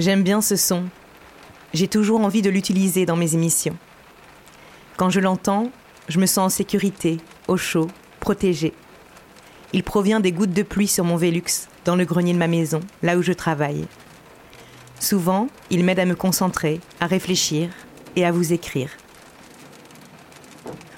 J'aime 0.00 0.22
bien 0.22 0.40
ce 0.40 0.56
son. 0.56 0.84
J'ai 1.74 1.86
toujours 1.86 2.22
envie 2.22 2.40
de 2.40 2.48
l'utiliser 2.48 3.04
dans 3.04 3.16
mes 3.16 3.34
émissions. 3.34 3.76
Quand 4.96 5.10
je 5.10 5.20
l'entends, 5.20 5.70
je 6.08 6.18
me 6.18 6.24
sens 6.24 6.38
en 6.38 6.48
sécurité, 6.48 7.18
au 7.48 7.58
chaud, 7.58 7.88
protégée. 8.18 8.72
Il 9.74 9.82
provient 9.82 10.20
des 10.20 10.32
gouttes 10.32 10.54
de 10.54 10.62
pluie 10.62 10.88
sur 10.88 11.04
mon 11.04 11.16
Velux, 11.16 11.68
dans 11.84 11.96
le 11.96 12.06
grenier 12.06 12.32
de 12.32 12.38
ma 12.38 12.46
maison, 12.46 12.80
là 13.02 13.18
où 13.18 13.22
je 13.22 13.34
travaille. 13.34 13.84
Souvent, 14.98 15.48
il 15.68 15.84
m'aide 15.84 15.98
à 15.98 16.06
me 16.06 16.14
concentrer, 16.14 16.80
à 16.98 17.06
réfléchir 17.06 17.68
et 18.16 18.24
à 18.24 18.32
vous 18.32 18.54
écrire. 18.54 18.88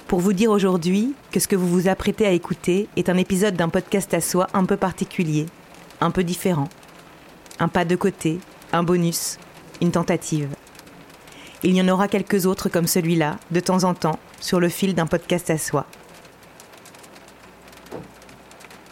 Pour 0.07 0.21
vous 0.21 0.31
dire 0.31 0.49
aujourd'hui 0.49 1.13
que 1.29 1.41
ce 1.41 1.49
que 1.49 1.57
vous 1.57 1.67
vous 1.67 1.89
apprêtez 1.89 2.25
à 2.25 2.31
écouter 2.31 2.87
est 2.95 3.09
un 3.09 3.17
épisode 3.17 3.57
d'un 3.57 3.67
podcast 3.67 4.13
à 4.13 4.21
soi 4.21 4.47
un 4.53 4.63
peu 4.63 4.77
particulier, 4.77 5.47
un 5.99 6.09
peu 6.09 6.23
différent. 6.23 6.69
Un 7.59 7.67
pas 7.67 7.83
de 7.83 7.97
côté, 7.97 8.39
un 8.73 8.83
bonus, 8.83 9.37
une 9.81 9.91
tentative. 9.91 10.49
Il 11.63 11.73
y 11.73 11.81
en 11.81 11.87
aura 11.87 12.09
quelques 12.09 12.45
autres 12.45 12.67
comme 12.67 12.87
celui-là, 12.87 13.37
de 13.51 13.59
temps 13.61 13.85
en 13.85 13.93
temps, 13.93 14.19
sur 14.41 14.59
le 14.59 14.67
fil 14.67 14.95
d'un 14.95 15.05
podcast 15.05 15.49
à 15.49 15.57
soi. 15.57 15.85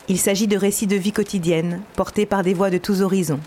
Il 0.07 0.19
s'agit 0.19 0.47
de 0.47 0.57
récits 0.57 0.87
de 0.87 0.95
vie 0.95 1.11
quotidienne, 1.11 1.81
portés 1.95 2.25
par 2.25 2.43
des 2.43 2.53
voix 2.53 2.69
de 2.69 2.77
tous 2.77 3.01
horizons. 3.01 3.39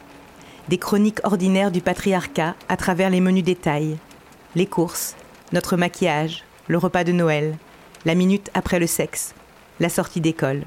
Des 0.68 0.78
chroniques 0.78 1.20
ordinaires 1.24 1.70
du 1.70 1.80
patriarcat 1.80 2.54
à 2.68 2.76
travers 2.76 3.10
les 3.10 3.20
menus 3.20 3.44
détails. 3.44 3.96
Les 4.54 4.66
courses, 4.66 5.14
notre 5.52 5.76
maquillage, 5.76 6.44
le 6.68 6.78
repas 6.78 7.04
de 7.04 7.12
Noël, 7.12 7.56
la 8.04 8.14
minute 8.14 8.50
après 8.54 8.78
le 8.78 8.86
sexe, 8.86 9.34
la 9.78 9.88
sortie 9.88 10.20
d'école. 10.20 10.64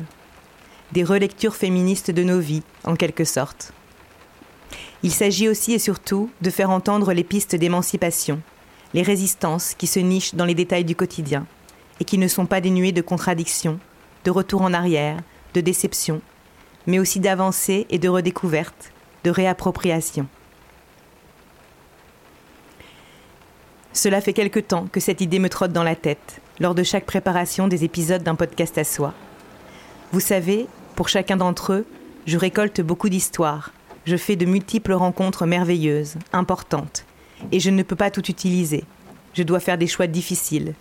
Des 0.93 1.03
relectures 1.03 1.55
féministes 1.55 2.11
de 2.11 2.23
nos 2.23 2.39
vies, 2.39 2.63
en 2.83 2.95
quelque 2.95 3.25
sorte. 3.25 3.73
Il 5.03 5.11
s'agit 5.11 5.47
aussi 5.47 5.73
et 5.73 5.79
surtout 5.79 6.29
de 6.41 6.49
faire 6.49 6.69
entendre 6.69 7.13
les 7.13 7.23
pistes 7.23 7.55
d'émancipation, 7.55 8.41
les 8.93 9.03
résistances 9.03 9.75
qui 9.75 9.87
se 9.87 9.99
nichent 9.99 10.35
dans 10.35 10.45
les 10.45 10.55
détails 10.55 10.85
du 10.85 10.95
quotidien 10.95 11.45
et 11.99 12.05
qui 12.05 12.17
ne 12.17 12.27
sont 12.27 12.45
pas 12.45 12.61
dénuées 12.61 12.91
de 12.91 13.01
contradictions, 13.01 13.79
de 14.23 14.31
retour 14.31 14.61
en 14.61 14.73
arrière, 14.73 15.19
de 15.53 15.61
déception, 15.61 16.21
mais 16.85 16.99
aussi 16.99 17.19
d'avancées 17.19 17.85
et 17.89 17.99
de 17.99 18.09
redécouvertes, 18.09 18.91
de 19.23 19.29
réappropriation. 19.29 20.27
Cela 23.93 24.21
fait 24.21 24.33
quelque 24.33 24.59
temps 24.59 24.87
que 24.91 24.99
cette 24.99 25.21
idée 25.21 25.39
me 25.39 25.49
trotte 25.49 25.73
dans 25.73 25.83
la 25.83 25.95
tête, 25.95 26.39
lors 26.59 26.75
de 26.75 26.83
chaque 26.83 27.05
préparation 27.05 27.67
des 27.67 27.83
épisodes 27.83 28.23
d'un 28.23 28.35
podcast 28.35 28.77
à 28.77 28.83
soi. 28.83 29.13
Vous 30.11 30.19
savez, 30.19 30.67
pour 30.95 31.09
chacun 31.09 31.35
d'entre 31.35 31.73
eux, 31.73 31.85
je 32.25 32.37
récolte 32.37 32.81
beaucoup 32.81 33.09
d'histoires, 33.09 33.71
je 34.07 34.15
fais 34.15 34.37
de 34.37 34.45
multiples 34.45 34.93
rencontres 34.93 35.45
merveilleuses, 35.45 36.15
importantes, 36.31 37.05
et 37.51 37.59
je 37.59 37.69
ne 37.69 37.83
peux 37.83 37.97
pas 37.97 38.09
tout 38.09 38.25
utiliser. 38.31 38.85
Je 39.33 39.43
dois 39.43 39.59
faire 39.59 39.77
des 39.77 39.85
choix 39.85 40.07
difficiles, 40.07 40.75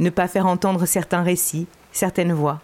ne 0.00 0.10
pas 0.10 0.26
faire 0.26 0.46
entendre 0.46 0.84
certains 0.84 1.22
récits, 1.22 1.68
certaines 1.92 2.32
voix. 2.32 2.60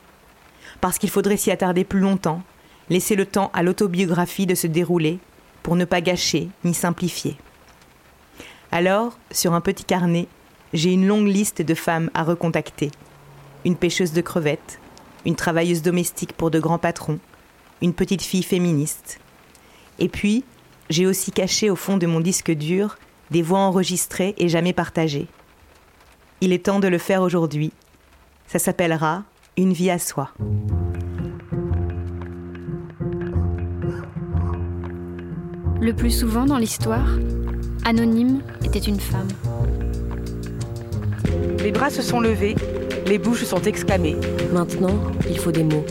Parce 0.80 0.98
qu'il 0.98 1.10
faudrait 1.10 1.36
s'y 1.36 1.52
attarder 1.52 1.84
plus 1.84 2.00
longtemps, 2.00 2.42
laisser 2.88 3.14
le 3.14 3.24
temps 3.24 3.52
à 3.54 3.62
l'autobiographie 3.62 4.46
de 4.46 4.56
se 4.56 4.66
dérouler, 4.66 5.20
pour 5.62 5.76
ne 5.76 5.84
pas 5.84 6.00
gâcher 6.00 6.48
ni 6.64 6.74
simplifier. 6.74 7.36
Alors, 8.72 9.16
sur 9.30 9.54
un 9.54 9.60
petit 9.60 9.84
carnet, 9.84 10.26
j'ai 10.72 10.92
une 10.92 11.06
longue 11.06 11.28
liste 11.28 11.62
de 11.62 11.74
femmes 11.74 12.10
à 12.14 12.24
recontacter. 12.24 12.90
Une 13.64 13.76
pêcheuse 13.76 14.12
de 14.12 14.22
crevettes, 14.22 14.80
une 15.24 15.36
travailleuse 15.36 15.82
domestique 15.82 16.32
pour 16.32 16.50
de 16.50 16.58
grands 16.58 16.78
patrons, 16.78 17.20
une 17.80 17.94
petite 17.94 18.22
fille 18.22 18.42
féministe. 18.42 19.20
Et 20.00 20.08
puis, 20.08 20.44
j'ai 20.88 21.06
aussi 21.06 21.30
caché 21.30 21.70
au 21.70 21.76
fond 21.76 21.98
de 21.98 22.06
mon 22.06 22.20
disque 22.20 22.50
dur 22.50 22.98
des 23.30 23.42
voix 23.42 23.60
enregistrées 23.60 24.34
et 24.38 24.48
jamais 24.48 24.72
partagées. 24.72 25.28
Il 26.40 26.52
est 26.52 26.64
temps 26.64 26.80
de 26.80 26.88
le 26.88 26.98
faire 26.98 27.22
aujourd'hui. 27.22 27.72
Ça 28.46 28.58
s'appellera 28.58 29.22
Une 29.56 29.72
vie 29.72 29.90
à 29.90 29.98
soi. 29.98 30.32
Le 35.80 35.92
plus 35.92 36.10
souvent 36.10 36.44
dans 36.44 36.58
l'histoire, 36.58 37.08
Anonyme 37.84 38.42
était 38.64 38.80
une 38.80 39.00
femme. 39.00 39.28
Les 41.62 41.72
bras 41.72 41.90
se 41.90 42.02
sont 42.02 42.20
levés, 42.20 42.56
les 43.06 43.18
bouches 43.18 43.44
sont 43.44 43.62
exclamées. 43.62 44.16
Maintenant, 44.52 44.98
il 45.28 45.38
faut 45.38 45.52
des 45.52 45.64
mots. 45.64 45.84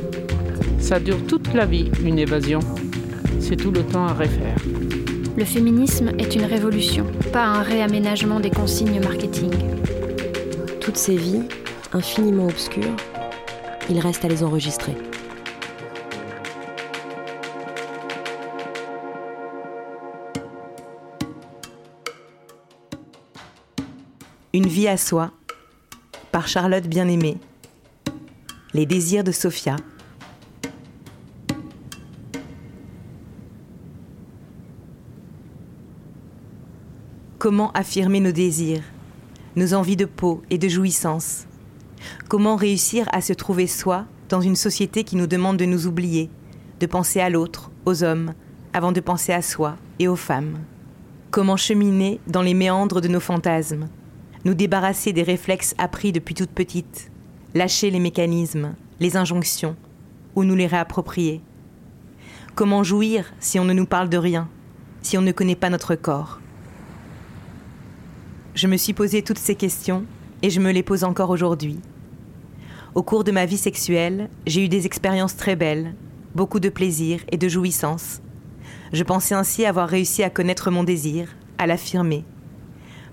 Ça 0.79 0.99
dure 0.99 1.25
toute 1.27 1.53
la 1.53 1.65
vie, 1.65 1.91
une 2.03 2.19
évasion. 2.19 2.59
C'est 3.39 3.55
tout 3.55 3.71
le 3.71 3.83
temps 3.83 4.05
à 4.05 4.13
refaire. 4.13 4.57
Le 5.37 5.45
féminisme 5.45 6.09
est 6.19 6.35
une 6.35 6.43
révolution, 6.43 7.05
pas 7.31 7.45
un 7.45 7.61
réaménagement 7.61 8.39
des 8.39 8.49
consignes 8.49 8.99
marketing. 9.01 9.51
Toutes 10.81 10.97
ces 10.97 11.15
vies, 11.15 11.43
infiniment 11.93 12.47
obscures, 12.47 12.95
il 13.89 13.99
reste 13.99 14.25
à 14.25 14.27
les 14.27 14.43
enregistrer. 14.43 14.95
Une 24.53 24.67
vie 24.67 24.87
à 24.87 24.97
soi, 24.97 25.31
par 26.31 26.47
Charlotte 26.47 26.87
Bien-Aimée. 26.87 27.37
Les 28.73 28.85
désirs 28.85 29.23
de 29.23 29.31
Sophia. 29.31 29.75
Comment 37.39 37.71
affirmer 37.71 38.19
nos 38.19 38.33
désirs, 38.33 38.83
nos 39.55 39.73
envies 39.73 39.95
de 39.95 40.03
peau 40.03 40.41
et 40.49 40.57
de 40.57 40.67
jouissance? 40.67 41.45
Comment 42.27 42.57
réussir 42.57 43.07
à 43.13 43.21
se 43.21 43.31
trouver 43.31 43.65
soi 43.65 44.07
dans 44.27 44.41
une 44.41 44.57
société 44.57 45.05
qui 45.05 45.15
nous 45.15 45.25
demande 45.25 45.55
de 45.55 45.63
nous 45.63 45.87
oublier, 45.87 46.29
de 46.81 46.85
penser 46.85 47.21
à 47.21 47.29
l'autre, 47.29 47.71
aux 47.85 48.03
hommes, 48.03 48.33
avant 48.73 48.91
de 48.91 48.99
penser 48.99 49.31
à 49.31 49.41
soi 49.41 49.77
et 49.99 50.09
aux 50.09 50.17
femmes? 50.17 50.59
Comment 51.31 51.55
cheminer 51.55 52.19
dans 52.27 52.41
les 52.41 52.53
méandres 52.53 52.99
de 52.99 53.07
nos 53.07 53.21
fantasmes 53.21 53.87
nous 54.43 54.53
débarrasser 54.53 55.13
des 55.13 55.23
réflexes 55.23 55.75
appris 55.77 56.11
depuis 56.11 56.35
toute 56.35 56.51
petite, 56.51 57.09
lâcher 57.55 57.89
les 57.89 58.01
mécanismes, 58.01 58.75
les 58.99 59.15
injonctions, 59.15 59.77
ou 60.35 60.43
nous 60.43 60.55
les 60.55 60.67
réapproprier? 60.67 61.39
Comment 62.55 62.83
jouir 62.83 63.31
si 63.39 63.61
on 63.61 63.65
ne 63.65 63.71
nous 63.71 63.85
parle 63.85 64.09
de 64.09 64.17
rien, 64.17 64.49
si 65.01 65.17
on 65.17 65.21
ne 65.21 65.31
connaît 65.31 65.55
pas 65.55 65.69
notre 65.69 65.95
corps? 65.95 66.41
Je 68.61 68.67
me 68.67 68.75
suis 68.75 68.91
posé 68.91 69.21
toutes 69.21 69.37
ces 69.37 69.55
questions 69.55 70.03
et 70.41 70.49
je 70.49 70.59
me 70.59 70.73
les 70.73 70.83
pose 70.83 71.05
encore 71.05 71.29
aujourd'hui. 71.29 71.79
Au 72.93 73.03
cours 73.03 73.23
de 73.23 73.31
ma 73.31 73.45
vie 73.45 73.55
sexuelle, 73.55 74.29
j'ai 74.45 74.65
eu 74.65 74.67
des 74.67 74.85
expériences 74.85 75.37
très 75.37 75.55
belles, 75.55 75.95
beaucoup 76.35 76.59
de 76.59 76.67
plaisir 76.67 77.21
et 77.31 77.37
de 77.37 77.47
jouissance. 77.47 78.19
Je 78.91 79.05
pensais 79.05 79.33
ainsi 79.33 79.63
avoir 79.63 79.87
réussi 79.87 80.23
à 80.23 80.29
connaître 80.29 80.71
mon 80.71 80.83
désir, 80.83 81.29
à 81.57 81.67
l'affirmer, 81.67 82.25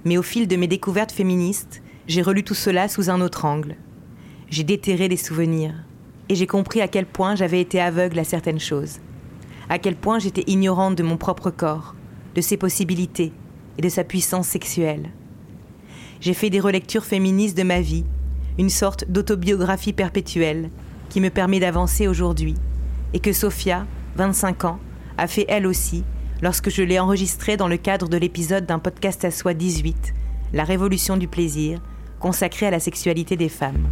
mais 0.04 0.18
au 0.18 0.22
fil 0.22 0.48
de 0.48 0.56
mes 0.56 0.66
découvertes 0.66 1.12
féministes, 1.12 1.80
j'ai 2.08 2.22
relu 2.22 2.42
tout 2.42 2.54
cela 2.54 2.88
sous 2.88 3.08
un 3.08 3.20
autre 3.20 3.44
angle. 3.44 3.76
J'ai 4.50 4.64
déterré 4.64 5.08
des 5.08 5.16
souvenirs, 5.16 5.84
et 6.28 6.34
j'ai 6.34 6.48
compris 6.48 6.80
à 6.80 6.88
quel 6.88 7.06
point 7.06 7.36
j'avais 7.36 7.60
été 7.60 7.80
aveugle 7.80 8.18
à 8.18 8.24
certaines 8.24 8.58
choses, 8.58 8.98
à 9.68 9.78
quel 9.78 9.94
point 9.94 10.18
j'étais 10.18 10.42
ignorante 10.48 10.96
de 10.96 11.04
mon 11.04 11.16
propre 11.16 11.52
corps, 11.52 11.94
de 12.34 12.40
ses 12.40 12.56
possibilités 12.56 13.32
et 13.78 13.82
de 13.82 13.88
sa 13.88 14.02
puissance 14.02 14.48
sexuelle. 14.48 15.08
J'ai 16.26 16.34
fait 16.34 16.50
des 16.50 16.58
relectures 16.58 17.04
féministes 17.04 17.56
de 17.56 17.62
ma 17.62 17.80
vie, 17.80 18.04
une 18.58 18.68
sorte 18.68 19.08
d'autobiographie 19.08 19.92
perpétuelle 19.92 20.70
qui 21.08 21.20
me 21.20 21.30
permet 21.30 21.60
d'avancer 21.60 22.08
aujourd'hui, 22.08 22.56
et 23.14 23.20
que 23.20 23.32
Sophia, 23.32 23.86
25 24.16 24.64
ans, 24.64 24.80
a 25.18 25.28
fait 25.28 25.44
elle 25.48 25.68
aussi 25.68 26.02
lorsque 26.42 26.68
je 26.68 26.82
l'ai 26.82 26.98
enregistré 26.98 27.56
dans 27.56 27.68
le 27.68 27.76
cadre 27.76 28.08
de 28.08 28.16
l'épisode 28.16 28.66
d'un 28.66 28.80
podcast 28.80 29.24
à 29.24 29.30
soi 29.30 29.54
18, 29.54 30.14
La 30.52 30.64
révolution 30.64 31.16
du 31.16 31.28
plaisir, 31.28 31.80
consacré 32.18 32.66
à 32.66 32.72
la 32.72 32.80
sexualité 32.80 33.36
des 33.36 33.48
femmes. 33.48 33.86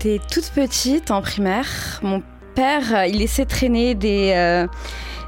J'étais 0.00 0.24
toute 0.30 0.50
petite 0.50 1.10
en 1.10 1.22
primaire. 1.22 1.98
Mon 2.02 2.22
père, 2.54 2.94
euh, 2.94 3.06
il 3.06 3.18
laissait 3.18 3.46
traîner 3.46 3.96
des, 3.96 4.32
euh, 4.32 4.66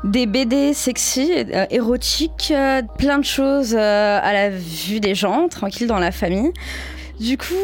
BD 0.05 0.75
sexy, 0.75 1.33
euh, 1.33 1.67
érotiques, 1.71 2.53
plein 2.97 3.19
de 3.19 3.25
choses 3.25 3.75
à 3.75 4.33
la 4.33 4.51
vue 4.51 5.01
des 5.01 5.17
gens, 5.17 5.49
tranquille 5.49 5.89
dans 5.89 5.99
la 5.99 6.13
famille. 6.13 6.53
Du 7.19 7.37
coup, 7.37 7.55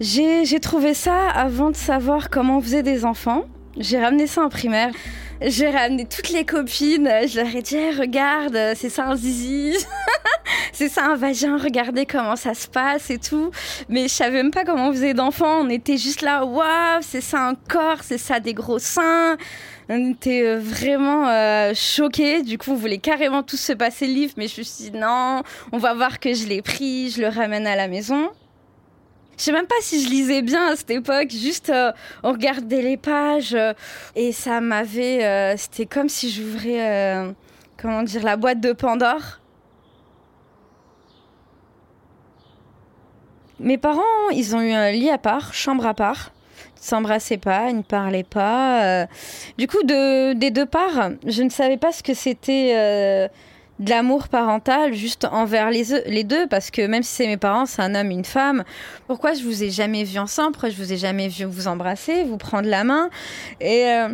j'ai 0.00 0.60
trouvé 0.60 0.92
ça 0.92 1.28
avant 1.28 1.70
de 1.70 1.76
savoir 1.76 2.30
comment 2.30 2.58
on 2.58 2.60
faisait 2.60 2.82
des 2.82 3.04
enfants. 3.04 3.44
J'ai 3.78 4.00
ramené 4.00 4.26
ça 4.26 4.42
en 4.42 4.48
primaire. 4.48 4.90
J'ai 5.40 5.70
ramené 5.70 6.04
toutes 6.04 6.30
les 6.30 6.44
copines. 6.44 7.08
Je 7.28 7.40
leur 7.40 7.54
ai 7.54 7.62
dit, 7.62 7.76
Eh, 7.76 7.94
regarde, 7.94 8.58
c'est 8.74 8.90
ça 8.90 9.06
un 9.06 9.14
zizi. 9.14 9.76
c'est 10.72 10.88
ça 10.88 11.06
un 11.06 11.16
vagin. 11.16 11.56
Regardez 11.58 12.06
comment 12.06 12.36
ça 12.36 12.54
se 12.54 12.66
passe 12.68 13.10
et 13.10 13.18
tout. 13.18 13.50
Mais 13.88 14.08
je 14.08 14.14
savais 14.14 14.42
même 14.42 14.50
pas 14.50 14.64
comment 14.64 14.88
on 14.88 14.92
faisait 14.92 15.14
d'enfants. 15.14 15.60
On 15.60 15.68
était 15.70 15.96
juste 15.96 16.22
là, 16.22 16.44
waouh, 16.44 17.00
c'est 17.00 17.20
ça 17.20 17.46
un 17.46 17.54
corps, 17.54 18.02
c'est 18.02 18.18
ça 18.18 18.40
des 18.40 18.54
gros 18.54 18.78
seins. 18.78 19.36
On 19.88 20.10
était 20.10 20.42
euh, 20.42 20.58
vraiment 20.58 21.28
euh, 21.28 21.72
choqués. 21.74 22.42
Du 22.42 22.58
coup, 22.58 22.72
on 22.72 22.76
voulait 22.76 22.98
carrément 22.98 23.42
tous 23.42 23.56
se 23.56 23.72
passer 23.72 24.06
le 24.06 24.14
livre. 24.14 24.34
Mais 24.36 24.48
je 24.48 24.58
me 24.58 24.64
suis 24.64 24.90
dit, 24.90 24.98
non, 24.98 25.42
on 25.72 25.78
va 25.78 25.94
voir 25.94 26.18
que 26.18 26.34
je 26.34 26.46
l'ai 26.46 26.62
pris. 26.62 27.10
Je 27.10 27.20
le 27.20 27.28
ramène 27.28 27.66
à 27.66 27.76
la 27.76 27.88
maison. 27.88 28.28
Je 29.38 29.44
sais 29.44 29.52
même 29.52 29.66
pas 29.66 29.76
si 29.82 30.02
je 30.02 30.08
lisais 30.08 30.40
bien 30.40 30.68
à 30.72 30.76
cette 30.76 30.90
époque, 30.90 31.28
juste 31.30 31.68
euh, 31.68 31.92
on 32.22 32.32
regardait 32.32 32.80
les 32.80 32.96
pages 32.96 33.54
et 34.14 34.32
ça 34.32 34.62
m'avait. 34.62 35.54
C'était 35.58 35.84
comme 35.84 36.08
si 36.08 36.30
j'ouvrais, 36.30 37.34
comment 37.76 38.02
dire, 38.02 38.24
la 38.24 38.38
boîte 38.38 38.60
de 38.60 38.72
Pandore. 38.72 39.40
Mes 43.60 43.78
parents, 43.78 44.02
ils 44.32 44.54
ont 44.54 44.60
eu 44.60 44.72
un 44.72 44.90
lit 44.90 45.10
à 45.10 45.18
part, 45.18 45.54
chambre 45.54 45.86
à 45.86 45.94
part. 45.94 46.32
Ils 46.80 46.84
s'embrassaient 46.88 47.38
pas, 47.38 47.70
ils 47.70 47.76
ne 47.78 47.82
parlaient 47.82 48.22
pas. 48.22 48.84
euh. 48.84 49.06
Du 49.58 49.66
coup, 49.66 49.82
de, 49.82 50.34
des 50.34 50.50
deux 50.50 50.66
parts, 50.66 51.10
je 51.26 51.42
ne 51.42 51.48
savais 51.48 51.76
pas 51.78 51.90
ce 51.92 52.02
que 52.02 52.12
c'était 52.14 52.72
euh, 52.76 53.28
de 53.80 53.90
l'amour 53.90 54.28
parental 54.28 54.92
juste 54.94 55.24
envers 55.24 55.70
les, 55.70 55.94
eux- 55.94 56.02
les 56.06 56.22
deux, 56.22 56.46
parce 56.46 56.70
que 56.70 56.86
même 56.86 57.02
si 57.02 57.14
c'est 57.14 57.26
mes 57.26 57.38
parents, 57.38 57.66
c'est 57.66 57.82
un 57.82 57.94
homme, 57.94 58.10
une 58.10 58.24
femme. 58.26 58.62
Pourquoi 59.06 59.32
je 59.32 59.42
vous 59.42 59.62
ai 59.64 59.70
jamais 59.70 60.04
vu 60.04 60.18
ensemble? 60.18 60.52
Pourquoi 60.52 60.68
je 60.70 60.76
vous 60.76 60.92
ai 60.92 60.96
jamais 60.98 61.28
vu 61.28 61.44
vous 61.44 61.66
embrasser, 61.66 62.24
vous 62.24 62.36
prendre 62.36 62.68
la 62.68 62.84
main? 62.84 63.08
Et 63.60 63.86
euh, 63.86 64.08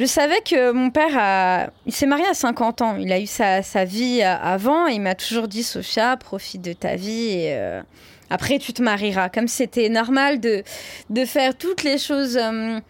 je 0.00 0.04
savais 0.04 0.40
que 0.42 0.72
mon 0.72 0.90
père 0.90 1.70
il 1.86 1.92
s'est 1.92 2.06
marié 2.06 2.26
à 2.26 2.34
50 2.34 2.82
ans. 2.82 2.96
Il 2.98 3.12
a 3.12 3.20
eu 3.20 3.26
sa, 3.26 3.62
sa 3.62 3.84
vie 3.84 4.20
avant. 4.22 4.86
Il 4.88 5.00
m'a 5.00 5.14
toujours 5.14 5.46
dit, 5.48 5.62
Sophia, 5.62 6.16
profite 6.16 6.60
de 6.62 6.72
ta 6.72 6.96
vie 6.96 7.46
après 8.30 8.58
tu 8.58 8.72
te 8.72 8.82
marieras. 8.82 9.28
Comme 9.28 9.48
c'était 9.48 9.88
normal 9.88 10.40
de 10.40 10.62
de 11.10 11.24
faire 11.24 11.56
toutes 11.56 11.82
les 11.82 11.98
choses. 11.98 12.36
euh, 12.36 12.80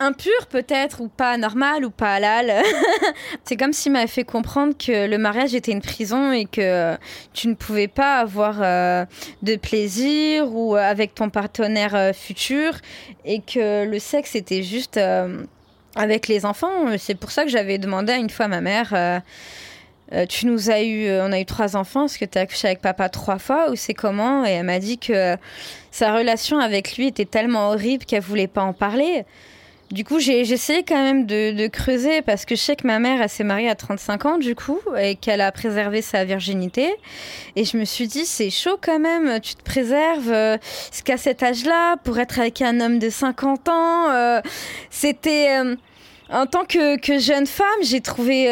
impures 0.00 0.46
peut-être 0.48 1.00
ou 1.00 1.06
pas 1.06 1.36
normales 1.36 1.84
ou 1.84 1.90
pas 1.90 2.14
halal. 2.14 2.52
c'est 3.44 3.56
comme 3.56 3.72
s'il 3.72 3.92
m'avait 3.92 4.08
fait 4.08 4.24
comprendre 4.24 4.74
que 4.76 5.06
le 5.06 5.16
mariage 5.16 5.54
était 5.54 5.70
une 5.70 5.80
prison 5.80 6.32
et 6.32 6.44
que 6.44 6.96
tu 7.32 7.46
ne 7.46 7.54
pouvais 7.54 7.86
pas 7.86 8.18
avoir 8.18 8.58
euh, 8.62 9.04
de 9.42 9.54
plaisir 9.54 10.52
ou 10.52 10.74
euh, 10.74 10.80
avec 10.80 11.14
ton 11.14 11.30
partenaire 11.30 12.12
futur 12.16 12.72
et 13.24 13.42
que 13.42 13.84
le 13.84 13.98
sexe 14.00 14.34
était 14.34 14.64
juste 14.64 14.98
avec 15.94 16.26
les 16.26 16.44
enfants. 16.46 16.98
C'est 16.98 17.14
pour 17.14 17.30
ça 17.30 17.44
que 17.44 17.50
j'avais 17.50 17.78
demandé 17.78 18.14
une 18.14 18.30
fois 18.30 18.46
à 18.46 18.48
ma 18.48 18.60
mère. 18.60 19.22
Euh, 20.12 20.22
euh, 20.22 20.26
tu 20.26 20.46
nous 20.46 20.70
as 20.70 20.82
eu, 20.82 21.06
euh, 21.06 21.26
on 21.26 21.32
a 21.32 21.40
eu 21.40 21.44
trois 21.44 21.76
enfants. 21.76 22.04
Est-ce 22.04 22.18
que 22.18 22.24
tu 22.24 22.38
as 22.38 22.42
accouché 22.42 22.68
avec 22.68 22.80
papa 22.80 23.08
trois 23.08 23.38
fois 23.38 23.70
ou 23.70 23.76
c'est 23.76 23.94
comment? 23.94 24.44
Et 24.44 24.50
elle 24.50 24.66
m'a 24.66 24.78
dit 24.78 24.98
que 24.98 25.36
sa 25.90 26.14
relation 26.14 26.58
avec 26.58 26.96
lui 26.96 27.06
était 27.08 27.24
tellement 27.24 27.70
horrible 27.70 28.04
qu'elle 28.04 28.22
voulait 28.22 28.46
pas 28.46 28.62
en 28.62 28.72
parler. 28.72 29.24
Du 29.90 30.04
coup, 30.04 30.20
j'ai 30.20 30.40
essayé 30.40 30.84
quand 30.84 31.02
même 31.02 31.26
de, 31.26 31.52
de 31.52 31.66
creuser 31.66 32.22
parce 32.22 32.46
que 32.46 32.54
je 32.54 32.60
sais 32.62 32.76
que 32.76 32.86
ma 32.86 32.98
mère, 32.98 33.20
elle 33.20 33.28
s'est 33.28 33.44
mariée 33.44 33.68
à 33.68 33.74
35 33.74 34.24
ans, 34.24 34.38
du 34.38 34.54
coup, 34.54 34.78
et 34.98 35.16
qu'elle 35.16 35.42
a 35.42 35.52
préservé 35.52 36.00
sa 36.00 36.24
virginité. 36.24 36.90
Et 37.56 37.66
je 37.66 37.76
me 37.76 37.84
suis 37.84 38.06
dit, 38.06 38.24
c'est 38.24 38.48
chaud 38.48 38.78
quand 38.80 38.98
même, 38.98 39.38
tu 39.40 39.54
te 39.54 39.62
préserves 39.62 40.30
euh, 40.32 40.56
jusqu'à 40.90 41.18
cet 41.18 41.42
âge-là 41.42 41.96
pour 42.04 42.18
être 42.18 42.38
avec 42.40 42.62
un 42.62 42.80
homme 42.80 42.98
de 42.98 43.10
50 43.10 43.68
ans. 43.68 44.10
euh, 44.10 44.40
C'était. 44.88 45.58
euh, 45.60 45.76
en 46.30 46.46
tant 46.46 46.64
que, 46.64 46.96
que 46.98 47.18
jeune 47.18 47.46
femme, 47.46 47.66
j'ai 47.82 48.00
trouvé. 48.00 48.46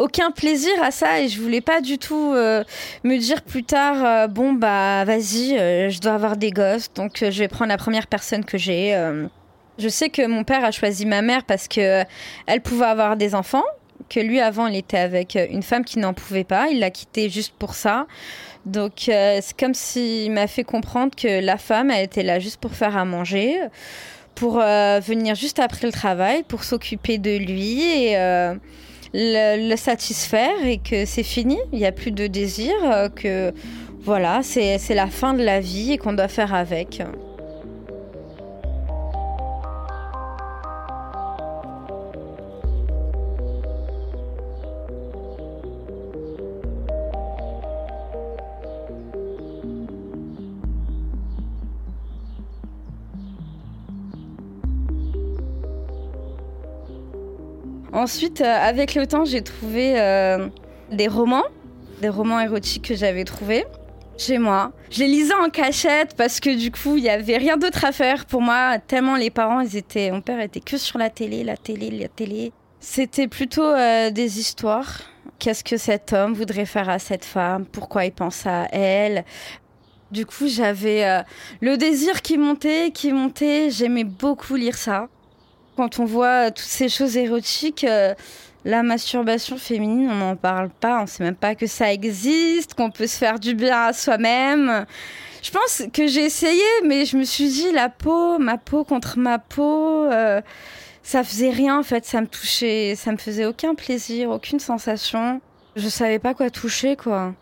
Aucun 0.00 0.30
plaisir 0.30 0.72
à 0.82 0.90
ça 0.90 1.20
et 1.20 1.28
je 1.28 1.40
voulais 1.40 1.60
pas 1.60 1.82
du 1.82 1.98
tout 1.98 2.32
euh, 2.34 2.64
me 3.04 3.18
dire 3.18 3.42
plus 3.42 3.64
tard 3.64 4.02
euh, 4.02 4.26
bon 4.28 4.54
bah 4.54 5.04
vas-y 5.04 5.58
euh, 5.58 5.90
je 5.90 6.00
dois 6.00 6.14
avoir 6.14 6.38
des 6.38 6.50
gosses 6.50 6.90
donc 6.94 7.18
je 7.20 7.38
vais 7.38 7.48
prendre 7.48 7.68
la 7.68 7.76
première 7.76 8.06
personne 8.06 8.44
que 8.44 8.56
j'ai 8.56 8.98
je 9.78 9.88
sais 9.88 10.08
que 10.08 10.26
mon 10.26 10.42
père 10.42 10.64
a 10.64 10.70
choisi 10.70 11.04
ma 11.04 11.20
mère 11.20 11.44
parce 11.44 11.68
que 11.68 12.02
elle 12.46 12.60
pouvait 12.62 12.86
avoir 12.86 13.18
des 13.18 13.34
enfants 13.34 13.64
que 14.08 14.20
lui 14.20 14.40
avant 14.40 14.68
il 14.68 14.76
était 14.76 14.98
avec 14.98 15.38
une 15.50 15.62
femme 15.62 15.84
qui 15.84 15.98
n'en 15.98 16.14
pouvait 16.14 16.44
pas 16.44 16.68
il 16.68 16.80
l'a 16.80 16.90
quitté 16.90 17.28
juste 17.28 17.54
pour 17.58 17.74
ça. 17.74 18.06
Donc 18.66 18.92
c'est 19.06 19.56
comme 19.58 19.74
s'il 19.74 20.32
m'a 20.32 20.46
fait 20.46 20.64
comprendre 20.64 21.14
que 21.14 21.40
la 21.40 21.58
femme 21.58 21.90
elle 21.90 22.04
était 22.04 22.22
là 22.22 22.38
juste 22.38 22.58
pour 22.58 22.72
faire 22.72 22.96
à 22.96 23.04
manger 23.04 23.58
pour 24.34 24.54
venir 24.58 25.34
juste 25.34 25.58
après 25.58 25.86
le 25.86 25.92
travail 25.92 26.42
pour 26.42 26.64
s'occuper 26.64 27.18
de 27.18 27.36
lui 27.36 27.82
et 27.82 28.16
le, 29.14 29.76
satisfaire 29.76 30.64
et 30.64 30.78
que 30.78 31.04
c'est 31.04 31.22
fini, 31.22 31.58
il 31.72 31.78
n'y 31.78 31.86
a 31.86 31.92
plus 31.92 32.12
de 32.12 32.26
désir, 32.26 32.72
euh, 32.84 33.08
que 33.08 33.52
voilà, 34.02 34.40
c'est 34.42 34.78
la 34.90 35.08
fin 35.08 35.34
de 35.34 35.42
la 35.42 35.60
vie 35.60 35.92
et 35.92 35.98
qu'on 35.98 36.12
doit 36.12 36.28
faire 36.28 36.54
avec. 36.54 37.02
Ensuite, 58.00 58.40
euh, 58.40 58.44
avec 58.46 58.94
le 58.94 59.06
temps, 59.06 59.26
j'ai 59.26 59.42
trouvé 59.42 60.00
euh, 60.00 60.48
des 60.90 61.06
romans, 61.06 61.44
des 62.00 62.08
romans 62.08 62.40
érotiques 62.40 62.88
que 62.88 62.94
j'avais 62.94 63.24
trouvés 63.24 63.66
chez 64.16 64.38
moi. 64.38 64.72
Je 64.90 65.00
les 65.00 65.08
lisais 65.08 65.34
en 65.34 65.50
cachette 65.50 66.16
parce 66.16 66.40
que 66.40 66.48
du 66.58 66.72
coup, 66.72 66.96
il 66.96 67.04
y 67.04 67.10
avait 67.10 67.36
rien 67.36 67.58
d'autre 67.58 67.84
à 67.84 67.92
faire 67.92 68.24
pour 68.24 68.40
moi. 68.40 68.78
Tellement 68.78 69.16
les 69.16 69.28
parents, 69.28 69.60
ils 69.60 69.76
étaient, 69.76 70.10
mon 70.10 70.22
père 70.22 70.40
était 70.40 70.60
que 70.60 70.78
sur 70.78 70.98
la 70.98 71.10
télé, 71.10 71.44
la 71.44 71.58
télé, 71.58 71.90
la 71.90 72.08
télé. 72.08 72.52
C'était 72.80 73.28
plutôt 73.28 73.66
euh, 73.66 74.10
des 74.10 74.38
histoires. 74.40 75.00
Qu'est-ce 75.38 75.62
que 75.62 75.76
cet 75.76 76.14
homme 76.14 76.32
voudrait 76.32 76.64
faire 76.64 76.88
à 76.88 76.98
cette 76.98 77.26
femme? 77.26 77.66
Pourquoi 77.66 78.06
il 78.06 78.12
pense 78.12 78.46
à 78.46 78.66
elle? 78.72 79.26
Du 80.10 80.24
coup, 80.24 80.48
j'avais 80.48 81.22
le 81.60 81.76
désir 81.76 82.22
qui 82.22 82.38
montait, 82.38 82.92
qui 82.92 83.12
montait. 83.12 83.68
J'aimais 83.70 84.04
beaucoup 84.04 84.56
lire 84.56 84.76
ça. 84.76 85.08
Quand 85.80 85.98
on 85.98 86.04
voit 86.04 86.50
toutes 86.50 86.66
ces 86.66 86.90
choses 86.90 87.16
érotiques, 87.16 87.84
euh, 87.84 88.12
la 88.66 88.82
masturbation 88.82 89.56
féminine, 89.56 90.10
on 90.10 90.14
n'en 90.14 90.36
parle 90.36 90.68
pas, 90.68 91.00
on 91.00 91.06
sait 91.06 91.24
même 91.24 91.34
pas 91.34 91.54
que 91.54 91.66
ça 91.66 91.90
existe, 91.90 92.74
qu'on 92.74 92.90
peut 92.90 93.06
se 93.06 93.16
faire 93.16 93.38
du 93.38 93.54
bien 93.54 93.84
à 93.84 93.94
soi-même. 93.94 94.84
Je 95.42 95.50
pense 95.50 95.84
que 95.90 96.06
j'ai 96.06 96.26
essayé, 96.26 96.62
mais 96.84 97.06
je 97.06 97.16
me 97.16 97.24
suis 97.24 97.48
dit, 97.48 97.72
la 97.72 97.88
peau, 97.88 98.36
ma 98.38 98.58
peau 98.58 98.84
contre 98.84 99.18
ma 99.18 99.38
peau, 99.38 100.04
euh, 100.04 100.42
ça 101.02 101.24
faisait 101.24 101.48
rien 101.48 101.78
en 101.78 101.82
fait, 101.82 102.04
ça 102.04 102.20
me 102.20 102.26
touchait, 102.26 102.94
ça 102.94 103.10
me 103.10 103.16
faisait 103.16 103.46
aucun 103.46 103.74
plaisir, 103.74 104.28
aucune 104.28 104.60
sensation. 104.60 105.40
Je 105.76 105.88
savais 105.88 106.18
pas 106.18 106.34
quoi 106.34 106.50
toucher 106.50 106.94
quoi. 106.94 107.32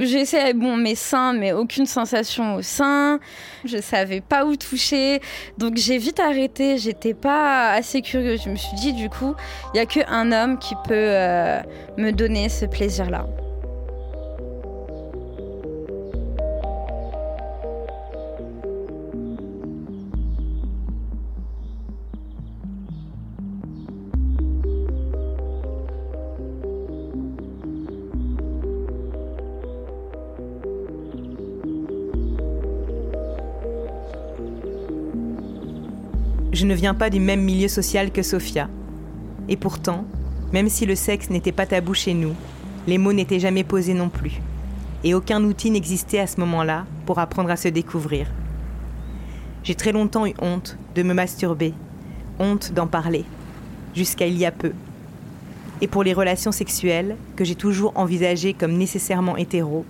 J'ai 0.00 0.20
essayé 0.20 0.54
bon, 0.54 0.78
mes 0.78 0.94
seins, 0.94 1.34
mais 1.34 1.52
aucune 1.52 1.84
sensation 1.84 2.54
au 2.54 2.62
sein. 2.62 3.20
Je 3.64 3.76
savais 3.78 4.22
pas 4.22 4.46
où 4.46 4.56
toucher. 4.56 5.20
Donc 5.58 5.76
j'ai 5.76 5.98
vite 5.98 6.20
arrêté. 6.20 6.78
J'étais 6.78 7.12
pas 7.12 7.72
assez 7.72 8.00
curieuse. 8.00 8.42
Je 8.44 8.50
me 8.50 8.56
suis 8.56 8.74
dit, 8.76 8.94
du 8.94 9.10
coup, 9.10 9.34
il 9.74 9.76
y 9.76 9.80
a 9.80 9.86
qu'un 9.86 10.32
homme 10.32 10.58
qui 10.58 10.74
peut 10.74 10.94
euh, 10.94 11.60
me 11.98 12.12
donner 12.12 12.48
ce 12.48 12.64
plaisir-là. 12.64 13.26
Je 36.60 36.66
ne 36.66 36.74
viens 36.74 36.92
pas 36.92 37.08
du 37.08 37.20
même 37.20 37.40
milieu 37.40 37.68
social 37.68 38.10
que 38.10 38.22
Sophia. 38.22 38.68
Et 39.48 39.56
pourtant, 39.56 40.04
même 40.52 40.68
si 40.68 40.84
le 40.84 40.94
sexe 40.94 41.30
n'était 41.30 41.52
pas 41.52 41.64
tabou 41.64 41.94
chez 41.94 42.12
nous, 42.12 42.34
les 42.86 42.98
mots 42.98 43.14
n'étaient 43.14 43.40
jamais 43.40 43.64
posés 43.64 43.94
non 43.94 44.10
plus. 44.10 44.42
Et 45.02 45.14
aucun 45.14 45.42
outil 45.42 45.70
n'existait 45.70 46.18
à 46.18 46.26
ce 46.26 46.38
moment-là 46.40 46.84
pour 47.06 47.18
apprendre 47.18 47.48
à 47.48 47.56
se 47.56 47.68
découvrir. 47.68 48.26
J'ai 49.64 49.74
très 49.74 49.92
longtemps 49.92 50.26
eu 50.26 50.34
honte 50.38 50.76
de 50.94 51.02
me 51.02 51.14
masturber, 51.14 51.72
honte 52.38 52.74
d'en 52.74 52.86
parler, 52.86 53.24
jusqu'à 53.94 54.26
il 54.26 54.36
y 54.36 54.44
a 54.44 54.52
peu. 54.52 54.72
Et 55.80 55.86
pour 55.86 56.04
les 56.04 56.12
relations 56.12 56.52
sexuelles, 56.52 57.16
que 57.36 57.44
j'ai 57.46 57.54
toujours 57.54 57.92
envisagées 57.94 58.52
comme 58.52 58.76
nécessairement 58.76 59.38
hétéro, 59.38 59.86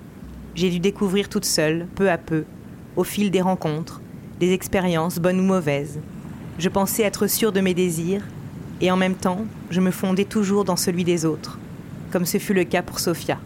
j'ai 0.55 0.71
dû 0.71 0.79
découvrir 0.79 1.29
toute 1.29 1.47
seule, 1.47 1.89
peu 1.97 2.09
à 2.09 2.17
peu, 2.17 2.45
au 2.95 3.03
fil 3.03 3.33
des 3.33 3.41
rencontres, 3.41 4.01
des 4.39 4.53
expériences 4.53 5.19
bonnes 5.19 5.41
ou 5.41 5.45
mauvaises, 5.45 5.99
Je 6.61 6.69
pensais 6.69 7.05
être 7.05 7.27
sûre 7.27 7.53
de 7.53 7.63
mes 7.63 7.73
désirs, 7.73 8.23
et 8.83 8.91
en 8.91 8.97
même 8.99 9.15
temps, 9.15 9.47
je 9.71 9.81
me 9.81 9.91
fondais 9.91 10.27
toujours 10.27 10.67
dans 10.67 10.77
celui 10.77 11.05
des 11.05 11.25
autres, 11.25 11.59
comme 12.13 12.27
ce 12.27 12.37
fut 12.37 12.53
le 12.53 12.65
cas 12.65 12.83
pour 12.83 13.01
Sophia. 13.01 13.39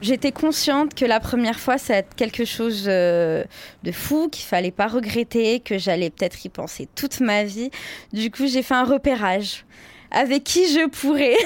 J'étais 0.00 0.32
consciente 0.32 0.94
que 0.94 1.04
la 1.04 1.20
première 1.20 1.60
fois, 1.60 1.76
ça 1.76 1.96
être 1.96 2.14
quelque 2.14 2.46
chose 2.46 2.86
euh, 2.88 3.44
de 3.82 3.92
fou, 3.92 4.30
qu'il 4.30 4.46
fallait 4.46 4.70
pas 4.70 4.86
regretter, 4.86 5.60
que 5.60 5.76
j'allais 5.76 6.08
peut-être 6.08 6.42
y 6.42 6.48
penser 6.48 6.88
toute 6.94 7.20
ma 7.20 7.44
vie. 7.44 7.68
Du 8.14 8.30
coup, 8.30 8.46
j'ai 8.46 8.62
fait 8.62 8.72
un 8.72 8.84
repérage. 8.84 9.66
Avec 10.10 10.42
qui 10.42 10.72
je 10.72 10.88
pourrais? 10.88 11.36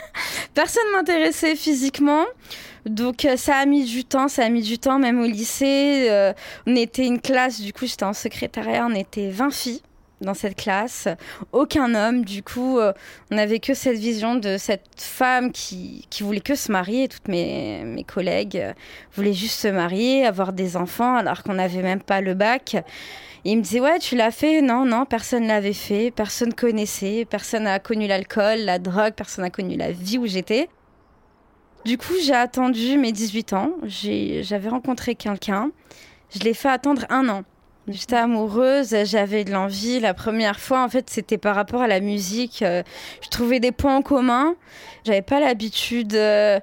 Personne 0.54 0.90
m'intéressait 0.94 1.54
physiquement. 1.54 2.24
Donc 2.86 3.24
euh, 3.24 3.36
ça 3.36 3.56
a 3.56 3.66
mis 3.66 3.84
du 3.84 4.04
temps, 4.04 4.28
ça 4.28 4.44
a 4.44 4.48
mis 4.48 4.62
du 4.62 4.78
temps 4.78 4.98
même 4.98 5.20
au 5.20 5.26
lycée. 5.26 6.06
Euh, 6.10 6.32
on 6.66 6.76
était 6.76 7.06
une 7.06 7.20
classe, 7.20 7.60
du 7.60 7.72
coup 7.72 7.86
j'étais 7.86 8.04
en 8.04 8.12
secrétariat, 8.12 8.86
on 8.88 8.94
était 8.94 9.30
20 9.30 9.50
filles 9.50 9.82
dans 10.20 10.34
cette 10.34 10.56
classe, 10.56 11.08
aucun 11.52 11.94
homme. 11.94 12.24
Du 12.24 12.42
coup, 12.42 12.78
euh, 12.78 12.92
on 13.30 13.36
n'avait 13.36 13.60
que 13.60 13.74
cette 13.74 13.98
vision 13.98 14.34
de 14.34 14.56
cette 14.58 14.82
femme 14.96 15.52
qui, 15.52 16.06
qui 16.10 16.22
voulait 16.22 16.40
que 16.40 16.54
se 16.54 16.72
marier. 16.72 17.08
Toutes 17.08 17.28
mes, 17.28 17.84
mes 17.84 18.04
collègues 18.04 18.74
voulaient 19.14 19.32
juste 19.32 19.60
se 19.60 19.68
marier, 19.68 20.26
avoir 20.26 20.52
des 20.52 20.76
enfants, 20.76 21.16
alors 21.16 21.42
qu'on 21.42 21.54
n'avait 21.54 21.82
même 21.82 22.02
pas 22.02 22.20
le 22.20 22.34
bac. 22.34 22.74
Et 23.44 23.52
il 23.52 23.58
me 23.58 23.62
disait, 23.62 23.80
ouais, 23.80 23.98
tu 23.98 24.16
l'as 24.16 24.32
fait? 24.32 24.60
Non, 24.60 24.84
non, 24.84 25.04
personne 25.04 25.46
l'avait 25.46 25.72
fait, 25.72 26.10
personne 26.10 26.52
connaissait, 26.52 27.24
personne 27.28 27.64
n'a 27.64 27.78
connu 27.78 28.06
l'alcool, 28.06 28.58
la 28.58 28.78
drogue, 28.78 29.14
personne 29.14 29.44
n'a 29.44 29.50
connu 29.50 29.76
la 29.76 29.92
vie 29.92 30.18
où 30.18 30.26
j'étais. 30.26 30.68
Du 31.84 31.96
coup, 31.96 32.14
j'ai 32.22 32.34
attendu 32.34 32.98
mes 32.98 33.12
18 33.12 33.52
ans, 33.52 33.72
j'avais 33.84 34.68
rencontré 34.68 35.14
quelqu'un, 35.14 35.70
je 36.34 36.40
l'ai 36.40 36.54
fait 36.54 36.68
attendre 36.68 37.06
un 37.08 37.28
an. 37.28 37.44
J'étais 37.88 38.16
amoureuse, 38.16 38.94
j'avais 39.04 39.44
de 39.44 39.52
l'envie. 39.52 39.98
La 39.98 40.12
première 40.12 40.60
fois, 40.60 40.84
en 40.84 40.90
fait, 40.90 41.08
c'était 41.08 41.38
par 41.38 41.54
rapport 41.54 41.80
à 41.80 41.86
la 41.86 42.00
musique. 42.00 42.60
Euh, 42.60 42.82
je 43.22 43.28
trouvais 43.30 43.60
des 43.60 43.72
points 43.72 43.96
en 43.96 44.02
commun. 44.02 44.56
J'avais 45.06 45.22
pas 45.22 45.40
l'habitude 45.40 46.14
euh, 46.14 46.60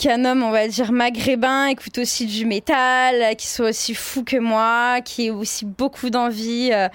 qu'un 0.00 0.24
homme, 0.24 0.42
on 0.42 0.50
va 0.50 0.66
dire, 0.66 0.92
maghrébin, 0.92 1.66
écoute 1.66 1.98
aussi 1.98 2.24
du 2.24 2.46
métal, 2.46 3.36
qui 3.36 3.46
soit 3.46 3.68
aussi 3.68 3.94
fou 3.94 4.24
que 4.24 4.38
moi, 4.38 5.00
qui 5.02 5.26
ait 5.26 5.30
aussi 5.30 5.66
beaucoup 5.66 6.08
d'envie, 6.08 6.70
euh, 6.72 6.88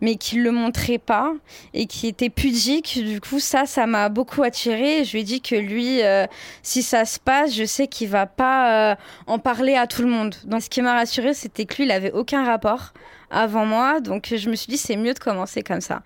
mais 0.00 0.14
qui 0.14 0.36
le 0.36 0.52
montrait 0.52 0.98
pas 0.98 1.32
et 1.74 1.86
qui 1.86 2.06
était 2.06 2.30
pudique. 2.30 3.04
Du 3.04 3.20
coup, 3.20 3.40
ça, 3.40 3.66
ça 3.66 3.86
m'a 3.86 4.08
beaucoup 4.08 4.42
attirée. 4.42 5.04
Je 5.04 5.12
lui 5.12 5.20
ai 5.20 5.24
dit 5.24 5.40
que 5.40 5.56
lui, 5.56 6.00
si 6.62 6.82
ça 6.82 7.04
se 7.04 7.18
passe, 7.18 7.54
je 7.54 7.64
sais 7.64 7.88
qu'il 7.88 8.08
va 8.08 8.26
pas 8.26 8.96
en 9.26 9.38
parler 9.38 9.74
à 9.74 9.86
tout 9.86 10.02
le 10.02 10.08
monde. 10.08 10.34
Donc, 10.44 10.62
ce 10.62 10.70
qui 10.70 10.82
m'a 10.82 10.94
rassurée, 10.94 11.34
c'était 11.34 11.64
que 11.64 11.76
lui, 11.76 11.84
il 11.84 11.90
avait 11.90 12.12
aucun 12.12 12.44
rapport 12.44 12.92
avant 13.32 13.66
moi. 13.66 14.00
Donc 14.00 14.32
je 14.36 14.48
me 14.48 14.54
suis 14.54 14.70
dit, 14.70 14.78
c'est 14.78 14.96
mieux 14.96 15.14
de 15.14 15.18
commencer 15.18 15.62
comme 15.62 15.80
ça. 15.80 16.02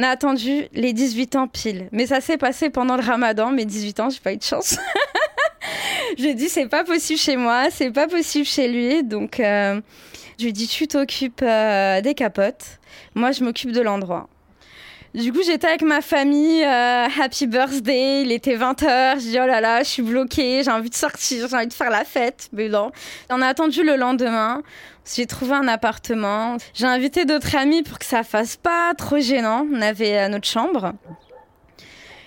On 0.00 0.02
a 0.02 0.08
attendu 0.08 0.66
les 0.72 0.94
18 0.94 1.36
ans 1.36 1.46
pile. 1.46 1.90
Mais 1.92 2.06
ça 2.06 2.22
s'est 2.22 2.38
passé 2.38 2.70
pendant 2.70 2.96
le 2.96 3.02
ramadan, 3.02 3.52
mes 3.52 3.66
18 3.66 4.00
ans, 4.00 4.08
j'ai 4.08 4.18
pas 4.18 4.32
eu 4.32 4.38
de 4.38 4.42
chance. 4.42 4.78
j'ai 6.16 6.32
dit, 6.32 6.48
c'est 6.48 6.68
pas 6.68 6.84
possible 6.84 7.18
chez 7.18 7.36
moi, 7.36 7.66
c'est 7.70 7.90
pas 7.90 8.08
possible 8.08 8.46
chez 8.46 8.68
lui. 8.68 9.04
Donc 9.04 9.40
euh, 9.40 9.78
je 10.38 10.44
lui 10.44 10.48
ai 10.48 10.52
dit, 10.52 10.68
tu 10.68 10.88
t'occupes 10.88 11.42
euh, 11.42 12.00
des 12.00 12.14
capotes. 12.14 12.78
Moi, 13.14 13.32
je 13.32 13.44
m'occupe 13.44 13.72
de 13.72 13.82
l'endroit. 13.82 14.30
Du 15.12 15.32
coup, 15.32 15.40
j'étais 15.44 15.66
avec 15.66 15.82
ma 15.82 16.02
famille, 16.02 16.62
euh, 16.62 17.06
happy 17.20 17.48
birthday, 17.48 18.22
il 18.22 18.30
était 18.30 18.56
20h, 18.56 19.16
je 19.16 19.30
dis 19.30 19.38
oh 19.42 19.46
là 19.46 19.60
là, 19.60 19.82
je 19.82 19.88
suis 19.88 20.02
bloquée, 20.02 20.62
j'ai 20.62 20.70
envie 20.70 20.88
de 20.88 20.94
sortir, 20.94 21.48
j'ai 21.48 21.56
envie 21.56 21.66
de 21.66 21.72
faire 21.72 21.90
la 21.90 22.04
fête, 22.04 22.48
mais 22.52 22.68
non. 22.68 22.92
On 23.28 23.42
a 23.42 23.48
attendu 23.48 23.82
le 23.82 23.96
lendemain, 23.96 24.62
j'ai 25.12 25.26
trouvé 25.26 25.54
un 25.54 25.66
appartement, 25.66 26.58
j'ai 26.74 26.86
invité 26.86 27.24
d'autres 27.24 27.56
amis 27.56 27.82
pour 27.82 27.98
que 27.98 28.04
ça 28.04 28.22
fasse 28.22 28.56
pas 28.56 28.94
trop 28.94 29.18
gênant, 29.18 29.66
on 29.72 29.82
avait 29.82 30.16
euh, 30.16 30.28
notre 30.28 30.46
chambre. 30.46 30.92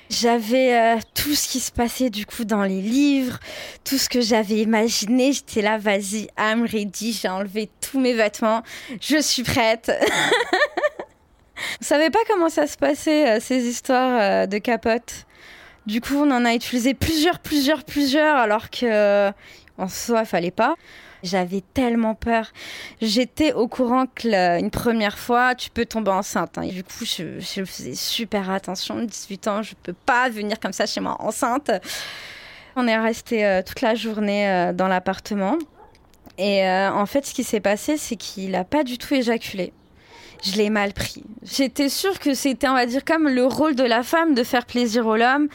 J'avais 0.09 0.75
euh, 0.75 0.99
tout 1.15 1.35
ce 1.35 1.47
qui 1.47 1.61
se 1.61 1.71
passait 1.71 2.09
du 2.09 2.25
coup 2.25 2.43
dans 2.43 2.63
les 2.63 2.81
livres, 2.81 3.39
tout 3.85 3.97
ce 3.97 4.09
que 4.09 4.19
j'avais 4.19 4.57
imaginé. 4.57 5.31
J'étais 5.31 5.61
là, 5.61 5.77
vas-y, 5.77 6.27
I'm 6.37 6.65
ready. 6.65 7.13
J'ai 7.13 7.29
enlevé 7.29 7.69
tous 7.79 7.99
mes 7.99 8.13
vêtements. 8.13 8.61
Je 9.01 9.19
suis 9.21 9.43
prête. 9.43 9.91
On 11.81 11.83
savait 11.83 12.09
pas 12.09 12.19
comment 12.27 12.49
ça 12.49 12.67
se 12.67 12.77
passait, 12.77 13.29
euh, 13.29 13.39
ces 13.39 13.67
histoires 13.67 14.19
euh, 14.21 14.45
de 14.45 14.57
capote. 14.57 15.25
Du 15.85 16.01
coup, 16.01 16.15
on 16.15 16.31
en 16.31 16.45
a 16.45 16.53
utilisé 16.53 16.93
plusieurs, 16.93 17.39
plusieurs, 17.39 17.83
plusieurs, 17.83 18.37
alors 18.37 18.69
que 18.69 18.85
euh, 18.85 19.31
en 19.77 19.87
soi, 19.87 20.25
fallait 20.25 20.51
pas. 20.51 20.75
J'avais 21.23 21.61
tellement 21.73 22.15
peur. 22.15 22.51
J'étais 23.01 23.53
au 23.53 23.67
courant 23.67 24.05
que 24.07 24.59
une 24.59 24.71
première 24.71 25.17
fois, 25.17 25.55
tu 25.55 25.69
peux 25.69 25.85
tomber 25.85 26.11
enceinte. 26.11 26.57
Hein. 26.57 26.67
du 26.67 26.83
coup, 26.83 27.05
je, 27.05 27.39
faisais 27.39 27.95
super 27.95 28.49
attention. 28.49 29.01
18 29.01 29.47
ans, 29.47 29.61
je 29.61 29.73
peux 29.81 29.93
pas 29.93 30.29
venir 30.29 30.59
comme 30.59 30.73
ça 30.73 30.85
chez 30.85 30.99
moi 30.99 31.15
enceinte. 31.19 31.71
On 32.75 32.87
est 32.87 32.97
resté 32.97 33.61
toute 33.65 33.79
la 33.79 33.95
journée 33.95 34.71
dans 34.73 34.89
l'appartement. 34.89 35.57
Et 36.37 36.67
en 36.67 37.05
fait, 37.05 37.25
ce 37.25 37.33
qui 37.33 37.45
s'est 37.45 37.61
passé, 37.61 37.95
c'est 37.95 38.17
qu'il 38.17 38.51
n'a 38.51 38.65
pas 38.65 38.83
du 38.83 38.97
tout 38.97 39.13
éjaculé 39.13 39.71
je 40.43 40.57
l'ai 40.57 40.69
mal 40.69 40.93
pris. 40.93 41.23
J'étais 41.43 41.89
sûre 41.89 42.19
que 42.19 42.33
c'était, 42.33 42.67
on 42.67 42.73
va 42.73 42.85
dire, 42.85 43.05
comme 43.05 43.27
le 43.27 43.45
rôle 43.45 43.75
de 43.75 43.83
la 43.83 44.03
femme 44.03 44.33
de 44.33 44.43
faire 44.43 44.65
plaisir 44.65 45.07
au 45.07 45.15
l'homme, 45.15 45.47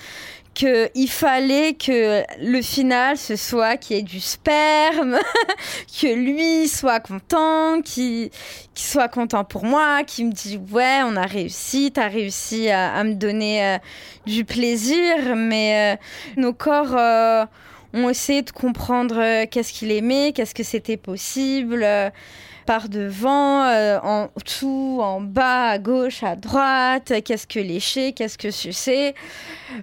qu'il 0.58 1.08
fallait 1.08 1.74
que 1.74 2.24
le 2.42 2.62
final 2.62 3.16
ce 3.16 3.36
soit 3.36 3.76
qu'il 3.76 3.96
y 3.96 3.98
ait 4.00 4.02
du 4.02 4.18
sperme, 4.18 5.16
que 6.00 6.12
lui 6.12 6.66
soit 6.66 6.98
content, 6.98 7.80
qu'il 7.80 8.30
soit 8.74 9.06
content 9.06 9.44
pour 9.44 9.64
moi, 9.64 10.02
qu'il 10.02 10.26
me 10.26 10.32
dise 10.32 10.58
ouais 10.72 11.00
on 11.04 11.14
a 11.14 11.26
réussi, 11.26 11.92
t'as 11.92 12.08
réussi 12.08 12.70
à, 12.70 13.04
me 13.04 13.14
donner 13.14 13.64
euh, 13.64 13.78
du 14.26 14.44
plaisir, 14.44 15.36
mais 15.36 15.94
euh, 15.94 16.40
nos 16.40 16.52
corps 16.52 16.96
euh, 16.96 17.44
ont 17.94 18.08
essayé 18.08 18.42
de 18.42 18.50
comprendre 18.50 19.44
qu'est-ce 19.46 19.72
qu'il 19.72 19.90
aimait, 19.90 20.32
qu'est-ce 20.34 20.54
que 20.54 20.62
c'était 20.62 20.96
possible 20.96 21.86
par 22.68 22.90
devant, 22.90 23.64
euh, 23.64 23.98
en 24.02 24.28
dessous, 24.44 24.98
en 25.00 25.22
bas, 25.22 25.70
à 25.70 25.78
gauche, 25.78 26.22
à 26.22 26.36
droite, 26.36 27.14
qu'est-ce 27.24 27.46
que 27.46 27.60
lécher, 27.60 28.12
qu'est-ce 28.12 28.36
que 28.36 28.50
sucer. 28.50 29.14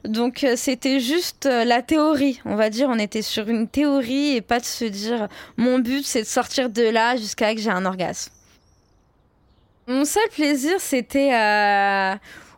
Donc 0.04 0.44
euh, 0.44 0.54
c'était 0.56 1.00
juste 1.00 1.48
euh, 1.48 1.66
la 1.66 1.82
théorie, 1.82 2.40
on 2.46 2.54
va 2.56 2.70
dire, 2.70 2.88
on 2.92 3.00
était 3.00 3.24
sur 3.24 3.50
une 3.50 3.68
théorie 3.68 4.36
et 4.36 4.42
pas 4.42 4.60
de 4.60 4.66
se 4.66 4.86
dire 4.86 5.28
mon 5.58 5.80
but 5.80 6.06
c'est 6.06 6.22
de 6.22 6.28
sortir 6.28 6.70
de 6.70 6.84
là 6.84 7.18
jusqu'à 7.18 7.56
que 7.56 7.60
j'ai 7.60 7.72
un 7.72 7.88
orgasme. 7.88 8.32
Mon 9.88 10.06
seul 10.06 10.30
plaisir 10.30 10.76
c'était 10.78 11.32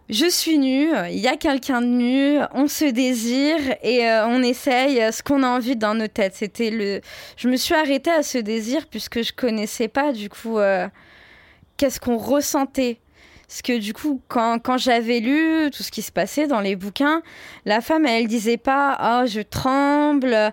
je 0.09 0.29
suis 0.29 0.57
nue, 0.57 0.89
il 1.09 1.19
y 1.19 1.27
a 1.27 1.35
quelqu'un 1.35 1.81
de 1.81 1.87
nu, 1.87 2.39
on 2.53 2.67
se 2.67 2.85
désire 2.85 3.59
et 3.83 4.07
euh, 4.07 4.25
on 4.27 4.41
essaye 4.41 5.01
ce 5.11 5.21
qu'on 5.21 5.43
a 5.43 5.47
envie 5.47 5.75
dans 5.75 5.95
nos 5.95 6.07
têtes. 6.07 6.35
C'était 6.35 6.69
le, 6.69 7.01
je 7.35 7.49
me 7.49 7.57
suis 7.57 7.75
arrêtée 7.75 8.11
à 8.11 8.23
ce 8.23 8.37
désir 8.37 8.87
puisque 8.89 9.21
je 9.21 9.33
connaissais 9.33 9.89
pas 9.89 10.13
du 10.13 10.29
coup 10.29 10.59
euh, 10.59 10.87
qu'est-ce 11.75 11.99
qu'on 11.99 12.17
ressentait. 12.17 12.99
Parce 13.47 13.61
que 13.61 13.77
du 13.77 13.93
coup, 13.93 14.21
quand, 14.27 14.59
quand 14.59 14.77
j'avais 14.77 15.19
lu 15.19 15.71
tout 15.71 15.83
ce 15.83 15.91
qui 15.91 16.01
se 16.01 16.11
passait 16.11 16.47
dans 16.47 16.59
les 16.59 16.75
bouquins, 16.75 17.21
la 17.65 17.79
femme, 17.79 18.05
elle 18.05 18.27
disait 18.27 18.57
pas, 18.57 18.97
oh, 19.01 19.25
je 19.25 19.39
tremble, 19.39 20.51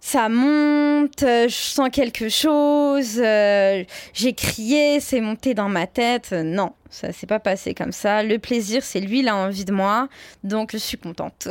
ça 0.00 0.28
monte, 0.28 1.22
euh, 1.24 1.48
je 1.48 1.54
sens 1.54 1.88
quelque 1.90 2.28
chose, 2.28 3.18
euh, 3.18 3.84
j'ai 4.14 4.32
crié, 4.32 5.00
c'est 5.00 5.20
monté 5.20 5.54
dans 5.54 5.68
ma 5.68 5.88
tête. 5.88 6.32
Non, 6.32 6.72
ça 6.90 7.12
s'est 7.12 7.26
pas 7.26 7.38
passé 7.38 7.74
comme 7.74 7.92
ça. 7.92 8.22
Le 8.22 8.38
plaisir, 8.38 8.82
c'est 8.82 9.00
lui, 9.00 9.20
il 9.20 9.28
a 9.28 9.36
envie 9.36 9.64
de 9.64 9.72
moi, 9.72 10.08
donc 10.44 10.70
je 10.72 10.78
suis 10.78 10.98
contente. 10.98 11.48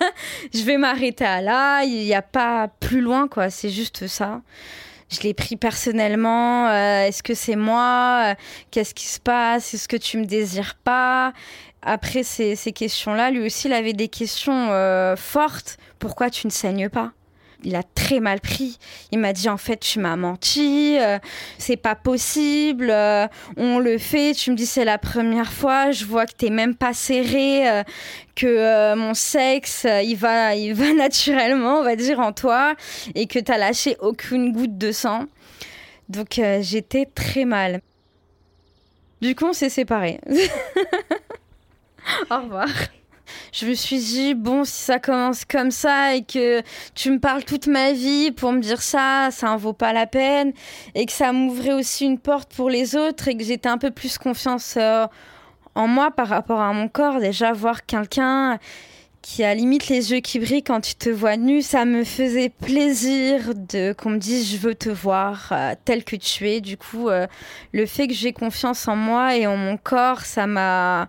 je 0.54 0.62
vais 0.62 0.76
m'arrêter 0.76 1.24
à 1.24 1.40
là, 1.40 1.82
il 1.82 2.04
n'y 2.04 2.14
a 2.14 2.22
pas 2.22 2.68
plus 2.80 3.00
loin, 3.00 3.28
quoi, 3.28 3.50
c'est 3.50 3.70
juste 3.70 4.06
ça. 4.06 4.42
Je 5.08 5.20
l'ai 5.20 5.34
pris 5.34 5.56
personnellement. 5.56 6.68
Euh, 6.68 7.06
est-ce 7.06 7.22
que 7.22 7.34
c'est 7.34 7.56
moi? 7.56 8.34
Qu'est-ce 8.70 8.94
qui 8.94 9.06
se 9.06 9.20
passe? 9.20 9.74
Est-ce 9.74 9.86
que 9.86 9.98
tu 9.98 10.16
me 10.16 10.24
désires 10.24 10.76
pas? 10.82 11.34
Après 11.82 12.22
ces, 12.22 12.56
ces 12.56 12.72
questions-là, 12.72 13.30
lui 13.30 13.44
aussi, 13.44 13.68
il 13.68 13.74
avait 13.74 13.92
des 13.92 14.08
questions 14.08 14.68
fortes. 15.16 15.76
Pourquoi 15.98 16.30
tu 16.30 16.46
ne 16.46 16.52
saignes 16.52 16.88
pas? 16.88 17.12
Il 17.64 17.76
a 17.76 17.82
très 17.82 18.20
mal 18.20 18.40
pris. 18.40 18.78
Il 19.10 19.18
m'a 19.18 19.32
dit 19.32 19.48
en 19.48 19.56
fait 19.56 19.78
tu 19.78 20.00
m'as 20.00 20.16
menti, 20.16 20.98
euh, 20.98 21.18
c'est 21.58 21.76
pas 21.76 21.94
possible, 21.94 22.90
euh, 22.90 23.26
on 23.56 23.78
le 23.78 23.98
fait. 23.98 24.34
Tu 24.34 24.50
me 24.50 24.56
dis 24.56 24.66
c'est 24.66 24.84
la 24.84 24.98
première 24.98 25.52
fois, 25.52 25.90
je 25.90 26.04
vois 26.04 26.26
que 26.26 26.32
t'es 26.32 26.50
même 26.50 26.74
pas 26.74 26.92
serré, 26.92 27.68
euh, 27.68 27.82
que 28.34 28.94
mon 28.94 29.14
sexe 29.14 29.86
il 30.04 30.16
va 30.16 30.54
il 30.54 30.74
va 30.74 30.92
naturellement 30.94 31.80
on 31.80 31.84
va 31.84 31.96
dire 31.96 32.20
en 32.20 32.32
toi 32.32 32.74
et 33.14 33.26
que 33.26 33.38
t'as 33.38 33.58
lâché 33.58 33.96
aucune 34.00 34.52
goutte 34.52 34.78
de 34.78 34.92
sang. 34.92 35.26
Donc 36.08 36.40
j'étais 36.60 37.06
très 37.06 37.44
mal. 37.44 37.80
Du 39.20 39.34
coup 39.34 39.46
on 39.46 39.52
s'est 39.52 39.70
séparés. 39.70 40.20
Au 42.30 42.42
revoir. 42.42 42.66
Je 43.52 43.66
me 43.66 43.74
suis 43.74 43.98
dit, 43.98 44.34
bon, 44.34 44.64
si 44.64 44.82
ça 44.82 44.98
commence 44.98 45.44
comme 45.44 45.70
ça 45.70 46.14
et 46.14 46.22
que 46.22 46.62
tu 46.94 47.10
me 47.10 47.18
parles 47.18 47.44
toute 47.44 47.66
ma 47.66 47.92
vie 47.92 48.30
pour 48.30 48.52
me 48.52 48.60
dire 48.60 48.82
ça, 48.82 49.28
ça 49.30 49.50
en 49.50 49.56
vaut 49.56 49.72
pas 49.72 49.92
la 49.92 50.06
peine. 50.06 50.52
Et 50.94 51.06
que 51.06 51.12
ça 51.12 51.32
m'ouvrait 51.32 51.72
aussi 51.72 52.04
une 52.04 52.18
porte 52.18 52.54
pour 52.54 52.70
les 52.70 52.96
autres 52.96 53.28
et 53.28 53.36
que 53.36 53.44
j'étais 53.44 53.68
un 53.68 53.78
peu 53.78 53.90
plus 53.90 54.18
confiance 54.18 54.74
euh, 54.76 55.06
en 55.74 55.88
moi 55.88 56.10
par 56.10 56.28
rapport 56.28 56.60
à 56.60 56.72
mon 56.72 56.88
corps. 56.88 57.20
Déjà, 57.20 57.52
voir 57.52 57.86
quelqu'un 57.86 58.58
qui 59.22 59.44
a 59.44 59.54
limite 59.54 59.88
les 59.88 60.10
yeux 60.10 60.20
qui 60.20 60.40
brillent 60.40 60.64
quand 60.64 60.80
tu 60.80 60.96
te 60.96 61.08
vois 61.08 61.36
nu, 61.36 61.62
ça 61.62 61.84
me 61.84 62.02
faisait 62.02 62.48
plaisir 62.48 63.54
de 63.54 63.92
qu'on 63.92 64.10
me 64.10 64.18
dise 64.18 64.50
je 64.52 64.56
veux 64.56 64.74
te 64.74 64.90
voir 64.90 65.48
euh, 65.52 65.74
tel 65.84 66.04
que 66.04 66.16
tu 66.16 66.48
es. 66.50 66.60
Du 66.60 66.76
coup, 66.76 67.08
euh, 67.08 67.26
le 67.72 67.86
fait 67.86 68.08
que 68.08 68.14
j'ai 68.14 68.32
confiance 68.32 68.88
en 68.88 68.96
moi 68.96 69.36
et 69.36 69.46
en 69.46 69.56
mon 69.56 69.76
corps, 69.76 70.22
ça 70.22 70.46
m'a 70.46 71.08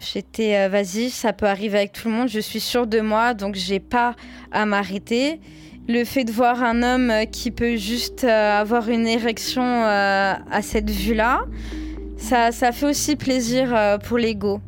J'étais, 0.00 0.56
euh, 0.56 0.68
vas-y, 0.68 1.10
ça 1.10 1.32
peut 1.32 1.46
arriver 1.46 1.78
avec 1.78 1.92
tout 1.92 2.08
le 2.08 2.14
monde, 2.14 2.28
je 2.28 2.40
suis 2.40 2.60
sûre 2.60 2.86
de 2.86 3.00
moi, 3.00 3.34
donc 3.34 3.54
j'ai 3.54 3.80
pas 3.80 4.14
à 4.52 4.66
m'arrêter. 4.66 5.40
Le 5.88 6.04
fait 6.04 6.24
de 6.24 6.32
voir 6.32 6.62
un 6.62 6.82
homme 6.82 7.12
qui 7.30 7.50
peut 7.50 7.76
juste 7.76 8.24
avoir 8.24 8.88
une 8.88 9.06
érection 9.06 9.84
à 9.84 10.62
cette 10.62 10.88
vue-là, 10.88 11.42
ça, 12.16 12.52
ça 12.52 12.72
fait 12.72 12.86
aussi 12.86 13.16
plaisir 13.16 13.98
pour 14.02 14.16
l'ego. 14.16 14.60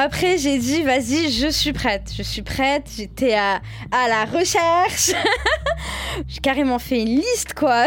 Après, 0.00 0.38
j'ai 0.38 0.58
dit, 0.58 0.84
vas-y, 0.84 1.28
je 1.32 1.48
suis 1.50 1.72
prête. 1.72 2.12
Je 2.16 2.22
suis 2.22 2.42
prête. 2.42 2.88
J'étais 2.96 3.34
à, 3.34 3.60
à 3.90 4.08
la 4.08 4.26
recherche. 4.26 5.10
j'ai 6.28 6.38
carrément 6.40 6.78
fait 6.78 7.00
une 7.02 7.16
liste, 7.16 7.54
quoi. 7.54 7.86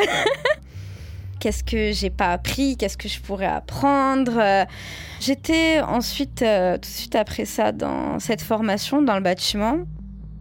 Qu'est-ce 1.40 1.64
que 1.64 1.94
j'ai 1.94 2.10
pas 2.10 2.34
appris? 2.34 2.76
Qu'est-ce 2.76 2.98
que 2.98 3.08
je 3.08 3.22
pourrais 3.22 3.46
apprendre? 3.46 4.66
J'étais 5.22 5.80
ensuite, 5.80 6.42
euh, 6.42 6.74
tout 6.74 6.82
de 6.82 6.86
suite 6.86 7.16
après 7.16 7.46
ça, 7.46 7.72
dans 7.72 8.20
cette 8.20 8.42
formation 8.42 9.02
dans 9.02 9.16
le 9.16 9.22
bâtiment. 9.22 9.78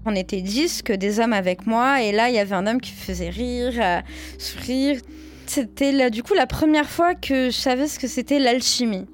On 0.07 0.17
était 0.17 0.43
dix, 0.43 0.83
que 0.83 0.93
des 0.93 1.21
hommes 1.21 1.33
avec 1.33 1.69
moi. 1.69 2.03
Et 2.03 2.11
là, 2.11 2.31
il 2.31 2.35
y 2.35 2.41
avait 2.41 2.57
un 2.57 2.67
homme 2.67 2.81
qui 2.81 2.91
faisait 2.91 3.31
rire, 3.31 3.75
euh, 3.81 4.01
sourire. 4.39 5.01
C'était 5.47 6.11
du 6.11 6.25
coup 6.25 6.35
la 6.35 6.49
première 6.49 6.91
fois 6.91 7.15
que 7.15 7.47
je 7.51 7.57
savais 7.57 7.87
ce 7.87 8.01
que 8.01 8.09
c'était 8.09 8.41
l'alchimie 8.41 9.07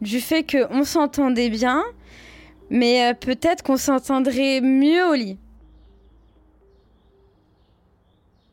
du 0.00 0.20
fait 0.20 0.44
qu'on 0.44 0.84
s'entendait 0.84 1.50
bien, 1.50 1.84
mais 2.70 3.06
euh, 3.06 3.14
peut-être 3.14 3.62
qu'on 3.62 3.76
s'entendrait 3.76 4.60
mieux 4.60 5.06
au 5.06 5.14
lit. 5.14 5.38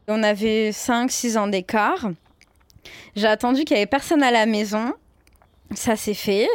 On 0.07 0.21
avait 0.23 0.69
5-6 0.69 1.37
ans 1.37 1.47
d'écart. 1.47 2.09
J'ai 3.15 3.27
attendu 3.27 3.63
qu'il 3.63 3.75
n'y 3.75 3.81
avait 3.81 3.89
personne 3.89 4.21
à 4.21 4.31
la 4.31 4.45
maison. 4.45 4.93
Ça 5.73 5.95
s'est 5.95 6.13
fait. 6.13 6.47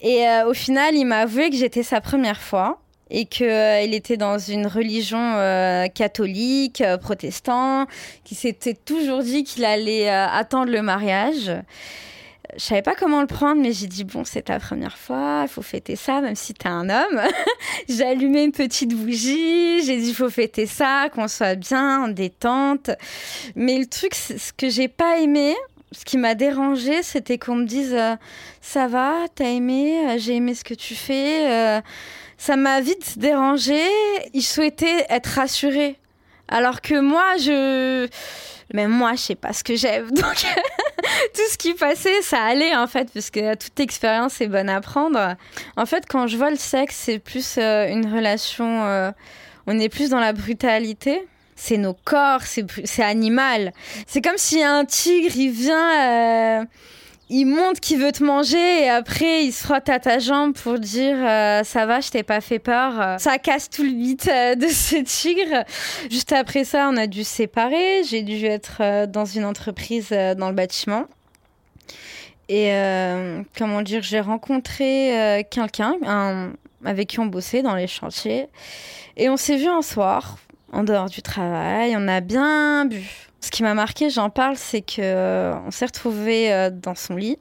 Et 0.00 0.26
euh, 0.28 0.48
au 0.48 0.54
final, 0.54 0.94
il 0.94 1.06
m'a 1.06 1.20
avoué 1.20 1.48
que 1.48 1.56
j'étais 1.56 1.82
sa 1.82 2.00
première 2.00 2.40
fois 2.40 2.80
et 3.10 3.24
qu'il 3.24 3.46
euh, 3.46 3.80
était 3.80 4.16
dans 4.16 4.38
une 4.38 4.66
religion 4.66 5.34
catholique, 5.94 6.82
protestant, 7.00 7.86
qui 8.24 8.34
s'était 8.34 8.74
toujours 8.74 9.22
dit 9.22 9.44
qu'il 9.44 9.64
allait 9.64 10.10
attendre 10.10 10.70
le 10.70 10.82
mariage 10.82 11.52
je 12.56 12.62
savais 12.62 12.82
pas 12.82 12.94
comment 12.94 13.20
le 13.20 13.26
prendre, 13.26 13.60
mais 13.60 13.72
j'ai 13.72 13.86
dit 13.86 14.04
bon, 14.04 14.24
c'est 14.24 14.42
ta 14.42 14.58
première 14.58 14.98
fois, 14.98 15.42
il 15.44 15.48
faut 15.48 15.62
fêter 15.62 15.96
ça, 15.96 16.20
même 16.20 16.36
si 16.36 16.54
t'es 16.54 16.68
un 16.68 16.88
homme. 16.90 17.20
j'ai 17.88 18.04
allumé 18.04 18.44
une 18.44 18.52
petite 18.52 18.94
bougie, 18.94 19.82
j'ai 19.84 19.98
dit 19.98 20.12
faut 20.12 20.30
fêter 20.30 20.66
ça, 20.66 21.08
qu'on 21.14 21.28
soit 21.28 21.54
bien, 21.54 22.04
en 22.04 22.08
détente. 22.08 22.90
Mais 23.56 23.78
le 23.78 23.86
truc, 23.86 24.14
ce 24.14 24.52
que 24.56 24.68
j'ai 24.68 24.88
pas 24.88 25.18
aimé, 25.18 25.54
ce 25.92 26.04
qui 26.04 26.18
m'a 26.18 26.34
dérangé, 26.34 27.02
c'était 27.02 27.38
qu'on 27.38 27.56
me 27.56 27.66
dise 27.66 27.94
euh, 27.94 28.16
ça 28.60 28.86
va, 28.86 29.14
t'as 29.34 29.46
aimé, 29.48 30.08
euh, 30.08 30.18
j'ai 30.18 30.36
aimé 30.36 30.54
ce 30.54 30.64
que 30.64 30.74
tu 30.74 30.94
fais. 30.94 31.50
Euh, 31.50 31.80
ça 32.38 32.56
m'a 32.56 32.80
vite 32.80 33.18
dérangé. 33.18 33.80
Il 34.32 34.42
souhaitait 34.42 35.06
être 35.08 35.26
rassuré. 35.26 35.96
Alors 36.48 36.80
que 36.80 37.00
moi, 37.00 37.36
je 37.38 38.08
même 38.72 38.90
moi, 38.90 39.12
je 39.12 39.20
sais 39.20 39.34
pas 39.34 39.52
ce 39.52 39.64
que 39.64 39.76
j'aime. 39.76 40.10
Donc, 40.10 40.46
tout 41.34 41.42
ce 41.50 41.58
qui 41.58 41.74
passait, 41.74 42.22
ça 42.22 42.42
allait 42.42 42.74
en 42.74 42.86
fait, 42.86 43.10
parce 43.12 43.30
que 43.30 43.54
toute 43.54 43.78
expérience 43.80 44.40
est 44.40 44.48
bonne 44.48 44.68
à 44.68 44.80
prendre. 44.80 45.36
En 45.76 45.86
fait, 45.86 46.04
quand 46.08 46.26
je 46.26 46.36
vois 46.36 46.50
le 46.50 46.56
sexe, 46.56 46.96
c'est 46.96 47.18
plus 47.18 47.56
euh, 47.58 47.88
une 47.88 48.12
relation. 48.12 48.84
Euh, 48.84 49.10
on 49.66 49.78
est 49.78 49.88
plus 49.88 50.10
dans 50.10 50.20
la 50.20 50.32
brutalité. 50.32 51.26
C'est 51.54 51.76
nos 51.76 51.94
corps, 51.94 52.40
c'est 52.42 53.02
animal. 53.02 53.72
C'est 54.06 54.20
comme 54.20 54.38
si 54.38 54.62
un 54.62 54.84
tigre, 54.84 55.36
il 55.36 55.50
vient. 55.50 56.60
Euh, 56.60 56.64
il 57.32 57.46
montre 57.46 57.80
qu'il 57.80 57.98
veut 57.98 58.12
te 58.12 58.22
manger 58.22 58.82
et 58.82 58.90
après 58.90 59.44
il 59.44 59.52
se 59.52 59.64
frotte 59.64 59.88
à 59.88 59.98
ta 59.98 60.18
jambe 60.18 60.52
pour 60.52 60.78
dire 60.78 61.16
euh, 61.16 61.64
ça 61.64 61.86
va, 61.86 62.00
je 62.00 62.10
t'ai 62.10 62.22
pas 62.22 62.42
fait 62.42 62.58
peur. 62.58 63.18
Ça 63.18 63.38
casse 63.38 63.70
tout 63.70 63.82
le 63.82 63.90
mythe 63.90 64.28
euh, 64.28 64.54
de 64.54 64.66
ce 64.68 64.96
tigre. 64.96 65.64
Juste 66.10 66.32
après 66.32 66.64
ça, 66.64 66.90
on 66.92 66.96
a 66.98 67.06
dû 67.06 67.24
se 67.24 67.34
séparer. 67.34 68.04
J'ai 68.04 68.22
dû 68.22 68.44
être 68.44 68.78
euh, 68.80 69.06
dans 69.06 69.24
une 69.24 69.46
entreprise 69.46 70.10
dans 70.10 70.48
le 70.48 70.54
bâtiment. 70.54 71.06
Et 72.50 72.70
comment 73.56 73.80
dire, 73.80 74.02
j'ai 74.02 74.20
rencontré 74.20 75.46
quelqu'un 75.50 75.94
avec 76.84 77.08
qui 77.08 77.18
on 77.18 77.24
bossait 77.24 77.62
dans 77.62 77.74
les 77.74 77.86
chantiers. 77.86 78.48
Et 79.16 79.30
on 79.30 79.38
s'est 79.38 79.56
vu 79.56 79.68
un 79.68 79.80
soir, 79.80 80.36
en 80.70 80.84
dehors 80.84 81.08
du 81.08 81.22
travail. 81.22 81.94
On 81.96 82.08
a 82.08 82.20
bien 82.20 82.84
bu. 82.84 83.31
Ce 83.42 83.50
qui 83.50 83.64
m'a 83.64 83.74
marqué, 83.74 84.08
j'en 84.08 84.30
parle, 84.30 84.56
c'est 84.56 84.82
que 84.82 85.00
euh, 85.00 85.54
on 85.66 85.72
s'est 85.72 85.86
retrouvé 85.86 86.52
euh, 86.52 86.70
dans 86.70 86.94
son 86.94 87.16
lit, 87.16 87.38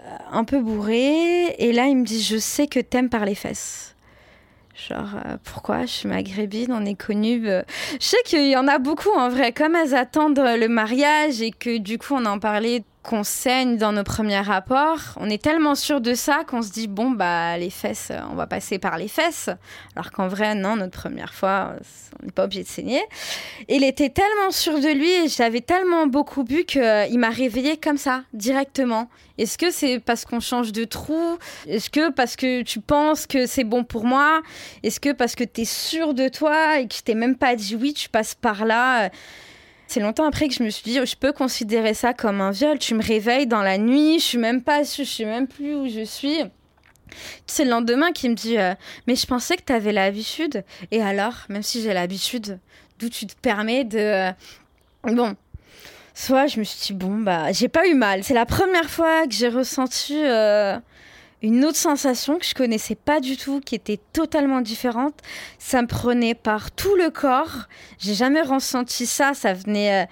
euh, 0.00 0.04
un 0.30 0.44
peu 0.44 0.60
bourré, 0.60 1.48
et 1.58 1.72
là 1.72 1.86
il 1.86 1.96
me 1.96 2.04
dit 2.04 2.22
je 2.22 2.38
sais 2.38 2.68
que 2.68 2.78
t'aimes 2.78 3.10
par 3.10 3.24
les 3.24 3.34
fesses. 3.34 3.96
Genre 4.88 5.16
pourquoi? 5.44 5.82
Je 5.82 5.92
suis 5.92 6.08
maghrébine, 6.08 6.72
on 6.72 6.84
est 6.84 7.00
connu. 7.00 7.44
je 7.46 7.64
sais 8.00 8.16
qu'il 8.24 8.48
y 8.48 8.56
en 8.56 8.66
a 8.66 8.78
beaucoup 8.78 9.10
en 9.16 9.28
vrai, 9.28 9.52
comme 9.52 9.76
elles 9.76 9.94
attendent 9.94 10.38
le 10.38 10.66
mariage 10.68 11.42
et 11.42 11.50
que 11.52 11.78
du 11.78 11.98
coup 11.98 12.14
on 12.14 12.24
en 12.26 12.38
parlait 12.38 12.82
qu'on 13.04 13.22
saigne 13.22 13.76
dans 13.76 13.92
nos 13.92 14.02
premiers 14.02 14.40
rapports, 14.40 15.00
on 15.16 15.28
est 15.28 15.42
tellement 15.42 15.74
sûr 15.74 16.00
de 16.00 16.14
ça 16.14 16.42
qu'on 16.44 16.62
se 16.62 16.72
dit 16.72 16.88
bon 16.88 17.10
bah 17.10 17.56
les 17.58 17.70
fesses, 17.70 18.10
on 18.30 18.34
va 18.34 18.46
passer 18.46 18.78
par 18.78 18.96
les 18.96 19.08
fesses. 19.08 19.50
Alors 19.94 20.10
qu'en 20.10 20.26
vrai 20.26 20.54
non, 20.54 20.76
notre 20.76 20.98
première 20.98 21.34
fois, 21.34 21.74
on 22.20 22.26
n'est 22.26 22.32
pas 22.32 22.44
obligé 22.44 22.62
de 22.62 22.68
saigner. 22.68 23.02
Il 23.68 23.84
était 23.84 24.08
tellement 24.08 24.50
sûr 24.50 24.80
de 24.80 24.88
lui 24.88 25.10
et 25.10 25.28
j'avais 25.28 25.60
tellement 25.60 26.06
beaucoup 26.06 26.44
bu 26.44 26.64
qu'il 26.64 27.18
m'a 27.18 27.30
réveillé 27.30 27.76
comme 27.76 27.98
ça 27.98 28.22
directement. 28.32 29.08
Est-ce 29.36 29.58
que 29.58 29.70
c'est 29.70 30.00
parce 30.00 30.24
qu'on 30.24 30.40
change 30.40 30.72
de 30.72 30.84
trou? 30.84 31.38
Est-ce 31.68 31.90
que 31.90 32.10
parce 32.10 32.36
que 32.36 32.62
tu 32.62 32.80
penses 32.80 33.26
que 33.26 33.46
c'est 33.46 33.64
bon 33.64 33.84
pour 33.84 34.04
moi? 34.04 34.40
Est-ce 34.82 34.98
que 34.98 35.12
parce 35.12 35.34
que 35.34 35.44
tu 35.44 35.62
es 35.62 35.64
sûr 35.66 36.14
de 36.14 36.28
toi 36.28 36.78
et 36.78 36.88
que 36.88 36.94
je 36.94 37.02
t'ai 37.02 37.14
même 37.14 37.36
pas 37.36 37.54
dit 37.54 37.76
oui, 37.76 37.92
tu 37.92 38.08
passes 38.08 38.34
par 38.34 38.64
là? 38.64 39.10
C'est 39.86 40.00
longtemps 40.00 40.26
après 40.26 40.48
que 40.48 40.54
je 40.54 40.62
me 40.62 40.70
suis 40.70 40.82
dit, 40.82 40.94
je 41.04 41.16
peux 41.16 41.32
considérer 41.32 41.94
ça 41.94 42.14
comme 42.14 42.40
un 42.40 42.50
viol. 42.50 42.78
Tu 42.78 42.94
me 42.94 43.02
réveilles 43.02 43.46
dans 43.46 43.62
la 43.62 43.78
nuit, 43.78 44.18
je 44.18 44.24
suis 44.24 44.38
même 44.38 44.62
pas, 44.62 44.82
je 44.82 45.02
suis 45.02 45.24
même 45.24 45.46
plus 45.46 45.74
où 45.74 45.88
je 45.88 46.04
suis. 46.04 46.38
C'est 47.46 47.64
le 47.64 47.70
lendemain 47.70 48.12
qui 48.12 48.28
me 48.28 48.34
dit, 48.34 48.58
euh, 48.58 48.74
mais 49.06 49.14
je 49.14 49.26
pensais 49.26 49.56
que 49.56 49.62
tu 49.62 49.72
avais 49.72 49.92
l'habitude. 49.92 50.64
Et 50.90 51.02
alors, 51.02 51.34
même 51.48 51.62
si 51.62 51.82
j'ai 51.82 51.94
l'habitude, 51.94 52.58
d'où 52.98 53.08
tu 53.08 53.26
te 53.26 53.34
permets 53.40 53.84
de... 53.84 53.98
Euh, 53.98 54.32
bon, 55.04 55.36
soit 56.14 56.46
je 56.46 56.58
me 56.58 56.64
suis 56.64 56.80
dit, 56.86 56.92
bon, 56.92 57.18
bah, 57.18 57.52
j'ai 57.52 57.68
pas 57.68 57.86
eu 57.86 57.94
mal. 57.94 58.24
C'est 58.24 58.34
la 58.34 58.46
première 58.46 58.90
fois 58.90 59.26
que 59.26 59.34
j'ai 59.34 59.48
ressenti... 59.48 60.16
Euh, 60.16 60.78
une 61.44 61.62
autre 61.66 61.76
sensation 61.76 62.38
que 62.38 62.46
je 62.46 62.54
connaissais 62.54 62.94
pas 62.94 63.20
du 63.20 63.36
tout, 63.36 63.60
qui 63.60 63.74
était 63.74 64.00
totalement 64.14 64.62
différente. 64.62 65.14
Ça 65.58 65.82
me 65.82 65.86
prenait 65.86 66.34
par 66.34 66.70
tout 66.70 66.96
le 66.96 67.10
corps. 67.10 67.68
J'ai 67.98 68.14
jamais 68.14 68.40
ressenti 68.40 69.04
ça. 69.04 69.34
Ça 69.34 69.52
venait 69.52 70.04
euh, 70.04 70.06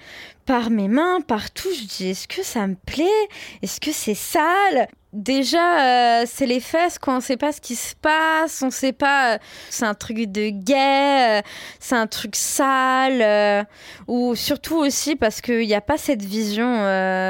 par 0.45 0.69
mes 0.69 0.87
mains, 0.87 1.21
partout. 1.21 1.69
Je 1.75 1.85
dis, 1.85 2.09
est-ce 2.09 2.27
que 2.27 2.43
ça 2.43 2.67
me 2.67 2.75
plaît? 2.75 3.27
Est-ce 3.63 3.81
que 3.81 3.91
c'est 3.91 4.13
sale? 4.13 4.87
Déjà, 5.11 6.21
euh, 6.21 6.25
c'est 6.27 6.45
les 6.45 6.59
fesses, 6.59 6.99
quoi. 6.99 7.15
On 7.15 7.19
sait 7.19 7.37
pas 7.37 7.51
ce 7.51 7.61
qui 7.61 7.75
se 7.75 7.95
passe. 7.95 8.61
On 8.61 8.69
sait 8.69 8.93
pas. 8.93 9.33
Euh, 9.33 9.37
c'est 9.71 9.85
un 9.85 9.95
truc 9.95 10.17
de 10.17 10.49
gay. 10.49 11.41
c'est 11.79 11.95
un 11.95 12.05
truc 12.05 12.35
sale. 12.35 13.65
ou 14.07 14.35
surtout 14.35 14.75
aussi 14.75 15.15
parce 15.15 15.41
qu'il 15.41 15.65
n'y 15.65 15.73
a 15.73 15.81
pas 15.81 15.97
cette 15.97 16.21
vision 16.21 16.77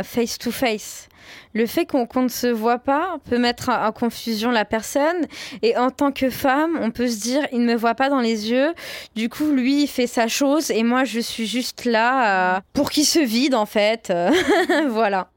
face 0.03 0.37
to 0.37 0.51
face 0.51 1.07
le 1.53 1.65
fait 1.65 1.85
qu'on 1.85 2.07
ne 2.23 2.27
se 2.27 2.47
voit 2.47 2.79
pas 2.79 3.17
peut 3.29 3.37
mettre 3.37 3.69
en, 3.69 3.91
confusion 3.91 4.51
la 4.51 4.65
personne. 4.65 5.27
Et 5.61 5.77
en 5.77 5.89
tant 5.89 6.11
que 6.11 6.29
femme, 6.29 6.77
on 6.81 6.91
peut 6.91 7.07
se 7.07 7.21
dire, 7.21 7.47
il 7.51 7.61
ne 7.61 7.73
me 7.73 7.75
voit 7.75 7.95
pas 7.95 8.09
dans 8.09 8.19
les 8.19 8.51
yeux. 8.51 8.73
Du 9.15 9.29
coup, 9.29 9.51
lui, 9.51 9.83
il 9.83 9.87
fait 9.87 10.07
sa 10.07 10.27
chose 10.27 10.71
et 10.71 10.83
moi, 10.83 11.03
je 11.03 11.19
suis 11.19 11.47
juste 11.47 11.85
là 11.85 12.55
euh, 12.55 12.59
pour 12.73 12.89
qu'il 12.89 13.05
se 13.05 13.19
vide, 13.19 13.55
en 13.55 13.65
fait. 13.65 14.11
voilà. 14.89 15.29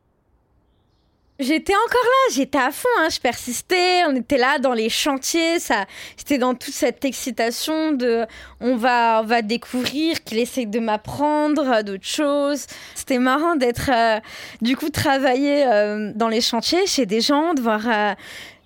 J'étais 1.38 1.74
encore 1.74 2.02
là, 2.02 2.34
j'étais 2.34 2.58
à 2.58 2.70
fond, 2.70 2.88
hein, 2.98 3.08
je 3.10 3.20
persistais, 3.20 4.04
on 4.06 4.16
était 4.16 4.38
là 4.38 4.58
dans 4.58 4.72
les 4.72 4.88
chantiers, 4.88 5.58
ça, 5.58 5.84
j'étais 6.16 6.38
dans 6.38 6.54
toute 6.54 6.72
cette 6.72 7.04
excitation 7.04 7.92
de, 7.92 8.24
on 8.60 8.76
va, 8.76 9.20
on 9.22 9.26
va 9.26 9.42
découvrir 9.42 10.24
qu'il 10.24 10.38
essaie 10.38 10.64
de 10.64 10.78
m'apprendre 10.78 11.82
d'autres 11.82 12.06
choses. 12.06 12.66
C'était 12.94 13.18
marrant 13.18 13.54
d'être, 13.54 13.90
euh, 13.92 14.18
du 14.62 14.78
coup, 14.78 14.88
travailler 14.88 15.66
euh, 15.66 16.10
dans 16.14 16.28
les 16.28 16.40
chantiers 16.40 16.86
chez 16.86 17.04
des 17.04 17.20
gens, 17.20 17.52
de 17.52 17.60
voir. 17.60 17.82
Euh, 17.86 18.14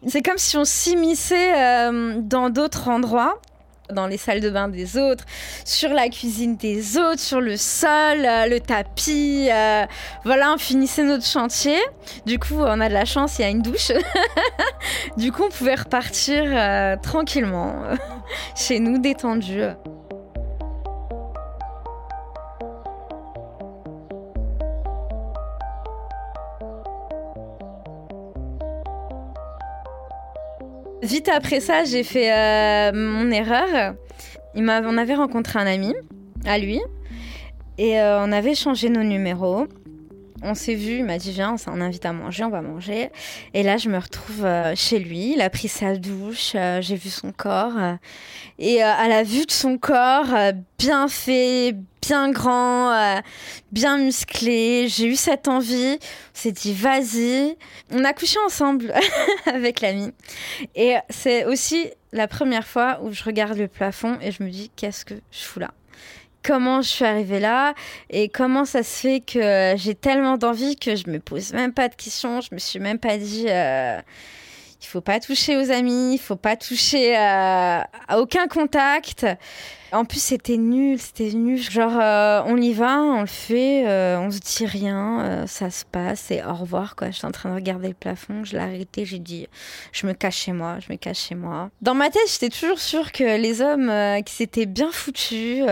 c'est 0.06 0.22
comme 0.22 0.38
si 0.38 0.56
on 0.56 0.64
s'immisçait 0.64 1.90
dans 2.22 2.48
d'autres 2.48 2.88
endroits 2.88 3.38
dans 3.92 4.06
les 4.06 4.16
salles 4.16 4.40
de 4.40 4.50
bain 4.50 4.68
des 4.68 4.96
autres, 4.96 5.24
sur 5.64 5.90
la 5.90 6.08
cuisine 6.08 6.56
des 6.56 6.96
autres, 6.98 7.20
sur 7.20 7.40
le 7.40 7.56
sol, 7.56 8.24
euh, 8.24 8.46
le 8.46 8.60
tapis. 8.60 9.48
Euh, 9.50 9.84
voilà, 10.24 10.52
on 10.54 10.58
finissait 10.58 11.04
notre 11.04 11.26
chantier. 11.26 11.78
Du 12.26 12.38
coup, 12.38 12.58
on 12.58 12.80
a 12.80 12.88
de 12.88 12.94
la 12.94 13.04
chance, 13.04 13.38
il 13.38 13.42
y 13.42 13.44
a 13.44 13.48
une 13.48 13.62
douche. 13.62 13.92
du 15.16 15.32
coup, 15.32 15.44
on 15.44 15.50
pouvait 15.50 15.74
repartir 15.74 16.44
euh, 16.46 16.96
tranquillement 17.02 17.74
chez 18.56 18.80
nous, 18.80 18.98
détendus. 18.98 19.62
Vite 31.02 31.28
après 31.28 31.60
ça, 31.60 31.84
j'ai 31.84 32.02
fait 32.02 32.30
euh, 32.32 32.92
mon 32.92 33.30
erreur. 33.30 33.94
Il 34.54 34.64
on 34.68 34.98
avait 34.98 35.14
rencontré 35.14 35.58
un 35.58 35.66
ami 35.66 35.94
à 36.44 36.58
lui 36.58 36.80
et 37.78 38.00
euh, 38.00 38.22
on 38.22 38.32
avait 38.32 38.54
changé 38.54 38.90
nos 38.90 39.02
numéros 39.02 39.66
on 40.42 40.54
s'est 40.54 40.74
vu, 40.74 40.98
il 40.98 41.04
m'a 41.04 41.18
dit 41.18 41.32
viens, 41.32 41.56
on 41.66 41.80
invite 41.80 42.06
à 42.06 42.12
manger, 42.12 42.44
on 42.44 42.50
va 42.50 42.62
manger. 42.62 43.10
Et 43.54 43.62
là, 43.62 43.76
je 43.76 43.88
me 43.88 43.98
retrouve 43.98 44.44
euh, 44.44 44.74
chez 44.74 44.98
lui. 44.98 45.34
Il 45.34 45.40
a 45.40 45.50
pris 45.50 45.68
sa 45.68 45.96
douche, 45.96 46.52
euh, 46.54 46.80
j'ai 46.80 46.96
vu 46.96 47.10
son 47.10 47.32
corps. 47.32 47.76
Euh, 47.76 47.94
et 48.58 48.82
à 48.82 49.08
la 49.08 49.22
vue 49.22 49.46
de 49.46 49.50
son 49.50 49.78
corps, 49.78 50.34
bien 50.78 51.08
fait, 51.08 51.74
bien 52.02 52.30
grand, 52.30 53.22
bien 53.72 53.96
musclé, 53.96 54.86
j'ai 54.88 55.06
eu 55.06 55.16
cette 55.16 55.48
envie. 55.48 55.98
On 55.98 56.38
s'est 56.38 56.52
dit 56.52 56.74
vas-y. 56.74 57.56
On 57.90 58.04
a 58.04 58.12
couché 58.12 58.38
ensemble 58.44 58.92
avec 59.46 59.80
l'ami. 59.80 60.12
Et 60.74 60.96
c'est 61.08 61.46
aussi 61.46 61.90
la 62.12 62.28
première 62.28 62.66
fois 62.66 63.00
où 63.02 63.12
je 63.12 63.24
regarde 63.24 63.56
le 63.56 63.68
plafond 63.68 64.18
et 64.20 64.30
je 64.30 64.42
me 64.42 64.50
dis 64.50 64.70
qu'est-ce 64.76 65.06
que 65.06 65.14
je 65.30 65.42
fous 65.42 65.60
là? 65.60 65.70
Comment 66.42 66.82
je 66.82 66.88
suis 66.88 67.04
arrivée 67.04 67.40
là 67.40 67.74
et 68.08 68.28
comment 68.28 68.64
ça 68.64 68.82
se 68.82 69.00
fait 69.00 69.20
que 69.20 69.74
j'ai 69.76 69.94
tellement 69.94 70.36
d'envie 70.36 70.76
que 70.76 70.96
je 70.96 71.08
me 71.08 71.18
pose 71.18 71.52
même 71.52 71.72
pas 71.72 71.88
de 71.88 71.94
questions, 71.94 72.40
je 72.40 72.48
me 72.52 72.58
suis 72.58 72.78
même 72.78 72.98
pas 72.98 73.16
dit 73.18 73.46
euh, 73.48 74.00
il 74.80 74.86
faut 74.86 75.00
pas 75.00 75.20
toucher 75.20 75.56
aux 75.56 75.70
amis, 75.70 76.14
il 76.14 76.18
faut 76.18 76.36
pas 76.36 76.56
toucher 76.56 77.16
euh, 77.16 77.80
à 78.08 78.18
aucun 78.18 78.48
contact. 78.48 79.26
En 79.92 80.04
plus, 80.04 80.22
c'était 80.22 80.56
nul, 80.56 80.98
c'était 81.00 81.32
nul. 81.32 81.60
Genre, 81.60 81.98
euh, 82.00 82.42
on 82.46 82.56
y 82.56 82.72
va, 82.72 83.00
on 83.00 83.20
le 83.20 83.26
fait, 83.26 83.86
euh, 83.86 84.18
on 84.20 84.30
se 84.30 84.38
dit 84.38 84.64
rien, 84.64 85.44
ça 85.46 85.70
se 85.70 85.84
passe 85.84 86.30
et 86.30 86.42
au 86.42 86.54
revoir, 86.54 86.96
quoi. 86.96 87.10
J'étais 87.10 87.26
en 87.26 87.32
train 87.32 87.50
de 87.50 87.56
regarder 87.56 87.88
le 87.88 87.94
plafond, 87.94 88.44
je 88.44 88.52
l'ai 88.52 88.62
arrêté, 88.62 89.04
j'ai 89.04 89.18
dit, 89.18 89.48
je 89.92 90.06
me 90.06 90.12
cache 90.12 90.36
chez 90.36 90.52
moi, 90.52 90.78
je 90.78 90.92
me 90.92 90.96
cache 90.96 91.18
chez 91.18 91.34
moi. 91.34 91.70
Dans 91.82 91.94
ma 91.94 92.08
tête, 92.08 92.22
j'étais 92.30 92.48
toujours 92.48 92.78
sûre 92.78 93.12
que 93.12 93.38
les 93.38 93.60
hommes 93.60 93.92
qui 94.24 94.32
s'étaient 94.32 94.66
bien 94.66 94.90
foutus 94.92 95.64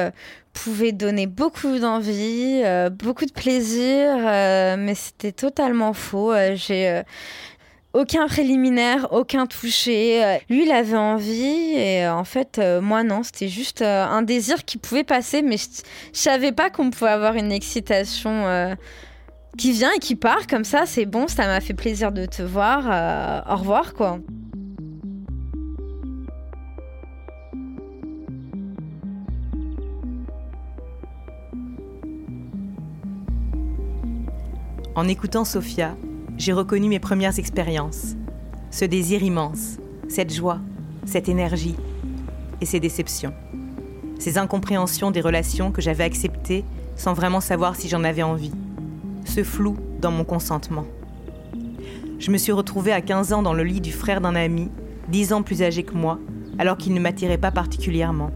pouvait 0.64 0.92
donner 0.92 1.26
beaucoup 1.26 1.78
d'envie, 1.78 2.62
euh, 2.64 2.90
beaucoup 2.90 3.26
de 3.26 3.32
plaisir, 3.32 4.08
euh, 4.10 4.76
mais 4.78 4.94
c'était 4.94 5.32
totalement 5.32 5.92
faux. 5.92 6.32
Euh, 6.32 6.54
j'ai 6.56 7.02
aucun 7.92 8.26
préliminaire, 8.26 9.12
aucun 9.12 9.46
toucher. 9.46 10.38
Lui, 10.50 10.64
il 10.64 10.72
avait 10.72 10.96
envie 10.96 11.74
et 11.76 12.06
en 12.06 12.24
fait, 12.24 12.60
moi 12.82 13.02
non, 13.02 13.22
c'était 13.22 13.48
juste 13.48 13.82
un 13.82 14.22
désir 14.22 14.64
qui 14.64 14.78
pouvait 14.78 15.04
passer, 15.04 15.42
mais 15.42 15.56
je, 15.56 15.82
je 16.12 16.18
savais 16.18 16.52
pas 16.52 16.70
qu'on 16.70 16.90
pouvait 16.90 17.10
avoir 17.10 17.34
une 17.34 17.50
excitation 17.50 18.76
qui 19.56 19.72
vient 19.72 19.90
et 19.96 19.98
qui 19.98 20.16
part 20.16 20.46
comme 20.46 20.64
ça. 20.64 20.84
C'est 20.86 21.06
bon, 21.06 21.28
ça 21.28 21.46
m'a 21.46 21.60
fait 21.60 21.74
plaisir 21.74 22.12
de 22.12 22.26
te 22.26 22.42
voir. 22.42 23.44
au 23.48 23.56
revoir, 23.56 23.94
quoi. 23.94 24.18
En 34.98 35.06
écoutant 35.06 35.44
Sophia, 35.44 35.96
j'ai 36.38 36.52
reconnu 36.52 36.88
mes 36.88 36.98
premières 36.98 37.38
expériences. 37.38 38.16
Ce 38.72 38.84
désir 38.84 39.22
immense, 39.22 39.76
cette 40.08 40.34
joie, 40.34 40.58
cette 41.06 41.28
énergie 41.28 41.76
et 42.60 42.66
ces 42.66 42.80
déceptions. 42.80 43.32
Ces 44.18 44.38
incompréhensions 44.38 45.12
des 45.12 45.20
relations 45.20 45.70
que 45.70 45.80
j'avais 45.80 46.02
acceptées 46.02 46.64
sans 46.96 47.12
vraiment 47.12 47.40
savoir 47.40 47.76
si 47.76 47.88
j'en 47.88 48.02
avais 48.02 48.24
envie. 48.24 48.50
Ce 49.24 49.44
flou 49.44 49.76
dans 50.00 50.10
mon 50.10 50.24
consentement. 50.24 50.84
Je 52.18 52.32
me 52.32 52.36
suis 52.36 52.50
retrouvée 52.50 52.90
à 52.90 53.00
15 53.00 53.32
ans 53.32 53.42
dans 53.42 53.54
le 53.54 53.62
lit 53.62 53.80
du 53.80 53.92
frère 53.92 54.20
d'un 54.20 54.34
ami, 54.34 54.68
10 55.10 55.32
ans 55.32 55.42
plus 55.42 55.62
âgé 55.62 55.84
que 55.84 55.94
moi, 55.94 56.18
alors 56.58 56.76
qu'il 56.76 56.92
ne 56.92 56.98
m'attirait 56.98 57.38
pas 57.38 57.52
particulièrement. 57.52 58.32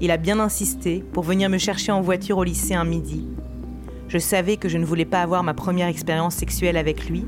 Il 0.00 0.10
a 0.10 0.16
bien 0.16 0.40
insisté 0.40 1.04
pour 1.12 1.24
venir 1.24 1.50
me 1.50 1.58
chercher 1.58 1.92
en 1.92 2.00
voiture 2.00 2.38
au 2.38 2.44
lycée 2.44 2.72
un 2.72 2.84
midi, 2.84 3.26
je 4.08 4.18
savais 4.18 4.56
que 4.56 4.68
je 4.68 4.78
ne 4.78 4.86
voulais 4.86 5.04
pas 5.04 5.20
avoir 5.20 5.42
ma 5.42 5.52
première 5.52 5.88
expérience 5.88 6.34
sexuelle 6.34 6.78
avec 6.78 7.08
lui. 7.08 7.26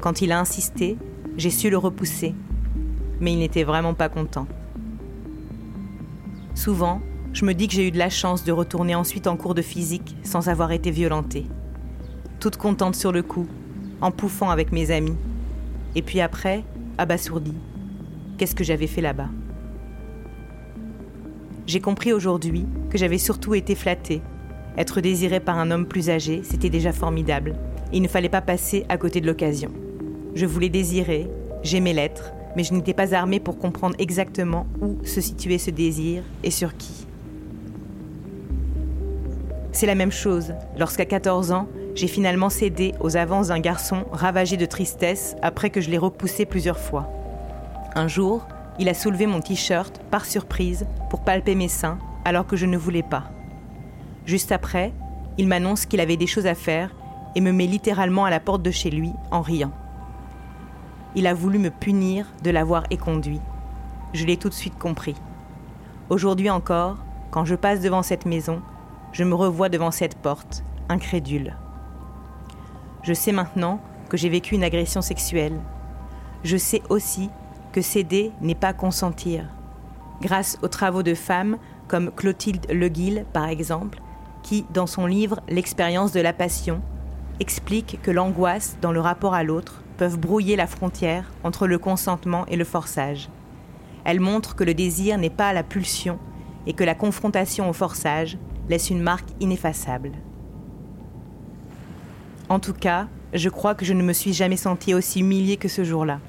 Quand 0.00 0.20
il 0.20 0.32
a 0.32 0.38
insisté, 0.38 0.98
j'ai 1.36 1.50
su 1.50 1.70
le 1.70 1.78
repousser. 1.78 2.34
Mais 3.20 3.32
il 3.32 3.38
n'était 3.38 3.64
vraiment 3.64 3.94
pas 3.94 4.10
content. 4.10 4.46
Souvent, 6.54 7.00
je 7.32 7.46
me 7.46 7.54
dis 7.54 7.68
que 7.68 7.74
j'ai 7.74 7.88
eu 7.88 7.90
de 7.90 7.98
la 7.98 8.10
chance 8.10 8.44
de 8.44 8.52
retourner 8.52 8.94
ensuite 8.94 9.26
en 9.26 9.36
cours 9.36 9.54
de 9.54 9.62
physique 9.62 10.16
sans 10.22 10.48
avoir 10.48 10.72
été 10.72 10.90
violentée. 10.90 11.46
Toute 12.38 12.56
contente 12.56 12.96
sur 12.96 13.12
le 13.12 13.22
coup, 13.22 13.46
en 14.02 14.10
pouffant 14.10 14.50
avec 14.50 14.72
mes 14.72 14.90
amis. 14.90 15.16
Et 15.94 16.02
puis 16.02 16.20
après, 16.20 16.64
abasourdie. 16.98 17.56
Qu'est-ce 18.36 18.54
que 18.54 18.64
j'avais 18.64 18.86
fait 18.86 19.00
là-bas? 19.00 19.28
J'ai 21.66 21.80
compris 21.80 22.12
aujourd'hui 22.12 22.66
que 22.90 22.98
j'avais 22.98 23.18
surtout 23.18 23.54
été 23.54 23.74
flattée 23.74 24.20
être 24.78 25.00
désiré 25.00 25.40
par 25.40 25.58
un 25.58 25.70
homme 25.70 25.86
plus 25.86 26.10
âgé, 26.10 26.42
c'était 26.44 26.70
déjà 26.70 26.92
formidable. 26.92 27.54
Il 27.92 28.02
ne 28.02 28.08
fallait 28.08 28.28
pas 28.28 28.40
passer 28.40 28.84
à 28.88 28.96
côté 28.96 29.20
de 29.20 29.26
l'occasion. 29.26 29.70
Je 30.34 30.46
voulais 30.46 30.68
désirer, 30.68 31.28
j'aimais 31.62 31.92
l'être, 31.92 32.32
mais 32.56 32.64
je 32.64 32.74
n'étais 32.74 32.94
pas 32.94 33.14
armée 33.14 33.40
pour 33.40 33.58
comprendre 33.58 33.96
exactement 33.98 34.66
où 34.80 34.98
se 35.04 35.20
situait 35.20 35.58
ce 35.58 35.70
désir 35.70 36.22
et 36.42 36.50
sur 36.50 36.76
qui. 36.76 37.06
C'est 39.72 39.86
la 39.86 39.94
même 39.94 40.12
chose 40.12 40.54
lorsqu'à 40.78 41.04
14 41.04 41.52
ans, 41.52 41.68
j'ai 41.94 42.08
finalement 42.08 42.50
cédé 42.50 42.94
aux 43.00 43.16
avances 43.16 43.48
d'un 43.48 43.60
garçon 43.60 44.04
ravagé 44.12 44.56
de 44.56 44.66
tristesse 44.66 45.36
après 45.42 45.70
que 45.70 45.80
je 45.80 45.90
l'ai 45.90 45.98
repoussé 45.98 46.44
plusieurs 46.44 46.78
fois. 46.78 47.10
Un 47.94 48.08
jour, 48.08 48.46
il 48.78 48.88
a 48.88 48.94
soulevé 48.94 49.26
mon 49.26 49.40
t-shirt 49.40 50.00
par 50.10 50.24
surprise 50.24 50.86
pour 51.08 51.22
palper 51.22 51.54
mes 51.54 51.68
seins 51.68 51.98
alors 52.24 52.46
que 52.46 52.56
je 52.56 52.66
ne 52.66 52.76
voulais 52.76 53.02
pas. 53.02 53.30
Juste 54.26 54.52
après, 54.52 54.92
il 55.38 55.48
m'annonce 55.48 55.86
qu'il 55.86 56.00
avait 56.00 56.16
des 56.16 56.26
choses 56.26 56.46
à 56.46 56.54
faire 56.54 56.90
et 57.34 57.40
me 57.40 57.52
met 57.52 57.66
littéralement 57.66 58.24
à 58.24 58.30
la 58.30 58.40
porte 58.40 58.62
de 58.62 58.70
chez 58.70 58.90
lui 58.90 59.12
en 59.30 59.40
riant. 59.40 59.72
Il 61.14 61.26
a 61.26 61.34
voulu 61.34 61.58
me 61.58 61.70
punir 61.70 62.26
de 62.42 62.50
l'avoir 62.50 62.84
éconduit. 62.90 63.40
Je 64.12 64.24
l'ai 64.26 64.36
tout 64.36 64.48
de 64.48 64.54
suite 64.54 64.78
compris. 64.78 65.16
Aujourd'hui 66.08 66.50
encore, 66.50 66.98
quand 67.30 67.44
je 67.44 67.54
passe 67.54 67.80
devant 67.80 68.02
cette 68.02 68.26
maison, 68.26 68.62
je 69.12 69.24
me 69.24 69.34
revois 69.34 69.68
devant 69.68 69.90
cette 69.90 70.16
porte, 70.16 70.64
incrédule. 70.88 71.56
Je 73.02 73.14
sais 73.14 73.32
maintenant 73.32 73.80
que 74.08 74.16
j'ai 74.16 74.28
vécu 74.28 74.54
une 74.54 74.64
agression 74.64 75.00
sexuelle. 75.00 75.58
Je 76.44 76.56
sais 76.56 76.82
aussi 76.88 77.30
que 77.72 77.80
céder 77.80 78.32
n'est 78.40 78.54
pas 78.54 78.72
consentir. 78.72 79.44
Grâce 80.20 80.58
aux 80.62 80.68
travaux 80.68 81.02
de 81.02 81.14
femmes 81.14 81.58
comme 81.88 82.10
Clotilde 82.10 82.70
Leguil, 82.70 83.24
par 83.32 83.48
exemple, 83.48 84.00
qui, 84.42 84.64
dans 84.72 84.86
son 84.86 85.06
livre 85.06 85.40
L'expérience 85.48 86.12
de 86.12 86.20
la 86.20 86.32
passion, 86.32 86.80
explique 87.40 87.98
que 88.02 88.10
l'angoisse 88.10 88.76
dans 88.82 88.92
le 88.92 89.00
rapport 89.00 89.34
à 89.34 89.42
l'autre 89.42 89.82
peuvent 89.96 90.18
brouiller 90.18 90.56
la 90.56 90.66
frontière 90.66 91.30
entre 91.44 91.66
le 91.66 91.78
consentement 91.78 92.46
et 92.46 92.56
le 92.56 92.64
forçage. 92.64 93.28
Elle 94.04 94.20
montre 94.20 94.56
que 94.56 94.64
le 94.64 94.74
désir 94.74 95.18
n'est 95.18 95.30
pas 95.30 95.52
la 95.52 95.62
pulsion 95.62 96.18
et 96.66 96.72
que 96.72 96.84
la 96.84 96.94
confrontation 96.94 97.68
au 97.68 97.72
forçage 97.72 98.38
laisse 98.68 98.90
une 98.90 99.02
marque 99.02 99.28
ineffaçable. 99.40 100.12
En 102.48 102.58
tout 102.58 102.72
cas, 102.72 103.08
je 103.32 103.48
crois 103.48 103.74
que 103.74 103.84
je 103.84 103.92
ne 103.92 104.02
me 104.02 104.12
suis 104.12 104.32
jamais 104.32 104.56
sentie 104.56 104.94
aussi 104.94 105.20
humiliée 105.20 105.56
que 105.56 105.68
ce 105.68 105.84
jour-là. 105.84 106.20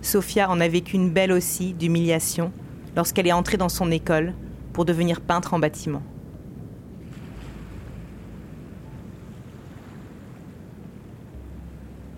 Sophia 0.00 0.50
en 0.50 0.60
a 0.60 0.68
vécu 0.68 0.96
une 0.96 1.10
belle 1.10 1.32
aussi 1.32 1.72
d'humiliation 1.72 2.52
lorsqu'elle 2.96 3.26
est 3.26 3.32
entrée 3.32 3.56
dans 3.56 3.68
son 3.68 3.90
école 3.90 4.34
pour 4.72 4.84
devenir 4.84 5.20
peintre 5.20 5.54
en 5.54 5.58
bâtiment. 5.58 6.02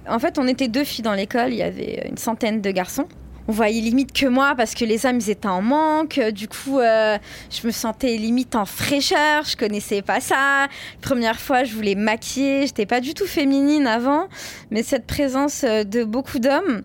En 0.08 0.18
fait, 0.18 0.38
on 0.38 0.46
était 0.46 0.68
deux 0.68 0.84
filles 0.84 1.02
dans 1.02 1.14
l'école, 1.14 1.52
il 1.52 1.56
y 1.56 1.62
avait 1.62 2.08
une 2.08 2.16
centaine 2.16 2.60
de 2.60 2.70
garçons. 2.70 3.06
On 3.48 3.52
voyait 3.52 3.80
limite 3.80 4.12
que 4.12 4.26
moi 4.26 4.54
parce 4.56 4.74
que 4.74 4.84
les 4.84 5.06
hommes 5.06 5.20
étaient 5.26 5.46
en 5.46 5.62
manque. 5.62 6.18
Du 6.18 6.48
coup, 6.48 6.80
euh, 6.80 7.16
je 7.48 7.64
me 7.64 7.70
sentais 7.70 8.16
limite 8.16 8.56
en 8.56 8.64
fraîcheur. 8.64 9.44
Je 9.44 9.56
connaissais 9.56 10.02
pas 10.02 10.20
ça. 10.20 10.66
Première 11.00 11.38
fois, 11.38 11.62
je 11.62 11.72
voulais 11.72 11.94
maquiller. 11.94 12.66
J'étais 12.66 12.86
pas 12.86 13.00
du 13.00 13.14
tout 13.14 13.26
féminine 13.26 13.86
avant, 13.86 14.26
mais 14.72 14.82
cette 14.82 15.06
présence 15.06 15.62
euh, 15.62 15.84
de 15.84 16.02
beaucoup 16.02 16.40
d'hommes 16.40 16.82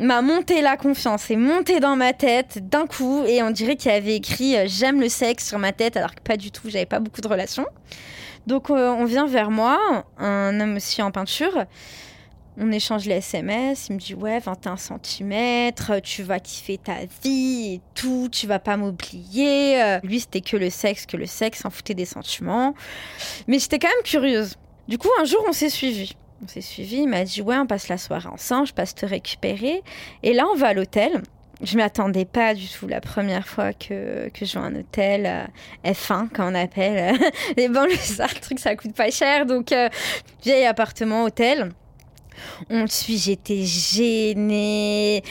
m'a 0.00 0.20
monté 0.20 0.62
la 0.62 0.76
confiance 0.76 1.30
et 1.30 1.36
monté 1.36 1.78
dans 1.78 1.94
ma 1.94 2.12
tête 2.12 2.68
d'un 2.68 2.88
coup 2.88 3.22
et 3.28 3.44
on 3.44 3.52
dirait 3.52 3.76
qu'il 3.76 3.92
y 3.92 3.94
avait 3.94 4.16
écrit 4.16 4.56
euh, 4.56 4.64
j'aime 4.66 5.00
le 5.00 5.08
sexe 5.08 5.46
sur 5.46 5.60
ma 5.60 5.70
tête 5.70 5.96
alors 5.96 6.16
que 6.16 6.20
pas 6.20 6.36
du 6.36 6.50
tout 6.50 6.68
j'avais 6.68 6.84
pas 6.84 6.98
beaucoup 6.98 7.20
de 7.20 7.28
relations 7.28 7.64
donc 8.48 8.70
on 8.70 9.04
vient 9.04 9.28
vers 9.28 9.52
moi 9.52 9.78
un 10.18 10.58
homme 10.58 10.74
aussi 10.74 11.00
en 11.00 11.12
peinture 11.12 11.64
on 12.56 12.70
échange 12.70 13.06
les 13.06 13.16
SMS, 13.16 13.88
il 13.88 13.94
me 13.94 13.98
dit 13.98 14.14
ouais 14.14 14.38
21 14.38 14.76
cm, 14.76 15.72
tu 16.02 16.22
vas 16.22 16.38
kiffer 16.38 16.78
ta 16.78 16.98
vie 17.22 17.74
et 17.74 17.80
tout, 17.94 18.28
tu 18.30 18.46
vas 18.46 18.58
pas 18.58 18.76
m'oublier. 18.76 19.82
Euh, 19.82 19.98
lui 20.02 20.20
c'était 20.20 20.40
que 20.40 20.56
le 20.56 20.70
sexe, 20.70 21.06
que 21.06 21.16
le 21.16 21.26
sexe, 21.26 21.60
s'en 21.60 21.70
foutait 21.70 21.94
des 21.94 22.04
sentiments. 22.04 22.74
Mais 23.48 23.58
j'étais 23.58 23.78
quand 23.78 23.88
même 23.88 24.04
curieuse. 24.04 24.56
Du 24.88 24.98
coup 24.98 25.10
un 25.20 25.24
jour 25.24 25.44
on 25.48 25.52
s'est 25.52 25.70
suivis. 25.70 26.14
On 26.42 26.48
s'est 26.48 26.60
suivis, 26.60 26.98
il 26.98 27.08
m'a 27.08 27.24
dit 27.24 27.42
ouais 27.42 27.56
on 27.56 27.66
passe 27.66 27.88
la 27.88 27.98
soirée 27.98 28.28
ensemble, 28.28 28.68
je 28.68 28.74
passe 28.74 28.94
te 28.94 29.06
récupérer. 29.06 29.82
Et 30.22 30.32
là 30.32 30.44
on 30.52 30.56
va 30.56 30.68
à 30.68 30.74
l'hôtel. 30.74 31.22
Je 31.62 31.76
m'attendais 31.76 32.24
pas 32.24 32.52
du 32.52 32.68
tout 32.68 32.86
la 32.88 33.00
première 33.00 33.46
fois 33.46 33.72
que, 33.72 34.28
que 34.28 34.44
je 34.44 34.58
vois 34.58 34.66
un 34.66 34.74
hôtel 34.74 35.24
euh, 35.24 35.90
F1, 35.92 36.28
comme 36.28 36.46
on 36.46 36.54
appelle. 36.54 37.16
Les 37.56 37.68
banlieues, 37.70 37.94
ça, 37.94 38.26
le 38.26 38.40
truc, 38.40 38.58
ça 38.58 38.74
coûte 38.74 38.92
pas 38.92 39.10
cher. 39.10 39.46
Donc, 39.46 39.70
euh, 39.70 39.88
vieil 40.42 40.66
appartement, 40.66 41.22
hôtel. 41.22 41.70
On 42.70 42.86
suit, 42.86 43.18
j'étais 43.18 43.62
gênée. 43.64 45.22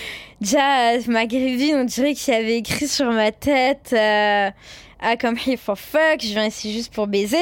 Déjà, 0.41 0.97
Maghrébine, 1.07 1.75
on 1.75 1.83
dirait 1.83 2.13
qu'il 2.13 2.33
avait 2.33 2.57
écrit 2.57 2.87
sur 2.87 3.11
ma 3.11 3.31
tête 3.31 3.91
euh, 3.93 4.49
Ah, 4.99 5.17
comme 5.17 5.37
here 5.37 5.57
for 5.57 5.77
fuck, 5.77 6.21
je 6.21 6.29
viens 6.29 6.47
ici 6.47 6.73
juste 6.73 6.93
pour 6.93 7.07
baiser. 7.07 7.37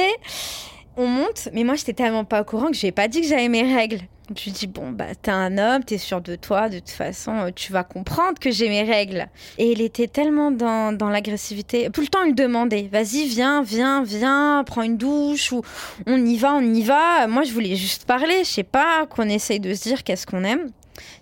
On 0.96 1.06
monte, 1.06 1.48
mais 1.52 1.64
moi, 1.64 1.74
j'étais 1.74 1.94
tellement 1.94 2.24
pas 2.24 2.42
au 2.42 2.44
courant 2.44 2.68
que 2.68 2.76
j'ai 2.76 2.92
pas 2.92 3.08
dit 3.08 3.22
que 3.22 3.26
j'avais 3.26 3.48
mes 3.48 3.74
règles. 3.74 4.00
Je 4.36 4.44
lui 4.44 4.52
dis, 4.52 4.66
bon, 4.66 4.90
bah, 4.90 5.14
t'es 5.20 5.30
un 5.30 5.58
homme, 5.58 5.84
t'es 5.84 5.98
sûr 5.98 6.20
de 6.20 6.36
toi, 6.36 6.68
de 6.68 6.78
toute 6.78 6.90
façon, 6.90 7.32
euh, 7.32 7.50
tu 7.54 7.72
vas 7.72 7.84
comprendre 7.84 8.38
que 8.38 8.50
j'ai 8.50 8.68
mes 8.68 8.82
règles. 8.82 9.28
Et 9.58 9.72
il 9.72 9.80
était 9.80 10.06
tellement 10.06 10.50
dans, 10.50 10.96
dans 10.96 11.08
l'agressivité. 11.08 11.90
Tout 11.90 12.00
le 12.00 12.08
temps, 12.08 12.22
il 12.22 12.34
demandait, 12.34 12.88
vas-y, 12.90 13.26
viens, 13.26 13.62
viens, 13.62 14.02
viens, 14.02 14.64
prends 14.66 14.82
une 14.82 14.96
douche, 14.96 15.52
ou 15.52 15.62
on 16.06 16.24
y 16.24 16.36
va, 16.36 16.54
on 16.54 16.62
y 16.62 16.82
va. 16.82 17.26
Moi, 17.26 17.44
je 17.44 17.52
voulais 17.52 17.76
juste 17.76 18.04
parler, 18.04 18.44
je 18.44 18.50
sais 18.50 18.62
pas, 18.62 19.06
qu'on 19.06 19.28
essaye 19.28 19.60
de 19.60 19.74
se 19.74 19.82
dire 19.88 20.04
qu'est-ce 20.04 20.26
qu'on 20.26 20.44
aime. 20.44 20.70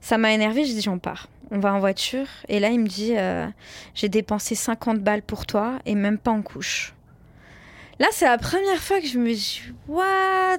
Ça 0.01 0.19
m'a 0.19 0.33
énervé, 0.33 0.65
je 0.65 0.73
dis, 0.73 0.83
j'en 0.83 0.99
pars. 0.99 1.29
On 1.51 1.59
va 1.59 1.73
en 1.75 1.81
voiture. 1.81 2.27
Et 2.49 2.61
là, 2.61 2.69
il 2.69 2.81
me 2.81 2.87
dit, 2.87 3.15
euh, 3.17 3.47
j'ai 3.95 4.09
dépensé 4.09 4.55
50 4.55 5.01
balles 5.01 5.23
pour 5.23 5.47
toi 5.47 5.79
et 5.85 5.95
même 5.95 6.19
pas 6.19 6.31
en 6.31 6.43
couche. 6.43 6.95
Là, 8.01 8.07
c'est 8.13 8.25
la 8.25 8.39
première 8.39 8.79
fois 8.79 8.99
que 8.99 9.07
je 9.07 9.19
me 9.19 9.31
dis 9.31 9.61
What? 9.87 10.57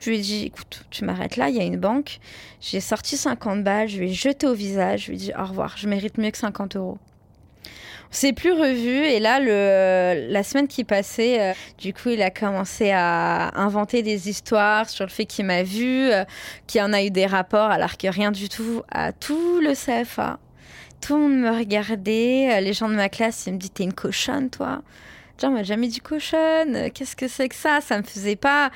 Je 0.00 0.08
lui 0.08 0.16
ai 0.16 0.20
dit 0.22 0.44
Écoute, 0.46 0.86
tu 0.90 1.04
m'arrêtes 1.04 1.36
là, 1.36 1.50
il 1.50 1.56
y 1.56 1.60
a 1.60 1.64
une 1.64 1.76
banque. 1.76 2.18
J'ai 2.62 2.80
sorti 2.80 3.18
50 3.18 3.62
balles, 3.62 3.88
je 3.88 3.98
lui 3.98 4.10
ai 4.10 4.14
jeté 4.14 4.46
au 4.46 4.54
visage, 4.54 5.02
je 5.02 5.06
lui 5.08 5.16
ai 5.16 5.18
dit 5.18 5.32
Au 5.38 5.44
revoir, 5.44 5.76
je 5.76 5.86
mérite 5.86 6.16
mieux 6.16 6.30
que 6.30 6.38
50 6.38 6.76
euros. 6.76 6.96
On 7.66 8.14
s'est 8.14 8.32
plus 8.32 8.52
revu 8.52 9.04
et 9.04 9.20
là, 9.20 9.38
le, 9.38 10.32
la 10.32 10.42
semaine 10.42 10.66
qui 10.66 10.84
passait, 10.84 11.42
euh, 11.42 11.52
du 11.76 11.92
coup, 11.92 12.08
il 12.08 12.22
a 12.22 12.30
commencé 12.30 12.90
à 12.90 13.54
inventer 13.60 14.02
des 14.02 14.30
histoires 14.30 14.88
sur 14.88 15.04
le 15.04 15.10
fait 15.10 15.26
qu'il 15.26 15.44
m'a 15.44 15.62
vu, 15.62 16.10
euh, 16.10 16.24
qu'il 16.66 16.80
en 16.80 16.94
a 16.94 17.02
eu 17.02 17.10
des 17.10 17.26
rapports 17.26 17.70
alors 17.70 17.98
que 17.98 18.08
rien 18.08 18.32
du 18.32 18.48
tout 18.48 18.80
à 18.90 19.12
tout 19.12 19.60
le 19.60 19.74
CFA. 19.74 20.38
Tout 21.02 21.16
le 21.16 21.20
monde 21.20 21.36
me 21.36 21.50
regardait, 21.50 22.48
euh, 22.50 22.60
les 22.60 22.72
gens 22.72 22.88
de 22.88 22.94
ma 22.94 23.10
classe, 23.10 23.44
ils 23.46 23.52
me 23.52 23.58
disaient 23.58 23.72
T'es 23.74 23.84
une 23.84 23.92
cochonne, 23.92 24.48
toi 24.48 24.80
on 25.48 25.52
m'a 25.52 25.62
jamais 25.62 25.88
dit 25.88 26.00
cochonne, 26.00 26.90
qu'est-ce 26.92 27.16
que 27.16 27.28
c'est 27.28 27.48
que 27.48 27.54
ça 27.54 27.80
Ça 27.80 27.98
me 27.98 28.02
faisait 28.02 28.36
pas. 28.36 28.70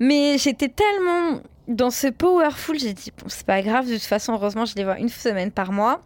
Mais 0.00 0.38
j'étais 0.38 0.68
tellement 0.68 1.40
dans 1.68 1.90
ce 1.90 2.08
powerful, 2.08 2.78
j'ai 2.78 2.92
dit, 2.92 3.10
bon, 3.16 3.26
c'est 3.28 3.46
pas 3.46 3.62
grave, 3.62 3.86
de 3.86 3.94
toute 3.94 4.02
façon, 4.02 4.34
heureusement, 4.34 4.64
je 4.64 4.74
les 4.76 4.84
vois 4.84 4.98
une 4.98 5.08
semaine 5.08 5.50
par 5.50 5.72
mois. 5.72 6.02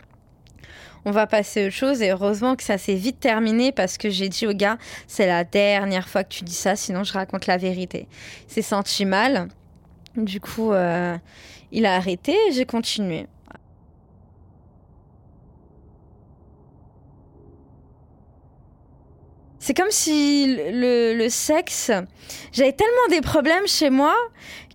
On 1.05 1.11
va 1.11 1.27
passer 1.27 1.67
aux 1.67 1.71
choses 1.71 2.03
et 2.03 2.11
heureusement 2.11 2.57
que 2.57 2.63
ça 2.63 2.77
s'est 2.77 2.95
vite 2.95 3.21
terminé 3.21 3.73
parce 3.73 3.99
que 3.99 4.11
j'ai 4.11 4.29
dit 4.29 4.47
au 4.47 4.53
gars, 4.53 4.79
c'est 5.07 5.27
la 5.27 5.45
dernière 5.45 6.09
fois 6.09 6.25
que 6.25 6.29
tu 6.29 6.45
dis 6.45 6.55
ça, 6.55 6.77
sinon 6.77 7.05
je 7.05 7.13
raconte 7.13 7.47
la 7.47 7.57
vérité. 7.57 8.09
Il 8.49 8.53
s'est 8.53 8.63
senti 8.63 9.05
mal. 9.05 9.49
Du 10.17 10.41
coup, 10.41 10.73
euh, 10.73 11.17
il 11.71 11.87
a 11.87 11.95
arrêté 11.95 12.37
et 12.49 12.53
j'ai 12.53 12.67
continué. 12.67 13.27
C'est 19.69 19.75
comme 19.75 19.91
si 19.91 20.47
le, 20.73 21.29
sexe, 21.29 21.91
j'avais 22.53 22.73
tellement 22.73 23.07
des 23.11 23.21
problèmes 23.21 23.67
chez 23.67 23.91
moi 23.91 24.15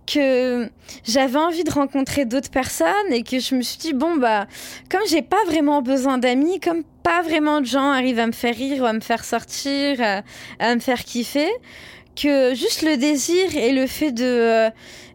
que 0.06 0.70
j'avais 1.04 1.40
envie 1.40 1.64
de 1.64 1.72
rencontrer 1.72 2.26
d'autres 2.26 2.52
personnes 2.52 3.12
et 3.12 3.24
que 3.24 3.40
je 3.40 3.56
me 3.56 3.64
suis 3.64 3.80
dit 3.80 3.94
bon 3.94 4.18
bah 4.18 4.46
comme 4.92 5.02
j'ai 5.10 5.24
pas 5.24 5.44
vraiment 5.48 5.82
besoin 5.82 6.20
d'amis, 6.20 6.60
comme 6.60 6.84
pas 7.02 7.24
vraiment 7.24 7.60
de 7.60 7.66
gens 7.66 7.90
arrivent 7.90 8.20
à 8.20 8.28
me 8.28 8.34
faire 8.34 8.54
rire 8.54 8.84
ou 8.84 8.86
à 8.86 8.94
me 8.94 9.00
faire 9.00 9.26
sortir, 9.26 10.00
à 10.60 10.76
me 10.76 10.80
faire 10.80 11.04
kiffer, 11.04 11.50
que 12.16 12.54
juste 12.54 12.82
le 12.82 12.98
désir 12.98 13.56
et 13.56 13.72
le 13.72 13.88
fait 13.88 14.12
de, 14.12 14.24
euh, 14.24 14.70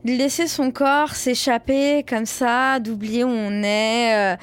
laisser 0.05 0.47
son 0.47 0.71
corps 0.71 1.15
s'échapper 1.15 2.05
comme 2.09 2.27
ça, 2.27 2.81
d'oublier 2.81 3.25
où 3.25 3.29
on 3.29 3.63
est, 3.63 4.15
euh, 4.15 4.37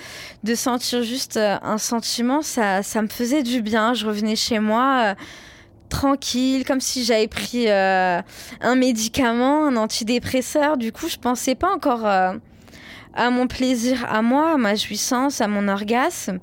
de 0.44 0.56
sentir 0.56 1.04
juste 1.04 1.38
euh, 1.38 1.58
un 1.64 1.78
sentiment, 1.78 2.42
ça, 2.42 2.84
ça 2.84 3.02
me 3.02 3.08
faisait 3.08 3.44
du 3.44 3.62
bien. 3.62 3.94
Je 3.94 4.06
revenais 4.06 4.36
chez 4.36 4.60
moi 4.60 5.16
tranquille, 5.90 6.66
comme 6.66 6.82
si 6.82 7.04
j'avais 7.04 7.28
pris 7.28 7.70
un 7.70 8.76
médicament, 8.76 9.68
un 9.68 9.76
antidépresseur. 9.78 10.78
Du 10.78 10.92
coup, 10.92 11.08
je 11.08 11.18
pensais 11.18 11.56
pas 11.56 11.72
encore 11.74 12.06
à 13.16 13.30
mon 13.30 13.48
plaisir 13.48 14.06
à 14.10 14.22
moi, 14.22 14.54
à 14.54 14.58
ma 14.58 14.76
jouissance, 14.76 15.42
à 15.42 15.48
mon 15.48 15.68
orgasme, 15.68 16.40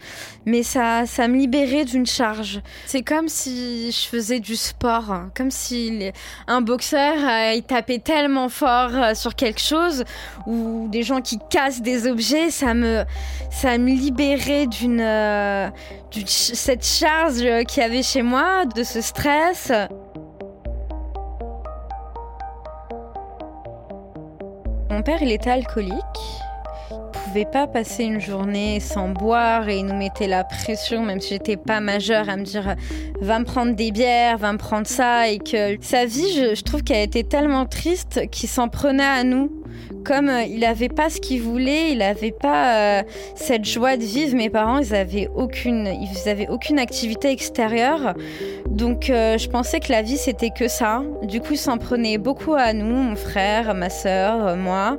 mais 0.47 0.63
ça, 0.63 1.07
ça 1.07 1.29
me 1.29 1.37
libérait 1.37 1.85
d'une 1.85 2.07
charge. 2.07 2.61
C'est 2.87 3.03
comme 3.03 3.29
si 3.29 3.93
je 3.93 4.09
faisais 4.09 4.41
du 4.41 4.57
sport, 4.57 5.15
comme 5.37 5.51
si 5.51 6.11
un 6.47 6.61
boxeur 6.61 7.15
euh, 7.19 7.53
il 7.55 7.63
tapait 7.63 7.99
tellement 7.99 8.49
fort 8.49 8.91
euh, 8.95 9.15
sur 9.15 9.35
quelque 9.35 9.61
chose 9.61 10.05
ou 10.47 10.89
des 10.91 11.03
gens 11.03 11.21
qui 11.21 11.39
cassent 11.51 11.83
des 11.83 12.07
objets, 12.07 12.51
ça 12.51 12.75
me, 12.75 13.05
ça 13.51 13.79
me 13.79 13.91
libérait 13.91 14.67
d'une, 14.67 15.01
euh, 15.01 15.69
cette 16.27 16.85
charge 16.85 17.43
qu'il 17.67 17.83
y 17.83 17.87
avait 17.87 18.03
chez 18.03 18.23
moi, 18.23 18.65
de 18.65 18.83
ce 18.83 19.01
stress. 19.01 19.73
Mon 24.91 25.03
père, 25.03 25.23
il 25.23 25.33
était 25.33 25.51
alcoolique 25.51 26.42
pouvais 27.33 27.45
pas 27.47 27.67
passer 27.67 28.05
une 28.05 28.21
journée 28.21 28.79
sans 28.79 29.09
boire 29.09 29.67
et 29.71 29.79
il 29.79 29.87
nous 29.87 29.95
mettait 29.95 30.27
la 30.27 30.45
pression, 30.45 31.01
même 31.01 31.19
si 31.19 31.31
j'étais 31.31 31.57
pas 31.57 31.81
majeure, 31.81 32.29
à 32.29 32.37
me 32.37 32.43
dire 32.43 32.75
va 33.23 33.39
me 33.39 33.47
prendre 33.47 33.75
des 33.75 33.91
bières, 33.91 34.37
va 34.37 34.53
me 34.53 34.59
prendre 34.59 34.87
ça. 34.87 35.31
Et 35.31 35.39
que 35.39 35.79
sa 35.81 36.05
vie, 36.05 36.31
je, 36.37 36.55
je 36.55 36.63
trouve 36.63 36.83
qu'elle 36.83 37.07
était 37.07 37.23
tellement 37.23 37.65
triste 37.65 38.29
qu'il 38.31 38.51
s'en 38.51 38.69
prenait 38.69 39.03
à 39.03 39.25
nous 39.25 39.62
comme 40.05 40.29
euh, 40.29 40.43
il 40.43 40.61
n'avait 40.61 40.89
pas 40.89 41.11
ce 41.11 41.21
qu'il 41.21 41.43
voulait, 41.43 41.93
il 41.93 41.99
n'avait 41.99 42.33
pas 42.33 43.01
euh, 43.01 43.03
cette 43.35 43.65
joie 43.65 43.97
de 43.97 44.03
vivre. 44.03 44.37
Mes 44.37 44.51
parents, 44.51 44.79
ils 44.79 44.95
avaient 44.95 45.29
aucune, 45.35 45.87
ils 45.87 46.47
aucune 46.51 46.79
activité 46.79 47.31
extérieure. 47.31 48.15
Donc, 48.69 49.11
euh, 49.11 49.39
je 49.39 49.49
pensais 49.49 49.81
que 49.81 49.93
la 49.93 50.03
vie 50.03 50.17
c'était 50.17 50.51
que 50.51 50.69
ça. 50.69 51.03
Du 51.23 51.41
coup, 51.41 51.53
il 51.53 51.59
s'en 51.59 51.79
prenait 51.79 52.19
beaucoup 52.19 52.55
à 52.55 52.73
nous, 52.73 52.95
mon 52.97 53.17
frère, 53.17 53.75
ma 53.75 53.91
sœur, 53.91 54.57
moi, 54.57 54.99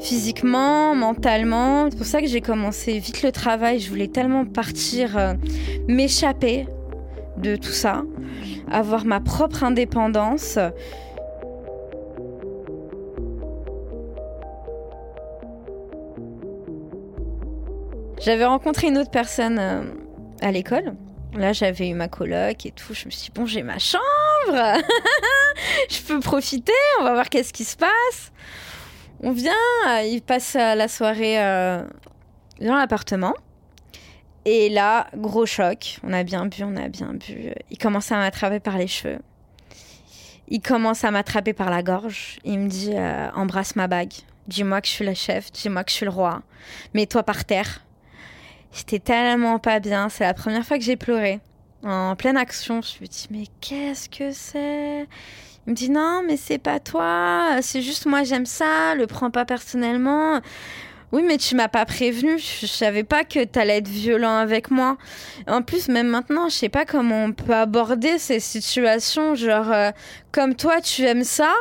physiquement, 0.00 0.94
mentalement. 0.94 1.88
C'est 1.90 1.96
pour 1.96 2.06
ça 2.06 2.20
que 2.20 2.28
j'ai 2.28 2.40
commencé 2.40 2.98
vite 2.98 3.22
le 3.22 3.32
travail. 3.32 3.80
Je 3.80 3.88
voulais 3.88 4.08
tellement 4.08 4.44
partir, 4.44 5.36
m'échapper 5.88 6.66
de 7.36 7.56
tout 7.56 7.72
ça, 7.72 8.02
avoir 8.70 9.04
ma 9.04 9.20
propre 9.20 9.64
indépendance. 9.64 10.58
J'avais 18.20 18.44
rencontré 18.44 18.88
une 18.88 18.98
autre 18.98 19.10
personne 19.10 19.58
euh, 19.58 19.82
à 20.40 20.50
l'école. 20.52 20.94
Là, 21.34 21.52
j'avais 21.52 21.88
eu 21.88 21.94
ma 21.94 22.08
coloc 22.08 22.64
et 22.64 22.70
tout. 22.70 22.94
Je 22.94 23.06
me 23.06 23.10
suis 23.10 23.24
dit, 23.24 23.32
bon, 23.34 23.44
j'ai 23.44 23.62
ma 23.62 23.78
chambre. 23.78 24.02
je 25.90 26.00
peux 26.06 26.20
profiter. 26.20 26.72
On 27.00 27.04
va 27.04 27.12
voir 27.12 27.28
qu'est-ce 27.28 27.52
qui 27.52 27.64
se 27.64 27.76
passe. 27.76 28.32
On 29.20 29.32
vient, 29.32 29.52
euh, 29.88 30.02
il 30.02 30.22
passe 30.22 30.54
la 30.54 30.86
soirée 30.88 31.42
euh, 31.42 31.84
dans 32.60 32.76
l'appartement. 32.76 33.34
Et 34.44 34.68
là, 34.68 35.08
gros 35.16 35.46
choc. 35.46 35.98
On 36.02 36.12
a 36.12 36.22
bien 36.22 36.46
bu, 36.46 36.62
on 36.62 36.76
a 36.76 36.88
bien 36.88 37.14
bu. 37.14 37.52
Il 37.70 37.78
commence 37.78 38.12
à 38.12 38.16
m'attraper 38.16 38.60
par 38.60 38.78
les 38.78 38.86
cheveux. 38.86 39.18
Il 40.48 40.60
commence 40.60 41.04
à 41.04 41.10
m'attraper 41.10 41.52
par 41.52 41.70
la 41.70 41.82
gorge. 41.82 42.38
Il 42.44 42.58
me 42.60 42.68
dit, 42.68 42.94
embrasse 43.34 43.76
ma 43.76 43.88
bague. 43.88 44.12
dis-moi 44.46 44.82
que 44.82 44.86
je 44.86 44.92
suis 44.92 45.04
la 45.04 45.14
chef, 45.14 45.50
dis-moi 45.50 45.82
que 45.84 45.90
je 45.90 45.96
suis 45.96 46.04
le 46.04 46.12
roi, 46.12 46.42
mets-toi 46.92 47.22
par 47.22 47.46
terre. 47.46 47.80
J'étais 48.74 48.98
tellement 48.98 49.58
pas 49.60 49.78
bien, 49.78 50.08
c'est 50.08 50.24
la 50.24 50.34
première 50.34 50.66
fois 50.66 50.78
que 50.78 50.84
j'ai 50.84 50.96
pleuré. 50.96 51.40
En 51.84 52.16
pleine 52.16 52.36
action, 52.36 52.80
je 52.82 53.00
me 53.00 53.06
dis 53.06 53.28
mais 53.30 53.44
qu'est-ce 53.60 54.08
que 54.08 54.32
c'est? 54.32 55.06
Il 55.66 55.70
me 55.70 55.74
dit 55.74 55.90
non 55.90 56.22
mais 56.26 56.36
c'est 56.36 56.58
pas 56.58 56.80
toi, 56.80 57.58
c'est 57.60 57.82
juste 57.82 58.06
moi 58.06 58.24
j'aime 58.24 58.46
ça, 58.46 58.94
le 58.96 59.06
prends 59.06 59.30
pas 59.30 59.44
personnellement. 59.44 60.40
Oui, 61.12 61.22
mais 61.24 61.36
tu 61.36 61.54
m'as 61.54 61.68
pas 61.68 61.84
prévenu. 61.84 62.40
Je 62.40 62.66
savais 62.66 63.04
pas 63.04 63.22
que 63.22 63.44
tu 63.44 63.56
allais 63.56 63.76
être 63.76 63.86
violent 63.86 64.36
avec 64.36 64.72
moi. 64.72 64.96
En 65.46 65.62
plus, 65.62 65.86
même 65.86 66.08
maintenant, 66.08 66.48
je 66.48 66.56
sais 66.56 66.68
pas 66.68 66.84
comment 66.84 67.26
on 67.26 67.32
peut 67.32 67.54
aborder 67.54 68.18
ces 68.18 68.40
situations. 68.40 69.36
Genre, 69.36 69.70
euh, 69.70 69.90
comme 70.32 70.56
toi, 70.56 70.80
tu 70.80 71.04
aimes 71.04 71.22
ça. 71.22 71.52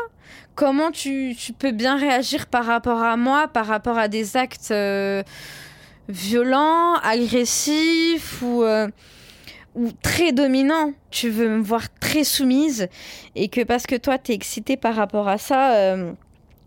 Comment 0.55 0.89
tu, 0.89 1.35
peux 1.59 1.71
bien 1.71 1.97
réagir 1.97 2.47
par 2.47 2.65
rapport 2.65 3.03
à 3.03 3.15
moi, 3.15 3.47
par 3.47 3.67
rapport 3.67 3.99
à 3.99 4.07
des 4.07 4.37
actes 4.37 4.71
euh, 4.71 5.21
violents, 6.09 6.95
agressifs 6.95 8.41
ou, 8.41 8.63
euh, 8.63 8.87
ou 9.75 9.91
très 10.01 10.31
dominants 10.31 10.93
Tu 11.11 11.29
veux 11.29 11.49
me 11.49 11.61
voir 11.61 11.83
très 11.99 12.23
soumise 12.23 12.87
et 13.35 13.47
que 13.47 13.61
parce 13.61 13.87
que 13.87 13.95
toi, 13.95 14.17
tu 14.17 14.31
es 14.31 14.35
excitée 14.35 14.77
par 14.77 14.95
rapport 14.95 15.27
à 15.27 15.37
ça, 15.37 15.95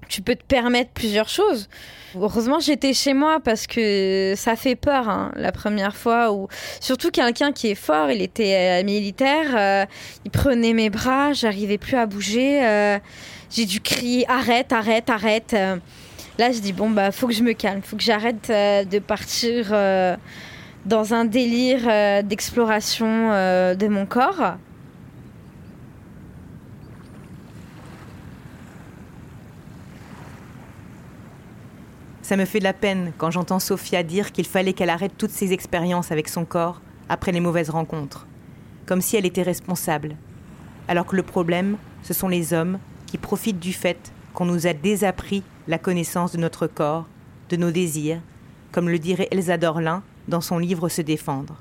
tu 0.08 0.22
peux 0.22 0.34
te 0.34 0.44
permettre 0.44 0.90
plusieurs 0.90 1.28
choses. 1.28 1.68
Heureusement, 2.14 2.60
j'étais 2.60 2.94
chez 2.94 3.12
moi 3.12 3.40
parce 3.44 3.66
que 3.66 4.34
ça 4.36 4.56
fait 4.56 4.76
peur 4.76 5.08
hein, 5.08 5.32
la 5.36 5.52
première 5.52 5.96
fois. 5.96 6.32
Ou 6.32 6.48
surtout 6.80 7.10
quelqu'un 7.10 7.52
qui 7.52 7.68
est 7.68 7.74
fort, 7.74 8.10
il 8.10 8.22
était 8.22 8.80
euh, 8.80 8.84
militaire, 8.84 9.54
euh, 9.54 9.84
il 10.24 10.30
prenait 10.30 10.72
mes 10.72 10.90
bras, 10.90 11.32
j'arrivais 11.32 11.78
plus 11.78 11.96
à 11.96 12.06
bouger. 12.06 12.64
Euh, 12.64 12.98
j'ai 13.50 13.66
dû 13.66 13.80
crier 13.80 14.24
arrête, 14.30 14.72
arrête, 14.72 15.10
arrête. 15.10 15.56
Là, 16.38 16.52
je 16.52 16.60
dis 16.60 16.72
bon 16.72 16.90
bah 16.90 17.12
faut 17.12 17.26
que 17.26 17.34
je 17.34 17.42
me 17.42 17.52
calme, 17.52 17.82
faut 17.82 17.96
que 17.96 18.02
j'arrête 18.02 18.48
de 18.48 18.98
partir 18.98 19.70
dans 20.84 21.14
un 21.14 21.24
délire 21.24 22.24
d'exploration 22.24 23.30
de 23.74 23.88
mon 23.88 24.06
corps. 24.06 24.56
Ça 32.22 32.36
me 32.36 32.44
fait 32.44 32.58
de 32.58 32.64
la 32.64 32.72
peine 32.72 33.12
quand 33.18 33.30
j'entends 33.30 33.60
Sophia 33.60 34.02
dire 34.02 34.32
qu'il 34.32 34.46
fallait 34.46 34.72
qu'elle 34.72 34.90
arrête 34.90 35.12
toutes 35.16 35.30
ses 35.30 35.52
expériences 35.52 36.10
avec 36.10 36.28
son 36.28 36.44
corps 36.44 36.80
après 37.08 37.30
les 37.30 37.38
mauvaises 37.38 37.70
rencontres, 37.70 38.26
comme 38.84 39.00
si 39.00 39.16
elle 39.16 39.26
était 39.26 39.44
responsable, 39.44 40.16
alors 40.88 41.06
que 41.06 41.14
le 41.14 41.22
problème, 41.22 41.76
ce 42.02 42.12
sont 42.12 42.26
les 42.26 42.52
hommes 42.52 42.80
qui 43.06 43.16
profitent 43.16 43.60
du 43.60 43.72
fait 43.72 44.10
qu'on 44.34 44.44
nous 44.44 44.66
a 44.66 44.72
désappris 44.72 45.44
la 45.68 45.78
connaissance 45.78 46.32
de 46.32 46.38
notre 46.38 46.66
corps, 46.66 47.06
de 47.48 47.56
nos 47.56 47.70
désirs, 47.70 48.20
comme 48.72 48.88
le 48.88 48.98
dirait 48.98 49.28
Elsa 49.30 49.56
Dorlin 49.56 50.02
dans 50.28 50.40
son 50.40 50.58
livre 50.58 50.88
Se 50.88 51.02
défendre. 51.02 51.56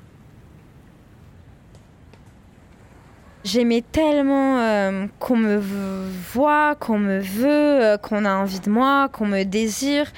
J'aimais 3.44 3.84
tellement 3.92 4.58
euh, 4.58 5.06
qu'on 5.20 5.36
me 5.36 5.56
voit, 6.32 6.74
qu'on 6.74 6.98
me 6.98 7.20
veut, 7.20 7.46
euh, 7.48 7.96
qu'on 7.96 8.24
a 8.24 8.34
envie 8.34 8.58
de 8.58 8.68
moi, 8.68 9.08
qu'on 9.12 9.26
me 9.26 9.44
désire. 9.44 10.10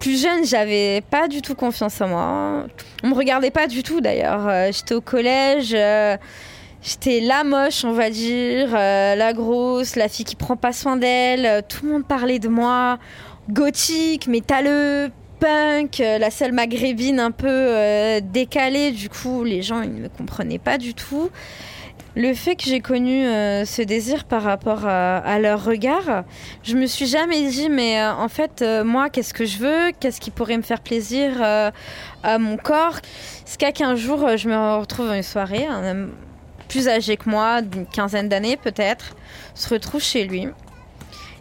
Plus 0.00 0.20
jeune, 0.20 0.44
j'avais 0.44 1.00
pas 1.10 1.28
du 1.28 1.42
tout 1.42 1.54
confiance 1.54 2.00
en 2.00 2.08
moi. 2.08 2.66
On 3.04 3.08
me 3.08 3.14
regardait 3.14 3.52
pas 3.52 3.68
du 3.68 3.84
tout 3.84 4.00
d'ailleurs. 4.00 4.48
Euh, 4.48 4.72
j'étais 4.72 4.94
au 4.94 5.00
collège, 5.00 5.76
j'étais 6.82 7.20
la 7.20 7.44
moche, 7.44 7.84
on 7.84 7.92
va 7.92 8.10
dire, 8.10 8.72
la 8.72 9.32
grosse, 9.32 9.96
la 9.96 10.08
fille 10.08 10.24
qui 10.24 10.36
prend 10.36 10.56
pas 10.56 10.72
soin 10.72 10.96
d'elle. 10.96 11.62
Tout 11.68 11.86
le 11.86 11.92
monde 11.92 12.06
parlait 12.06 12.38
de 12.38 12.48
moi. 12.48 12.98
Gothique, 13.50 14.26
métalleux, 14.26 15.10
punk, 15.40 15.98
la 15.98 16.30
seule 16.30 16.52
maghrébine 16.52 17.20
un 17.20 17.30
peu 17.30 18.20
décalée. 18.22 18.92
Du 18.92 19.08
coup, 19.08 19.44
les 19.44 19.62
gens 19.62 19.82
ils 19.82 19.94
ne 19.94 20.00
me 20.02 20.08
comprenaient 20.08 20.58
pas 20.58 20.78
du 20.78 20.94
tout. 20.94 21.30
Le 22.16 22.34
fait 22.34 22.56
que 22.56 22.64
j'ai 22.64 22.80
connu 22.80 23.24
euh, 23.24 23.64
ce 23.64 23.82
désir 23.82 24.24
par 24.24 24.42
rapport 24.42 24.84
à, 24.84 25.38
leur 25.38 25.64
regard, 25.64 26.24
je 26.64 26.74
me 26.74 26.86
suis 26.86 27.06
jamais 27.06 27.48
dit, 27.48 27.68
mais 27.68 28.00
euh, 28.00 28.12
en 28.12 28.28
fait, 28.28 28.62
euh, 28.62 28.82
moi, 28.82 29.10
qu'est-ce 29.10 29.32
que 29.32 29.44
je 29.44 29.58
veux? 29.58 29.92
Qu'est-ce 30.00 30.20
qui 30.20 30.32
pourrait 30.32 30.56
me 30.56 30.62
faire 30.62 30.80
plaisir 30.80 31.40
à 31.40 32.38
mon 32.38 32.56
corps? 32.56 32.98
Ce 33.44 33.56
qu'un 33.56 33.94
jour, 33.94 34.36
je 34.36 34.48
me 34.48 34.78
retrouve 34.78 35.06
dans 35.06 35.14
une 35.14 35.22
soirée, 35.22 35.66
plus 36.70 36.88
âgé 36.88 37.16
que 37.16 37.28
moi, 37.28 37.60
d'une 37.60 37.86
quinzaine 37.86 38.28
d'années 38.28 38.56
peut-être, 38.56 39.16
se 39.54 39.68
retrouve 39.68 40.02
chez 40.02 40.24
lui. 40.24 40.48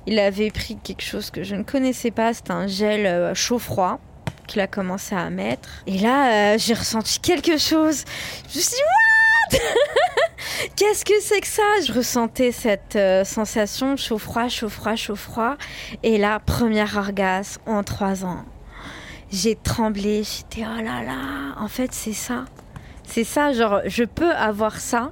Il 0.08 0.20
avait 0.20 0.52
pris 0.52 0.78
quelque 0.78 1.04
chose 1.04 1.30
que 1.30 1.44
je 1.44 1.56
ne 1.56 1.64
connaissais 1.64 2.12
pas, 2.12 2.34
c'était 2.34 2.52
un 2.52 2.68
gel 2.68 3.34
chaud-froid 3.36 4.00
qu'il 4.48 4.60
a 4.62 4.68
commencé 4.68 5.14
à 5.16 5.30
mettre. 5.30 5.70
Et 5.86 6.00
là, 6.00 6.58
j'ai 6.58 6.74
ressenti 6.74 7.20
quelque 7.20 7.58
chose. 7.58 8.04
Je 8.52 8.58
me 8.58 8.64
suis 8.64 8.76
dit, 8.76 9.58
Qu'est-ce 10.76 11.06
que 11.06 11.20
c'est 11.22 11.42
que 11.42 11.48
ça? 11.48 11.64
Je 11.86 11.94
ressentais 11.94 12.52
cette 12.52 12.96
euh, 12.96 13.24
sensation 13.24 13.96
chaud-froid, 13.96 14.48
chaud-froid, 14.48 14.96
chaud-froid. 14.96 15.56
Et 16.04 16.18
là, 16.18 16.40
premier 16.40 16.86
orgasme 16.96 17.62
en 17.66 17.84
trois 17.84 18.26
ans. 18.26 18.44
J'ai 19.32 19.56
tremblé, 19.56 20.24
j'étais 20.24 20.66
oh 20.68 20.82
là 20.82 21.04
là, 21.04 21.56
en 21.60 21.68
fait 21.68 21.94
c'est 21.94 22.14
ça. 22.14 22.46
C'est 23.10 23.24
ça, 23.24 23.54
genre 23.54 23.82
je 23.86 24.04
peux 24.04 24.32
avoir 24.32 24.80
ça 24.80 25.12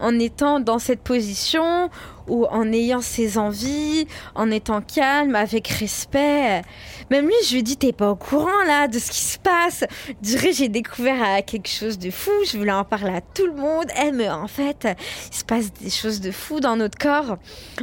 en 0.00 0.18
étant 0.18 0.58
dans 0.60 0.78
cette 0.78 1.00
position 1.00 1.88
ou 2.26 2.46
en 2.46 2.72
ayant 2.72 3.00
ses 3.00 3.38
envies, 3.38 4.06
en 4.34 4.50
étant 4.50 4.80
calme, 4.80 5.34
avec 5.34 5.68
respect. 5.68 6.62
Même 7.10 7.26
lui, 7.26 7.34
je 7.48 7.54
lui 7.54 7.62
dis, 7.62 7.76
t'es 7.76 7.92
pas 7.92 8.10
au 8.10 8.16
courant 8.16 8.62
là 8.66 8.86
de 8.86 8.98
ce 8.98 9.10
qui 9.10 9.20
se 9.20 9.38
passe. 9.38 9.84
Je 10.22 10.36
j'ai 10.52 10.68
découvert 10.68 11.44
quelque 11.44 11.68
chose 11.68 11.98
de 11.98 12.10
fou, 12.10 12.30
je 12.50 12.58
voulais 12.58 12.72
en 12.72 12.84
parler 12.84 13.14
à 13.14 13.20
tout 13.20 13.46
le 13.46 13.54
monde. 13.54 13.86
Eh, 14.04 14.10
mais 14.12 14.28
en 14.28 14.48
fait, 14.48 14.88
il 15.30 15.36
se 15.36 15.44
passe 15.44 15.72
des 15.72 15.90
choses 15.90 16.20
de 16.20 16.32
fou 16.32 16.60
dans 16.60 16.76
notre 16.76 16.98
corps. 16.98 17.38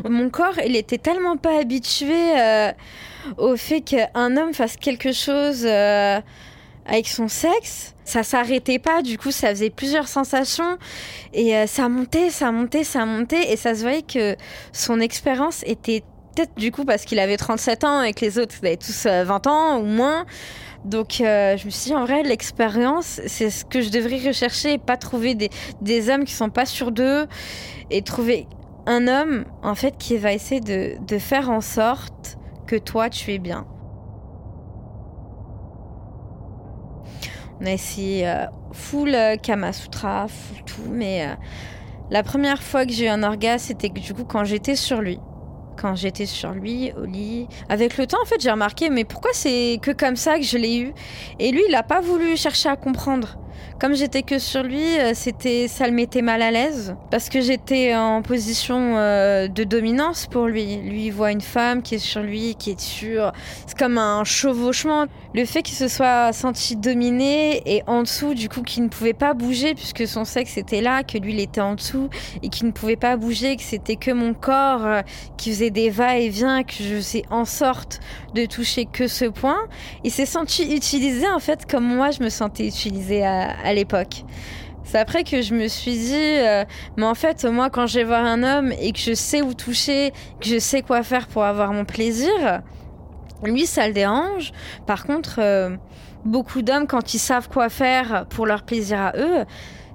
Mon 0.08 0.30
corps, 0.30 0.60
il 0.66 0.76
était 0.76 0.98
tellement 0.98 1.38
pas 1.38 1.60
habitué 1.60 2.40
euh, 2.40 2.72
au 3.38 3.56
fait 3.56 3.82
qu'un 3.82 4.38
homme 4.38 4.54
fasse 4.54 4.76
quelque 4.76 5.12
chose. 5.12 5.66
Euh, 5.66 6.20
avec 6.86 7.08
son 7.08 7.28
sexe. 7.28 7.95
Ça 8.06 8.22
s'arrêtait 8.24 8.80
pas, 8.80 9.02
du 9.02 9.18
coup, 9.18 9.32
ça 9.32 9.50
faisait 9.50 9.72
plusieurs 9.72 10.08
sensations 10.08 10.78
et 11.34 11.56
euh, 11.56 11.68
ça 11.68 11.90
montait, 11.90 12.30
ça 12.30 12.52
montait, 12.52 12.84
ça 12.84 13.06
montait 13.06 13.52
et 13.52 13.58
ça 13.58 13.74
se 13.74 13.82
voyait 13.82 14.04
que 14.04 14.36
son 14.72 15.00
expérience 15.00 15.64
était 15.66 16.04
peut-être 16.36 16.56
du 16.56 16.72
coup 16.72 16.86
parce 16.86 17.04
qu'il 17.06 17.20
avait 17.20 17.38
37 17.38 17.84
ans 17.84 18.04
et 18.04 18.14
que 18.14 18.22
les 18.22 18.38
autres 18.38 18.56
avaient 18.62 18.78
tous 18.78 19.06
20 19.06 19.48
euh, 19.48 19.50
ans 19.50 19.80
ou 19.80 19.86
moins. 19.86 20.26
Donc 20.86 21.20
euh, 21.20 21.58
je 21.58 21.66
me 21.66 21.72
suis 21.72 21.90
dit 21.90 21.96
en 21.96 22.06
vrai 22.06 22.22
l'expérience 22.22 23.20
c'est 23.26 23.50
ce 23.50 23.66
que 23.66 23.82
je 23.82 23.90
devrais 23.90 24.20
rechercher 24.28 24.74
et 24.74 24.78
pas 24.78 24.98
trouver 24.98 25.34
des, 25.34 25.50
des 25.82 26.10
hommes 26.12 26.26
qui 26.26 26.34
sont 26.34 26.52
pas 26.52 26.68
sûrs 26.68 26.92
d'eux 26.92 27.26
et 27.90 28.04
trouver 28.04 28.48
un 28.86 29.08
homme 29.08 29.46
en 29.64 29.74
fait 29.74 29.98
qui 29.98 30.16
va 30.18 30.32
essayer 30.32 30.62
de, 30.62 30.96
de 31.04 31.18
faire 31.18 31.50
en 31.50 31.62
sorte 31.62 32.38
que 32.68 32.76
toi 32.76 33.10
tu 33.10 33.34
es 33.34 33.40
bien. 33.40 33.66
On 37.62 37.66
a 37.66 37.72
essayé 37.72 38.28
euh, 38.28 38.46
full 38.74 39.16
euh, 39.16 39.38
Kama 39.38 39.72
Sutra, 39.72 40.28
full 40.28 40.64
tout, 40.66 40.90
mais 40.90 41.26
euh, 41.26 41.36
la 42.12 42.22
première 42.22 42.62
fois 42.62 42.86
que 42.86 42.92
j'ai 42.92 43.06
eu 43.06 43.10
un 43.10 43.24
orgasme, 43.24 43.68
c'était 43.68 43.90
du 43.90 44.14
coup 44.14 44.26
quand 44.26 44.44
j'étais 44.44 44.76
sur 44.76 45.02
lui. 45.02 45.20
Quand 45.78 45.96
j'étais 45.96 46.26
sur 46.26 46.52
lui, 46.52 46.92
au 46.94 47.06
lit. 47.06 47.48
Avec 47.70 47.98
le 47.98 48.08
temps, 48.08 48.22
en 48.22 48.26
fait, 48.26 48.40
j'ai 48.40 48.52
remarqué, 48.52 48.90
mais 48.90 49.04
pourquoi 49.04 49.32
c'est 49.34 49.80
que 49.82 49.92
comme 49.92 50.16
ça 50.16 50.38
que 50.38 50.44
je 50.44 50.58
l'ai 50.58 50.78
eu? 50.78 50.94
Et 51.40 51.52
lui, 51.52 51.62
il 51.68 51.72
n'a 51.72 51.84
pas 51.84 52.02
voulu 52.02 52.38
chercher 52.38 52.70
à 52.70 52.76
comprendre. 52.76 53.38
Comme 53.80 53.94
j'étais 53.94 54.24
que 54.24 54.40
sur 54.40 54.64
lui, 54.64 54.98
euh, 55.00 55.12
c'était, 55.14 55.68
ça 55.68 55.86
le 55.86 55.94
mettait 55.94 56.22
mal 56.22 56.42
à 56.42 56.50
l'aise 56.50 56.96
parce 57.12 57.30
que 57.30 57.42
j'étais 57.42 57.94
en 57.94 58.22
position 58.22 58.96
euh, 58.98 59.48
de 59.48 59.64
dominance 59.64 60.28
pour 60.28 60.48
lui. 60.48 60.78
Lui 60.78 61.08
il 61.08 61.12
voit 61.12 61.32
une 61.32 61.42
femme 61.42 61.82
qui 61.82 61.96
est 61.96 62.00
sur 62.00 62.22
lui, 62.22 62.56
qui 62.56 62.72
est 62.72 62.80
sûre. 62.80 63.34
C'est 63.68 63.78
comme 63.78 63.98
un 63.98 64.24
chevauchement. 64.24 65.06
Le 65.34 65.44
fait 65.46 65.62
qu'il 65.62 65.76
se 65.76 65.90
soit 65.90 66.32
senti 66.32 66.78
dominé 66.78 67.62
et 67.66 67.84
en 67.88 68.04
dessous, 68.04 68.34
du 68.34 68.48
coup, 68.48 68.62
qu'il 68.62 68.84
ne 68.84 68.88
pouvait 68.88 69.14
pas 69.14 69.34
bouger 69.34 69.76
puisque 69.76 70.08
son 70.08 70.24
sexe 70.24 70.58
était 70.58 70.82
là, 70.82 71.04
que 71.04 71.18
lui 71.18 71.34
il 71.34 71.40
était 71.42 71.62
en 71.62 71.76
dessous 71.76 72.10
et 72.42 72.50
qu'il 72.50 72.68
ne 72.68 72.72
pouvait 72.72 72.96
pas 72.96 73.18
bouger, 73.18 73.58
que 73.58 73.64
c'était 73.64 73.98
que 73.98 74.12
mon 74.12 74.34
corps 74.34 74.86
euh, 74.86 75.02
qui 75.38 75.52
faisait 75.52 75.70
des 75.70 75.90
va-et-vient, 75.90 76.64
que 76.64 76.74
je 76.80 76.96
faisais 76.96 77.24
en 77.30 77.44
sorte 77.44 78.00
de 78.34 78.46
toucher 78.46 78.86
que 78.86 79.08
ce 79.08 79.26
point. 79.26 79.68
Il 80.04 80.12
s'est 80.12 80.26
senti 80.26 80.74
utilisé 80.74 81.28
en 81.28 81.40
fait 81.40 81.70
comme 81.70 81.86
moi 81.86 82.12
je 82.12 82.24
me 82.24 82.30
sentais 82.30 82.68
utilisée 82.68 83.26
à, 83.26 83.45
à 83.64 83.74
l'époque. 83.74 84.24
C'est 84.86 85.00
après 85.00 85.24
que 85.24 85.42
je 85.42 85.56
me 85.56 85.68
suis 85.68 85.98
dit, 85.98 86.14
euh, 86.14 86.64
mais 86.96 87.06
en 87.06 87.16
fait, 87.16 87.44
moi, 87.46 87.72
quand 87.72 87.88
je 87.88 88.00
vais 88.00 88.04
voir 88.04 88.24
un 88.24 88.44
homme 88.44 88.72
et 88.80 88.92
que 88.92 89.00
je 89.00 89.14
sais 89.14 89.42
où 89.42 89.56
toucher, 89.56 90.14
que 90.40 90.48
je 90.48 90.60
sais 90.60 90.84
quoi 90.84 91.02
faire 91.02 91.28
pour 91.28 91.44
avoir 91.44 91.74
mon 91.74 91.86
plaisir, 91.86 92.62
lui, 93.44 93.66
ça 93.66 93.88
le 93.88 93.94
dérange. 93.94 94.52
Par 94.86 95.06
contre, 95.06 95.40
euh, 95.40 95.76
beaucoup 96.24 96.62
d'hommes, 96.62 96.86
quand 96.86 97.16
ils 97.16 97.20
savent 97.20 97.50
quoi 97.50 97.70
faire 97.70 98.28
pour 98.30 98.46
leur 98.46 98.62
plaisir 98.62 99.00
à 99.00 99.14
eux, 99.18 99.46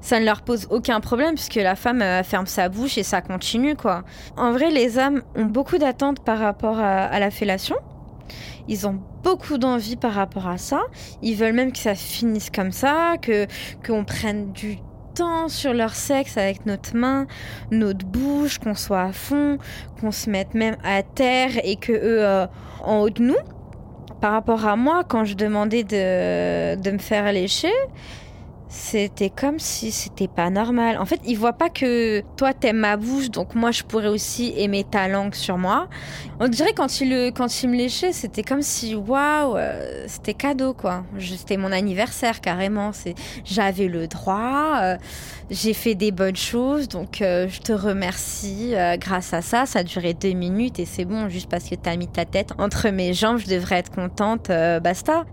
ça 0.00 0.18
ne 0.18 0.24
leur 0.24 0.42
pose 0.42 0.66
aucun 0.70 0.98
problème 1.00 1.34
puisque 1.34 1.54
la 1.56 1.76
femme 1.76 2.02
ferme 2.24 2.46
sa 2.46 2.68
bouche 2.68 2.98
et 2.98 3.02
ça 3.04 3.20
continue, 3.20 3.76
quoi. 3.76 4.02
En 4.36 4.50
vrai, 4.50 4.70
les 4.70 4.98
hommes 4.98 5.22
ont 5.36 5.44
beaucoup 5.44 5.78
d'attentes 5.78 6.24
par 6.24 6.38
rapport 6.38 6.80
à 6.80 7.20
la 7.20 7.30
fellation. 7.30 7.76
Ils 8.70 8.86
ont 8.86 9.00
beaucoup 9.24 9.58
d'envie 9.58 9.96
par 9.96 10.12
rapport 10.12 10.46
à 10.46 10.56
ça. 10.56 10.80
Ils 11.22 11.34
veulent 11.34 11.52
même 11.54 11.72
que 11.72 11.78
ça 11.78 11.96
finisse 11.96 12.50
comme 12.50 12.70
ça, 12.70 13.16
que 13.20 13.46
qu'on 13.84 14.04
prenne 14.04 14.52
du 14.52 14.78
temps 15.14 15.48
sur 15.48 15.74
leur 15.74 15.96
sexe 15.96 16.36
avec 16.36 16.66
notre 16.66 16.96
main, 16.96 17.26
notre 17.72 18.06
bouche, 18.06 18.58
qu'on 18.58 18.76
soit 18.76 19.02
à 19.02 19.12
fond, 19.12 19.58
qu'on 20.00 20.12
se 20.12 20.30
mette 20.30 20.54
même 20.54 20.76
à 20.84 21.02
terre 21.02 21.50
et 21.64 21.74
que 21.74 21.90
eux 21.90 22.24
euh, 22.24 22.46
en 22.84 23.00
haut 23.00 23.10
de 23.10 23.22
nous. 23.22 23.36
Par 24.20 24.32
rapport 24.32 24.64
à 24.64 24.76
moi, 24.76 25.02
quand 25.02 25.24
je 25.24 25.34
demandais 25.34 25.82
de, 25.82 26.80
de 26.80 26.90
me 26.92 26.98
faire 26.98 27.32
lécher, 27.32 27.72
c'était 28.72 29.30
comme 29.30 29.58
si 29.58 29.90
c'était 29.90 30.28
pas 30.28 30.48
normal. 30.48 30.96
En 30.98 31.04
fait, 31.04 31.20
ils 31.26 31.36
voient 31.36 31.54
pas 31.54 31.70
que 31.70 32.20
toi 32.36 32.54
t'aimes 32.54 32.76
ma 32.76 32.96
bouche, 32.96 33.28
donc 33.28 33.56
moi 33.56 33.72
je 33.72 33.82
pourrais 33.82 34.06
aussi 34.06 34.54
aimer 34.56 34.84
ta 34.88 35.08
langue 35.08 35.34
sur 35.34 35.58
moi. 35.58 35.88
On 36.38 36.46
dirait 36.46 36.72
quand 36.72 37.00
il 37.00 37.32
quand 37.34 37.62
il 37.64 37.70
me 37.70 37.76
léchait, 37.76 38.12
c'était 38.12 38.44
comme 38.44 38.62
si 38.62 38.94
waouh, 38.94 39.56
euh, 39.56 40.04
c'était 40.06 40.34
cadeau 40.34 40.72
quoi. 40.72 41.04
C'était 41.18 41.56
mon 41.56 41.72
anniversaire 41.72 42.40
carrément. 42.40 42.92
C'est, 42.92 43.16
j'avais 43.44 43.88
le 43.88 44.06
droit. 44.06 44.78
euh, 44.82 44.96
j'ai 45.50 45.74
fait 45.74 45.96
des 45.96 46.12
bonnes 46.12 46.36
choses, 46.36 46.86
donc 46.86 47.22
euh, 47.22 47.48
je 47.48 47.58
te 47.58 47.72
remercie. 47.72 48.74
grâce 48.98 49.34
à 49.34 49.42
ça, 49.42 49.66
ça 49.66 49.80
a 49.80 49.82
duré 49.82 50.14
deux 50.14 50.32
minutes 50.32 50.78
et 50.78 50.84
c'est 50.84 51.04
bon. 51.04 51.28
Juste 51.28 51.50
parce 51.50 51.68
que 51.68 51.74
t'as 51.74 51.96
mis 51.96 52.06
ta 52.06 52.24
tête 52.24 52.52
entre 52.56 52.88
mes 52.90 53.14
jambes, 53.14 53.38
je 53.38 53.48
devrais 53.48 53.78
être 53.80 53.90
contente. 53.90 54.46
basta. 54.80 55.24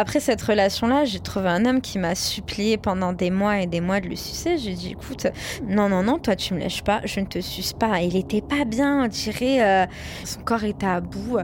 Après 0.00 0.20
cette 0.20 0.40
relation-là, 0.42 1.06
j'ai 1.06 1.18
trouvé 1.18 1.48
un 1.48 1.66
homme 1.66 1.80
qui 1.80 1.98
m'a 1.98 2.14
supplié 2.14 2.76
pendant 2.76 3.12
des 3.12 3.32
mois 3.32 3.58
et 3.58 3.66
des 3.66 3.80
mois 3.80 3.98
de 3.98 4.06
le 4.06 4.14
sucer. 4.14 4.56
J'ai 4.56 4.74
dit, 4.74 4.90
écoute, 4.92 5.26
non, 5.66 5.88
non, 5.88 6.04
non, 6.04 6.20
toi 6.20 6.36
tu 6.36 6.54
me 6.54 6.60
lèches 6.60 6.84
pas, 6.84 7.00
je 7.04 7.18
ne 7.18 7.26
te 7.26 7.40
suce 7.40 7.72
pas. 7.72 8.00
Il 8.00 8.14
était 8.14 8.40
pas 8.40 8.64
bien, 8.64 9.02
on 9.02 9.08
dirait, 9.08 9.60
euh, 9.60 9.86
son 10.24 10.40
corps 10.42 10.62
était 10.62 10.86
à 10.86 11.00
bout. 11.00 11.38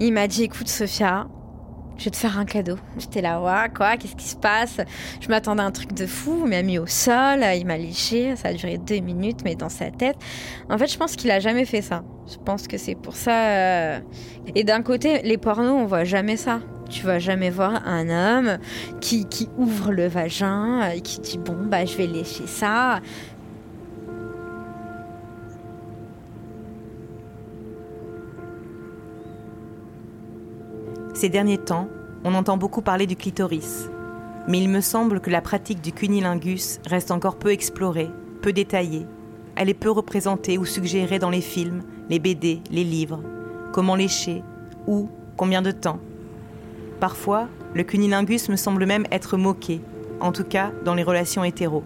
Il 0.00 0.12
m'a 0.14 0.26
dit, 0.26 0.42
écoute, 0.42 0.66
Sophia, 0.66 1.28
je 1.96 2.06
vais 2.06 2.10
te 2.10 2.16
faire 2.16 2.40
un 2.40 2.44
cadeau. 2.44 2.76
J'étais 2.98 3.20
là, 3.20 3.40
ouais, 3.40 3.70
quoi, 3.72 3.96
qu'est-ce 3.96 4.16
qui 4.16 4.26
se 4.26 4.34
passe? 4.34 4.78
Je 5.20 5.28
m'attendais 5.28 5.62
à 5.62 5.66
un 5.66 5.70
truc 5.70 5.92
de 5.92 6.06
fou. 6.06 6.40
Il 6.42 6.50
m'a 6.50 6.62
mis 6.62 6.78
au 6.80 6.88
sol, 6.88 7.44
il 7.54 7.64
m'a 7.64 7.76
léché. 7.76 8.34
Ça 8.34 8.48
a 8.48 8.52
duré 8.52 8.78
deux 8.78 8.98
minutes, 8.98 9.42
mais 9.44 9.54
dans 9.54 9.68
sa 9.68 9.92
tête. 9.92 10.16
En 10.68 10.76
fait, 10.76 10.88
je 10.88 10.98
pense 10.98 11.14
qu'il 11.14 11.30
a 11.30 11.38
jamais 11.38 11.66
fait 11.66 11.82
ça. 11.82 12.02
Je 12.28 12.38
pense 12.44 12.66
que 12.66 12.78
c'est 12.78 12.96
pour 12.96 13.14
ça. 13.14 13.46
euh, 13.50 14.00
Et 14.56 14.64
d'un 14.64 14.82
côté, 14.82 15.22
les 15.22 15.38
pornos, 15.38 15.80
on 15.80 15.86
voit 15.86 16.02
jamais 16.02 16.36
ça. 16.36 16.58
Tu 16.92 17.06
vas 17.06 17.18
jamais 17.18 17.48
voir 17.48 17.86
un 17.86 18.10
homme 18.10 18.58
qui, 19.00 19.26
ouvre 19.56 19.92
le 19.92 20.08
vagin 20.08 20.90
et 20.90 21.00
qui 21.00 21.20
dit 21.20 21.38
bon 21.38 21.56
bah 21.64 21.86
je 21.86 21.96
vais 21.96 22.06
lécher 22.06 22.46
ça. 22.46 23.00
Ces 31.14 31.30
derniers 31.30 31.56
temps, 31.56 31.88
on 32.24 32.34
entend 32.34 32.58
beaucoup 32.58 32.82
parler 32.82 33.06
du 33.06 33.16
clitoris. 33.16 33.88
Mais 34.46 34.60
il 34.60 34.68
me 34.68 34.82
semble 34.82 35.20
que 35.20 35.30
la 35.30 35.40
pratique 35.40 35.80
du 35.80 35.92
cunilingus 35.92 36.78
reste 36.86 37.10
encore 37.10 37.38
peu 37.38 37.52
explorée, 37.52 38.10
peu 38.42 38.52
détaillée. 38.52 39.06
Elle 39.56 39.70
est 39.70 39.74
peu 39.74 39.90
représentée 39.90 40.58
ou 40.58 40.66
suggérée 40.66 41.18
dans 41.18 41.30
les 41.30 41.40
films, 41.40 41.84
les 42.10 42.18
BD, 42.18 42.60
les 42.70 42.84
livres. 42.84 43.22
Comment 43.72 43.94
lécher 43.94 44.42
Où 44.86 45.08
Combien 45.38 45.62
de 45.62 45.70
temps 45.70 46.00
Parfois, 47.02 47.48
le 47.74 47.82
cunilingus 47.82 48.48
me 48.48 48.54
semble 48.54 48.86
même 48.86 49.06
être 49.10 49.36
moqué, 49.36 49.80
en 50.20 50.30
tout 50.30 50.44
cas 50.44 50.70
dans 50.84 50.94
les 50.94 51.02
relations 51.02 51.42
hétéros. 51.42 51.82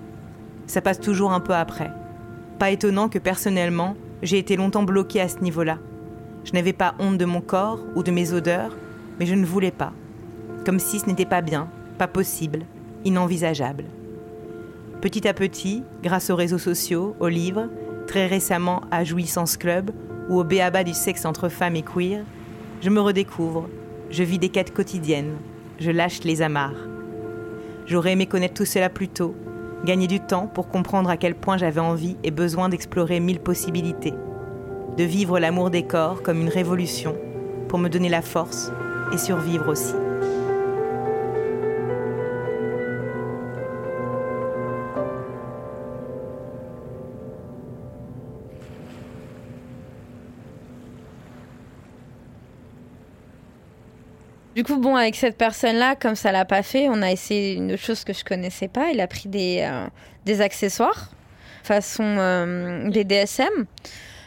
Ça 0.66 0.82
passe 0.82 1.00
toujours 1.00 1.32
un 1.32 1.40
peu 1.40 1.54
après. 1.54 1.90
Pas 2.58 2.70
étonnant 2.70 3.08
que 3.08 3.18
personnellement, 3.18 3.96
j'ai 4.22 4.36
été 4.36 4.56
longtemps 4.56 4.82
bloquée 4.82 5.22
à 5.22 5.28
ce 5.28 5.38
niveau-là. 5.38 5.78
Je 6.44 6.52
n'avais 6.52 6.74
pas 6.74 6.94
honte 6.98 7.16
de 7.16 7.24
mon 7.24 7.40
corps 7.40 7.80
ou 7.94 8.02
de 8.02 8.10
mes 8.10 8.34
odeurs, 8.34 8.76
mais 9.18 9.24
je 9.24 9.34
ne 9.34 9.46
voulais 9.46 9.70
pas. 9.70 9.94
Comme 10.66 10.78
si 10.78 10.98
ce 10.98 11.06
n'était 11.06 11.24
pas 11.24 11.40
bien, 11.40 11.70
pas 11.96 12.08
possible, 12.08 12.66
inenvisageable. 13.06 13.84
Petit 15.00 15.26
à 15.26 15.32
petit, 15.32 15.82
grâce 16.02 16.28
aux 16.28 16.36
réseaux 16.36 16.58
sociaux, 16.58 17.16
aux 17.20 17.28
livres, 17.28 17.70
très 18.06 18.26
récemment 18.26 18.82
à 18.90 19.02
Jouissance 19.02 19.56
Club 19.56 19.92
ou 20.28 20.38
au 20.38 20.44
béaba 20.44 20.84
du 20.84 20.92
sexe 20.92 21.24
entre 21.24 21.48
femmes 21.48 21.76
et 21.76 21.82
queer, 21.82 22.22
je 22.82 22.90
me 22.90 23.00
redécouvre, 23.00 23.66
je 24.10 24.22
vis 24.22 24.38
des 24.38 24.48
quêtes 24.48 24.72
quotidiennes, 24.72 25.36
je 25.78 25.90
lâche 25.90 26.22
les 26.24 26.42
amarres. 26.42 26.88
J'aurais 27.86 28.12
aimé 28.12 28.26
connaître 28.26 28.54
tout 28.54 28.64
cela 28.64 28.88
plus 28.88 29.08
tôt, 29.08 29.34
gagner 29.84 30.06
du 30.06 30.20
temps 30.20 30.46
pour 30.46 30.68
comprendre 30.68 31.10
à 31.10 31.16
quel 31.16 31.34
point 31.34 31.56
j'avais 31.56 31.80
envie 31.80 32.16
et 32.22 32.30
besoin 32.30 32.68
d'explorer 32.68 33.20
mille 33.20 33.40
possibilités, 33.40 34.14
de 34.96 35.04
vivre 35.04 35.38
l'amour 35.38 35.70
des 35.70 35.82
corps 35.82 36.22
comme 36.22 36.40
une 36.40 36.48
révolution 36.48 37.16
pour 37.68 37.78
me 37.78 37.88
donner 37.88 38.08
la 38.08 38.22
force 38.22 38.72
et 39.12 39.18
survivre 39.18 39.68
aussi. 39.68 39.94
Du 54.56 54.64
coup, 54.64 54.78
bon, 54.78 54.96
avec 54.96 55.14
cette 55.14 55.38
personne-là, 55.38 55.94
comme 55.94 56.16
ça 56.16 56.32
l'a 56.32 56.44
pas 56.44 56.64
fait, 56.64 56.88
on 56.88 57.02
a 57.02 57.12
essayé 57.12 57.54
une 57.54 57.72
autre 57.72 57.82
chose 57.82 58.02
que 58.02 58.12
je 58.12 58.24
connaissais 58.24 58.68
pas. 58.68 58.90
Il 58.90 59.00
a 59.00 59.06
pris 59.06 59.28
des, 59.28 59.60
euh, 59.60 59.86
des 60.24 60.40
accessoires 60.40 61.10
façon 61.66 62.04
euh, 62.18 62.88
BDSM. 62.88 63.66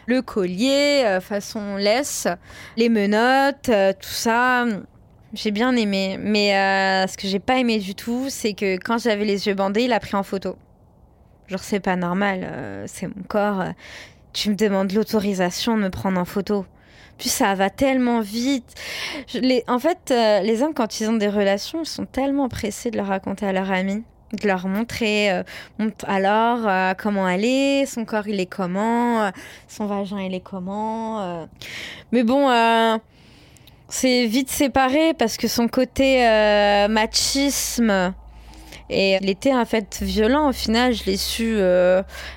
Le 0.05 0.21
collier, 0.21 1.03
euh, 1.05 1.21
façon 1.21 1.77
laisse, 1.77 2.27
les 2.77 2.89
menottes, 2.89 3.69
euh, 3.69 3.93
tout 3.93 4.09
ça. 4.09 4.65
J'ai 5.33 5.51
bien 5.51 5.75
aimé. 5.75 6.17
Mais 6.19 6.51
ce 7.07 7.15
que 7.15 7.27
j'ai 7.27 7.39
pas 7.39 7.59
aimé 7.59 7.77
du 7.77 7.93
tout, 7.95 8.25
c'est 8.29 8.53
que 8.53 8.77
quand 8.77 8.97
j'avais 8.97 9.25
les 9.25 9.47
yeux 9.47 9.53
bandés, 9.53 9.83
il 9.83 9.93
a 9.93 9.99
pris 9.99 10.15
en 10.15 10.23
photo. 10.23 10.57
Genre, 11.47 11.59
c'est 11.59 11.79
pas 11.79 11.95
normal, 11.95 12.83
c'est 12.87 13.07
mon 13.07 13.23
corps. 13.27 13.63
tu 14.33 14.49
me 14.49 14.55
demandes 14.55 14.91
l'autorisation 14.91 15.77
de 15.77 15.83
me 15.83 15.89
prendre 15.89 16.19
en 16.19 16.25
photo. 16.25 16.65
Puis 17.19 17.29
ça 17.29 17.53
va 17.53 17.69
tellement 17.69 18.21
vite. 18.21 18.73
En 19.67 19.77
fait, 19.77 20.09
euh, 20.09 20.39
les 20.39 20.63
hommes, 20.63 20.73
quand 20.73 20.99
ils 21.01 21.09
ont 21.09 21.17
des 21.17 21.27
relations, 21.27 21.81
ils 21.83 21.87
sont 21.87 22.05
tellement 22.05 22.47
pressés 22.49 22.89
de 22.91 22.97
le 22.97 23.03
raconter 23.03 23.45
à 23.45 23.51
leur 23.51 23.69
ami, 23.69 24.03
de 24.31 24.47
leur 24.47 24.67
montrer, 24.67 25.29
euh, 25.31 25.43
alors, 26.07 26.59
euh, 26.65 26.93
comment 26.97 27.27
est, 27.27 27.85
son 27.85 28.05
corps, 28.05 28.27
il 28.27 28.39
est 28.39 28.45
comment, 28.45 29.23
euh, 29.23 29.29
son 29.67 29.85
vagin, 29.85 30.21
il 30.21 30.33
est 30.33 30.39
comment. 30.39 31.19
euh. 31.21 31.45
Mais 32.13 32.23
bon, 32.23 32.47
c'est 33.89 34.25
vite 34.25 34.49
séparé 34.49 35.13
parce 35.13 35.35
que 35.35 35.47
son 35.47 35.67
côté 35.67 36.21
machisme. 36.89 38.13
Et 38.91 39.19
était 39.29 39.53
en 39.53 39.65
fait 39.65 39.99
violent 40.01 40.49
au 40.49 40.51
final, 40.51 40.93
je 40.93 41.03
l'ai 41.03 41.17
su 41.17 41.59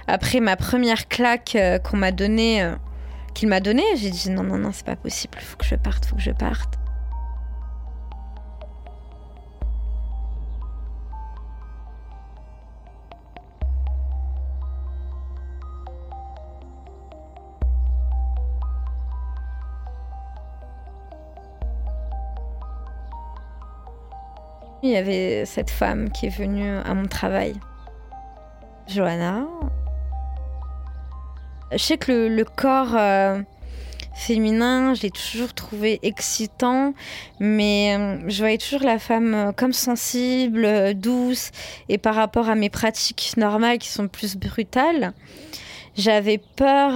après 0.06 0.40
ma 0.40 0.56
première 0.56 1.08
claque 1.08 1.56
qu'on 1.82 1.96
m'a 1.96 2.12
donnée, 2.12 2.70
qu'il 3.34 3.48
m'a 3.48 3.60
donnée. 3.60 3.84
J'ai 3.96 4.10
dit 4.10 4.30
non, 4.30 4.42
non, 4.42 4.58
non, 4.58 4.70
c'est 4.72 4.86
pas 4.86 4.96
possible, 4.96 5.38
faut 5.40 5.56
que 5.56 5.64
je 5.64 5.74
parte, 5.74 6.04
faut 6.06 6.16
que 6.16 6.22
je 6.22 6.30
parte. 6.30 6.78
Il 24.84 24.90
y 24.90 24.96
avait 24.96 25.44
cette 25.46 25.70
femme 25.70 26.10
qui 26.10 26.26
est 26.26 26.36
venue 26.36 26.68
à 26.68 26.92
mon 26.92 27.06
travail, 27.06 27.54
Johanna. 28.88 29.46
Je 31.72 31.78
sais 31.78 31.96
que 31.96 32.12
le, 32.12 32.44
corps 32.44 32.94
euh, 32.96 33.40
féminin, 34.14 34.94
je 34.94 35.02
l'ai 35.02 35.10
toujours 35.10 35.54
trouvé 35.54 36.00
excitant, 36.02 36.92
mais 37.40 37.96
euh, 37.98 38.28
je 38.28 38.38
voyais 38.38 38.58
toujours 38.58 38.82
la 38.82 38.98
femme 38.98 39.34
euh, 39.34 39.52
comme 39.52 39.72
sensible, 39.72 40.94
douce, 40.94 41.50
et 41.88 41.96
par 41.96 42.14
rapport 42.14 42.50
à 42.50 42.54
mes 42.54 42.68
pratiques 42.68 43.32
normales 43.36 43.78
qui 43.78 43.88
sont 43.88 44.08
plus 44.08 44.36
brutales, 44.36 45.12
j'avais 45.96 46.38
peur 46.38 46.92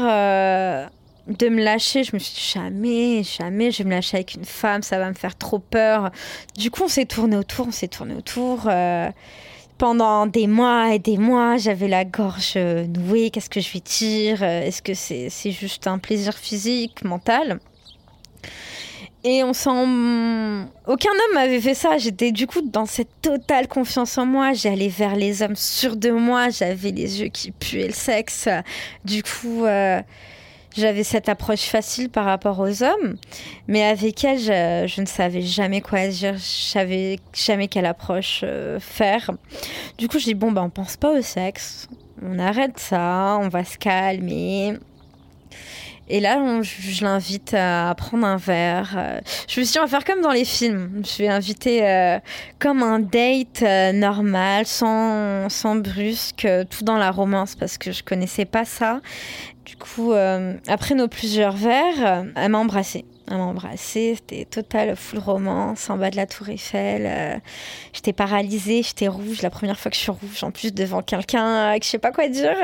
de 1.26 1.48
me 1.48 1.62
lâcher. 1.62 2.02
Je 2.04 2.14
me 2.14 2.18
suis 2.18 2.34
dit 2.34 2.50
jamais, 2.54 3.22
jamais, 3.22 3.70
je 3.70 3.78
vais 3.78 3.84
me 3.84 3.90
lâcher 3.94 4.16
avec 4.16 4.34
une 4.34 4.44
femme, 4.44 4.82
ça 4.82 4.98
va 4.98 5.08
me 5.08 5.14
faire 5.14 5.36
trop 5.36 5.58
peur. 5.58 6.10
Du 6.56 6.70
coup, 6.70 6.84
on 6.84 6.88
s'est 6.88 7.04
tourné 7.04 7.36
autour, 7.36 7.68
on 7.68 7.72
s'est 7.72 7.88
tourné 7.88 8.14
autour. 8.14 8.68
Pendant 9.78 10.26
des 10.26 10.46
mois 10.46 10.94
et 10.94 10.98
des 10.98 11.18
mois, 11.18 11.56
j'avais 11.56 11.88
la 11.88 12.04
gorge 12.04 12.54
euh, 12.56 12.86
nouée. 12.86 13.30
Qu'est-ce 13.30 13.50
que 13.50 13.60
je 13.60 13.72
vais 13.72 13.80
dire 13.80 14.42
Euh, 14.42 14.62
Est-ce 14.62 14.82
que 14.82 14.94
c'est 14.94 15.50
juste 15.50 15.86
un 15.86 15.98
plaisir 15.98 16.34
physique, 16.34 17.04
mental? 17.04 17.60
Et 19.24 19.42
on 19.42 19.52
sent. 19.52 19.70
Aucun 20.86 21.10
homme 21.10 21.34
m'avait 21.34 21.60
fait 21.60 21.74
ça. 21.74 21.98
J'étais 21.98 22.30
du 22.30 22.46
coup 22.46 22.60
dans 22.62 22.86
cette 22.86 23.10
totale 23.22 23.66
confiance 23.66 24.16
en 24.18 24.26
moi. 24.26 24.52
J'allais 24.52 24.88
vers 24.88 25.16
les 25.16 25.42
hommes 25.42 25.56
sûrs 25.56 25.96
de 25.96 26.10
moi. 26.10 26.48
J'avais 26.50 26.92
les 26.92 27.22
yeux 27.22 27.28
qui 27.28 27.50
puaient 27.50 27.88
le 27.88 27.92
sexe. 27.92 28.48
Du 29.04 29.24
coup, 29.24 29.64
euh, 29.64 30.00
j'avais 30.76 31.04
cette 31.04 31.28
approche 31.28 31.62
facile 31.64 32.10
par 32.10 32.24
rapport 32.24 32.58
aux 32.60 32.82
hommes. 32.82 33.16
Mais 33.68 33.84
avec 33.84 34.22
elle, 34.24 34.38
je, 34.38 35.00
ne 35.00 35.06
savais 35.06 35.42
jamais 35.42 35.80
quoi 35.80 36.06
dire. 36.08 36.34
Je 36.34 36.70
savais 36.70 37.18
jamais 37.32 37.68
quelle 37.68 37.86
approche 37.86 38.40
euh, 38.44 38.78
faire. 38.80 39.30
Du 39.98 40.08
coup, 40.08 40.18
je 40.18 40.24
dis 40.24 40.34
bon, 40.34 40.52
ben, 40.52 40.62
on 40.62 40.70
pense 40.70 40.96
pas 40.96 41.18
au 41.18 41.22
sexe. 41.22 41.88
On 42.22 42.38
arrête 42.38 42.78
ça. 42.78 43.38
On 43.40 43.48
va 43.48 43.64
se 43.64 43.78
calmer. 43.78 44.74
Et 46.08 46.20
là, 46.20 46.62
je, 46.62 47.04
l'invite 47.04 47.54
à 47.54 47.92
prendre 47.96 48.26
un 48.26 48.36
verre. 48.36 48.94
Euh, 48.96 49.20
Je 49.48 49.60
me 49.60 49.64
suis 49.64 49.72
dit, 49.72 49.78
on 49.78 49.82
va 49.82 49.88
faire 49.88 50.04
comme 50.04 50.22
dans 50.22 50.30
les 50.30 50.44
films. 50.44 51.02
Je 51.04 51.18
vais 51.18 51.28
inviter 51.28 51.86
euh, 51.86 52.20
comme 52.60 52.82
un 52.84 53.00
date 53.00 53.62
euh, 53.62 53.92
normal, 53.92 54.66
sans, 54.66 55.48
sans 55.48 55.74
brusque, 55.74 56.46
tout 56.70 56.84
dans 56.84 56.98
la 56.98 57.10
romance, 57.10 57.56
parce 57.56 57.76
que 57.76 57.90
je 57.90 58.04
connaissais 58.04 58.44
pas 58.44 58.64
ça. 58.64 59.00
Du 59.64 59.74
coup, 59.76 60.12
après 60.68 60.94
nos 60.94 61.08
plusieurs 61.08 61.56
verres, 61.56 62.24
elle 62.36 62.50
m'a 62.52 62.58
embrassée. 62.58 63.04
Elle 63.28 63.38
m'a 63.38 63.42
embrassée, 63.42 64.14
c'était 64.14 64.44
total 64.44 64.94
full 64.94 65.18
romance, 65.18 65.90
en 65.90 65.96
bas 65.96 66.10
de 66.10 66.16
la 66.16 66.26
tour 66.26 66.48
Eiffel. 66.48 67.42
j'étais 67.92 68.12
paralysée, 68.12 68.84
j'étais 68.84 69.08
rouge, 69.08 69.42
la 69.42 69.50
première 69.50 69.76
fois 69.76 69.90
que 69.90 69.96
je 69.96 70.02
suis 70.02 70.12
rouge, 70.12 70.44
en 70.44 70.52
plus 70.52 70.72
devant 70.72 71.02
quelqu'un 71.02 71.76
que 71.80 71.84
je 71.84 71.90
sais 71.90 71.98
pas 71.98 72.12
quoi 72.12 72.28
dire. 72.28 72.54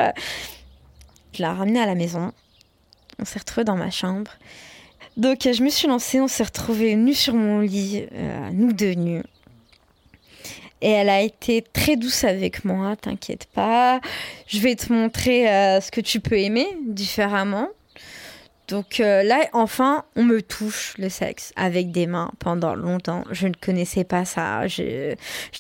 Je 1.32 1.38
l'ai 1.38 1.49
ramenée 1.49 1.80
à 1.80 1.86
la 1.86 1.97
maison. 1.97 2.32
On 3.22 3.24
s'est 3.24 3.38
retrouvés 3.38 3.64
dans 3.64 3.76
ma 3.76 3.90
chambre. 3.90 4.32
Donc 5.16 5.42
je 5.42 5.62
me 5.62 5.68
suis 5.68 5.86
lancée, 5.86 6.20
on 6.20 6.26
s'est 6.26 6.42
retrouvés 6.42 6.96
nus 6.96 7.14
sur 7.14 7.34
mon 7.34 7.60
lit, 7.60 8.04
euh, 8.12 8.50
nous 8.52 8.72
deux 8.72 8.94
nus. 8.94 9.22
Et 10.80 10.90
elle 10.90 11.08
a 11.08 11.20
été 11.20 11.62
très 11.72 11.94
douce 11.94 12.24
avec 12.24 12.64
moi, 12.64 12.96
t'inquiète 12.96 13.46
pas. 13.54 14.00
Je 14.48 14.58
vais 14.58 14.74
te 14.74 14.92
montrer 14.92 15.48
euh, 15.48 15.80
ce 15.80 15.92
que 15.92 16.00
tu 16.00 16.18
peux 16.18 16.36
aimer 16.36 16.66
différemment. 16.84 17.68
Donc 18.66 18.98
euh, 18.98 19.22
là, 19.22 19.46
enfin, 19.52 20.04
on 20.16 20.24
me 20.24 20.42
touche 20.42 20.94
le 20.98 21.08
sexe 21.08 21.52
avec 21.54 21.92
des 21.92 22.08
mains 22.08 22.32
pendant 22.40 22.74
longtemps. 22.74 23.22
Je 23.30 23.46
ne 23.46 23.54
connaissais 23.54 24.02
pas 24.02 24.24
ça. 24.24 24.66
J'étais 24.66 25.16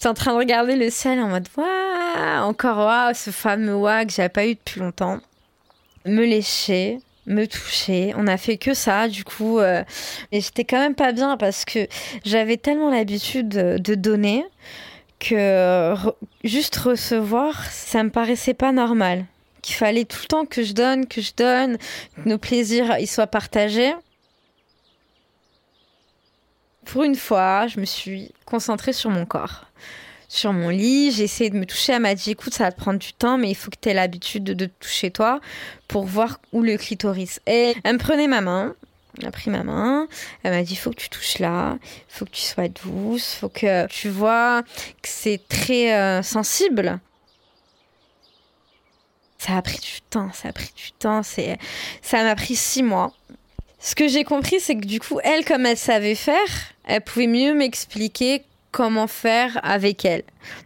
en 0.06 0.14
train 0.14 0.32
de 0.32 0.38
regarder 0.38 0.74
le 0.74 0.90
ciel 0.90 1.20
en 1.20 1.28
mode 1.28 1.46
waouh, 1.56 2.42
encore 2.42 2.78
waouh, 2.78 3.14
ce 3.14 3.30
fameux 3.30 3.76
waouh 3.76 4.04
que 4.04 4.12
j'avais 4.12 4.30
pas 4.30 4.46
eu 4.46 4.54
depuis 4.56 4.80
longtemps. 4.80 5.20
Me 6.04 6.24
lécher, 6.24 6.98
me 7.26 7.46
toucher. 7.46 8.12
On 8.16 8.26
a 8.26 8.36
fait 8.36 8.56
que 8.56 8.74
ça, 8.74 9.08
du 9.08 9.24
coup. 9.24 9.58
euh, 9.58 9.84
et 10.32 10.40
j'étais 10.40 10.64
quand 10.64 10.78
même 10.78 10.94
pas 10.94 11.12
bien 11.12 11.36
parce 11.36 11.64
que 11.64 11.86
j'avais 12.24 12.56
tellement 12.56 12.90
l'habitude 12.90 13.48
de, 13.48 13.94
donner 13.94 14.44
que 15.20 15.94
juste 16.42 16.76
recevoir, 16.76 17.64
ça 17.70 18.02
me 18.02 18.10
paraissait 18.10 18.54
pas 18.54 18.72
normal. 18.72 19.26
Qu'il 19.60 19.76
fallait 19.76 20.04
tout 20.04 20.18
le 20.22 20.26
temps 20.26 20.44
que 20.46 20.64
je 20.64 20.72
donne, 20.72 21.06
que 21.06 21.20
je 21.20 21.32
donne, 21.36 21.78
que 21.78 22.28
nos 22.28 22.38
plaisirs 22.38 22.98
ils 22.98 23.06
soient 23.06 23.28
partagés. 23.28 23.94
Pour 26.84 27.04
une 27.04 27.14
fois, 27.14 27.68
je 27.68 27.78
me 27.78 27.84
suis 27.84 28.32
concentrée 28.44 28.92
sur 28.92 29.10
mon 29.10 29.24
corps. 29.24 29.66
Sur 30.34 30.54
mon 30.54 30.70
lit, 30.70 31.12
j'ai 31.12 31.24
essayé 31.24 31.50
de 31.50 31.58
me 31.58 31.66
toucher. 31.66 31.92
Elle 31.92 32.00
m'a 32.00 32.14
dit 32.14 32.30
écoute, 32.30 32.54
ça 32.54 32.64
va 32.64 32.72
te 32.72 32.80
prendre 32.80 32.98
du 32.98 33.12
temps, 33.12 33.36
mais 33.36 33.50
il 33.50 33.54
faut 33.54 33.70
que 33.70 33.76
tu 33.78 33.90
aies 33.90 33.94
l'habitude 33.94 34.44
de, 34.44 34.64
te 34.64 34.72
toucher 34.80 35.10
toi 35.10 35.42
pour 35.88 36.06
voir 36.06 36.40
où 36.52 36.62
le 36.62 36.78
clitoris 36.78 37.40
est. 37.44 37.76
Elle 37.84 37.96
me 37.96 37.98
prenait 37.98 38.28
ma 38.28 38.40
main. 38.40 38.74
Elle 39.20 39.26
a 39.26 39.30
pris 39.30 39.50
ma 39.50 39.62
main. 39.62 40.08
Elle 40.42 40.52
m'a 40.52 40.62
dit 40.62 40.74
faut 40.74 40.88
que 40.88 40.96
tu 40.96 41.10
touches 41.10 41.38
là, 41.38 41.76
faut 42.08 42.24
que 42.24 42.30
tu 42.30 42.40
sois 42.40 42.68
douce, 42.68 43.34
faut 43.34 43.50
que 43.50 43.86
tu 43.88 44.08
vois 44.08 44.62
que 45.02 45.08
c'est 45.10 45.38
très 45.50 45.92
euh, 45.92 46.22
sensible. 46.22 46.98
Ça 49.36 49.58
a 49.58 49.60
pris 49.60 49.80
du 49.80 50.00
temps, 50.08 50.32
ça 50.32 50.48
a 50.48 50.52
pris 50.54 50.72
du 50.74 50.92
temps. 50.92 51.22
C'est, 51.22 51.58
ça 52.00 52.22
m'a 52.24 52.34
pris 52.36 52.56
six 52.56 52.82
mois. 52.82 53.12
Ce 53.80 53.94
que 53.94 54.08
j'ai 54.08 54.24
compris, 54.24 54.60
c'est 54.60 54.76
que 54.76 54.86
du 54.86 54.98
coup, 54.98 55.20
elle, 55.22 55.44
comme 55.44 55.66
elle 55.66 55.76
savait 55.76 56.14
faire, 56.14 56.72
elle 56.86 57.02
pouvait 57.02 57.26
mieux 57.26 57.52
m'expliquer 57.52 58.44
comment 58.72 59.06
faire 59.06 59.60
avec 59.62 60.04
elle. 60.04 60.24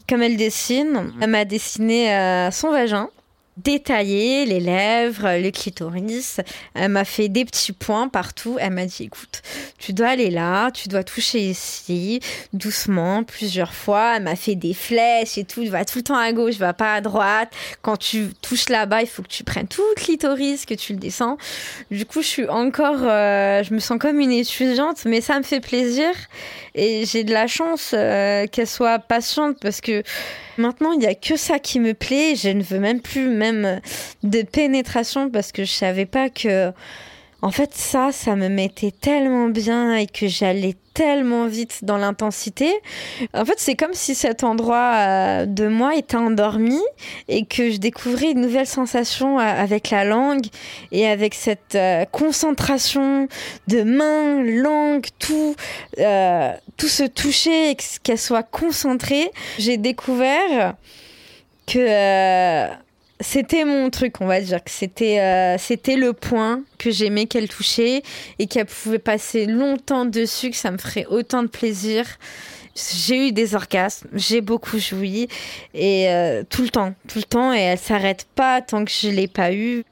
Comme 0.08 0.22
elle 0.22 0.36
dessine, 0.36 1.12
elle 1.20 1.30
m'a 1.30 1.44
dessiné 1.44 2.14
euh, 2.14 2.50
son 2.50 2.70
vagin, 2.70 3.10
détaillé 3.56 4.44
les 4.44 4.60
lèvres, 4.60 5.38
le 5.40 5.50
clitoris. 5.50 6.40
Elle 6.74 6.90
m'a 6.90 7.04
fait 7.04 7.28
des 7.28 7.44
petits 7.44 7.72
points 7.72 8.08
partout. 8.08 8.56
Elle 8.60 8.72
m'a 8.72 8.84
dit, 8.84 9.04
écoute, 9.04 9.42
tu 9.78 9.92
dois 9.92 10.08
aller 10.08 10.30
là, 10.30 10.70
tu 10.70 10.88
dois 10.88 11.04
toucher 11.04 11.40
ici, 11.40 12.20
doucement, 12.52 13.24
plusieurs 13.24 13.72
fois. 13.72 14.16
Elle 14.16 14.24
m'a 14.24 14.36
fait 14.36 14.54
des 14.54 14.74
flèches 14.74 15.38
et 15.38 15.44
tout. 15.44 15.64
Va 15.66 15.84
tout 15.84 15.98
le 15.98 16.04
temps 16.04 16.18
à 16.18 16.32
gauche, 16.32 16.56
va 16.56 16.74
pas 16.74 16.94
à 16.94 17.00
droite. 17.00 17.52
Quand 17.82 17.96
tu 17.96 18.28
touches 18.42 18.68
là-bas, 18.68 19.02
il 19.02 19.08
faut 19.08 19.22
que 19.22 19.28
tu 19.28 19.44
prennes 19.44 19.68
tout 19.68 19.84
le 19.96 20.00
clitoris, 20.00 20.66
que 20.66 20.74
tu 20.74 20.92
le 20.92 20.98
descends. 20.98 21.38
Du 21.90 22.04
coup, 22.04 22.22
je 22.22 22.28
suis 22.28 22.48
encore, 22.48 23.02
euh, 23.02 23.62
je 23.62 23.72
me 23.72 23.78
sens 23.78 23.98
comme 23.98 24.20
une 24.20 24.32
étudiante, 24.32 25.04
mais 25.06 25.20
ça 25.20 25.38
me 25.38 25.44
fait 25.44 25.60
plaisir. 25.60 26.10
Et 26.74 27.06
j'ai 27.06 27.24
de 27.24 27.32
la 27.32 27.46
chance 27.46 27.92
euh, 27.94 28.46
qu'elle 28.46 28.66
soit 28.66 28.98
patiente 28.98 29.56
parce 29.60 29.80
que 29.80 30.02
maintenant, 30.58 30.92
il 30.92 30.98
n'y 30.98 31.06
a 31.06 31.14
que 31.14 31.36
ça 31.36 31.58
qui 31.58 31.80
me 31.80 31.94
plaît. 31.94 32.34
Je 32.36 32.48
ne 32.48 32.62
veux 32.62 32.78
même 32.78 33.00
plus 33.00 33.28
même 33.28 33.80
de 34.22 34.42
pénétration 34.42 35.30
parce 35.30 35.52
que 35.52 35.64
je 35.64 35.72
savais 35.72 36.06
pas 36.06 36.30
que, 36.30 36.72
en 37.42 37.50
fait, 37.50 37.74
ça, 37.74 38.12
ça 38.12 38.34
me 38.34 38.48
mettait 38.48 38.90
tellement 38.90 39.48
bien 39.48 39.94
et 39.94 40.06
que 40.06 40.26
j'allais 40.26 40.74
tellement 40.94 41.46
vite 41.46 41.80
dans 41.84 41.98
l'intensité. 41.98 42.72
En 43.34 43.44
fait, 43.44 43.56
c'est 43.58 43.74
comme 43.74 43.92
si 43.92 44.14
cet 44.14 44.42
endroit 44.42 44.92
euh, 44.96 45.46
de 45.46 45.68
moi 45.68 45.94
était 45.94 46.16
endormi 46.16 46.80
et 47.28 47.44
que 47.44 47.70
je 47.70 47.76
découvrais 47.76 48.30
une 48.30 48.40
nouvelle 48.40 48.66
sensation 48.66 49.38
euh, 49.38 49.42
avec 49.42 49.90
la 49.90 50.04
langue 50.04 50.46
et 50.92 51.06
avec 51.06 51.34
cette 51.34 51.74
euh, 51.74 52.06
concentration 52.06 53.28
de 53.68 53.82
main, 53.82 54.42
langue, 54.42 55.06
tout, 55.18 55.54
tout 56.78 56.88
se 56.88 57.04
toucher 57.04 57.70
et 57.70 57.74
que- 57.76 57.82
qu'elle 58.02 58.18
soit 58.18 58.42
concentrée. 58.42 59.30
J'ai 59.58 59.76
découvert 59.76 60.74
que 61.66 62.66
c'était 63.20 63.64
mon 63.64 63.88
truc, 63.90 64.20
on 64.20 64.26
va 64.26 64.40
dire 64.40 64.62
que 64.62 64.70
c'était 64.70 65.20
euh, 65.20 65.56
c'était 65.58 65.96
le 65.96 66.12
point 66.12 66.62
que 66.78 66.90
j'aimais 66.90 67.26
qu'elle 67.26 67.48
touchait 67.48 68.02
et 68.38 68.46
qu'elle 68.46 68.66
pouvait 68.66 68.98
passer 68.98 69.46
longtemps 69.46 70.04
dessus, 70.04 70.50
que 70.50 70.56
ça 70.56 70.70
me 70.70 70.78
ferait 70.78 71.06
autant 71.06 71.42
de 71.42 71.48
plaisir. 71.48 72.04
J'ai 72.74 73.28
eu 73.28 73.32
des 73.32 73.54
orgasmes, 73.54 74.08
j'ai 74.12 74.42
beaucoup 74.42 74.78
joui 74.78 75.28
et 75.72 76.10
euh, 76.10 76.42
tout 76.48 76.62
le 76.62 76.68
temps, 76.68 76.92
tout 77.08 77.18
le 77.18 77.24
temps 77.24 77.54
et 77.54 77.60
elle 77.60 77.78
s'arrête 77.78 78.26
pas 78.34 78.60
tant 78.60 78.84
que 78.84 78.90
je 78.90 79.08
l'ai 79.08 79.28
pas 79.28 79.52
eu. 79.54 79.82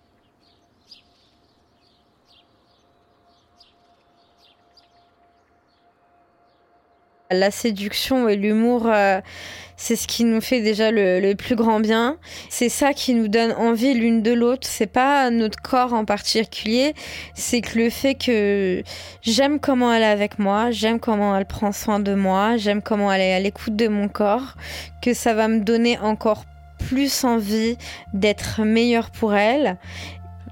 La 7.30 7.50
séduction 7.50 8.28
et 8.28 8.36
l'humour, 8.36 8.86
euh, 8.86 9.20
c'est 9.76 9.96
ce 9.96 10.06
qui 10.06 10.24
nous 10.24 10.40
fait 10.40 10.60
déjà 10.60 10.90
le, 10.90 11.34
plus 11.34 11.56
grand 11.56 11.80
bien. 11.80 12.16
C'est 12.48 12.68
ça 12.68 12.92
qui 12.92 13.14
nous 13.14 13.28
donne 13.28 13.52
envie 13.52 13.94
l'une 13.94 14.22
de 14.22 14.32
l'autre. 14.32 14.66
C'est 14.66 14.86
pas 14.86 15.30
notre 15.30 15.60
corps 15.60 15.92
en 15.92 16.04
particulier, 16.04 16.94
c'est 17.34 17.60
que 17.60 17.78
le 17.78 17.90
fait 17.90 18.14
que 18.14 18.82
j'aime 19.22 19.58
comment 19.58 19.92
elle 19.92 20.02
est 20.02 20.06
avec 20.06 20.38
moi, 20.38 20.70
j'aime 20.70 21.00
comment 21.00 21.36
elle 21.36 21.46
prend 21.46 21.72
soin 21.72 22.00
de 22.00 22.14
moi, 22.14 22.56
j'aime 22.56 22.82
comment 22.82 23.12
elle 23.12 23.20
est 23.20 23.34
à 23.34 23.40
l'écoute 23.40 23.76
de 23.76 23.88
mon 23.88 24.08
corps, 24.08 24.54
que 25.02 25.14
ça 25.14 25.34
va 25.34 25.48
me 25.48 25.60
donner 25.60 25.98
encore 25.98 26.44
plus 26.78 27.24
envie 27.24 27.76
d'être 28.12 28.62
meilleure 28.62 29.10
pour 29.10 29.34
elle. 29.34 29.78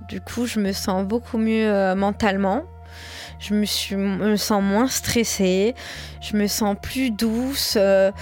Du 0.09 0.20
coup, 0.20 0.47
je 0.47 0.61
me 0.61 0.73
sens 0.73 1.05
beaucoup 1.07 1.39
mieux 1.39 1.68
euh, 1.68 1.95
mentalement. 1.95 2.64
Je 3.43 3.55
me, 3.97 4.36
sens 4.36 4.62
moins 4.62 4.86
stressée, 4.86 5.74
je 6.20 6.36
me 6.36 6.47
sens 6.47 6.76
plus 6.80 7.11
douce, 7.11 7.74
euh, 7.76 8.12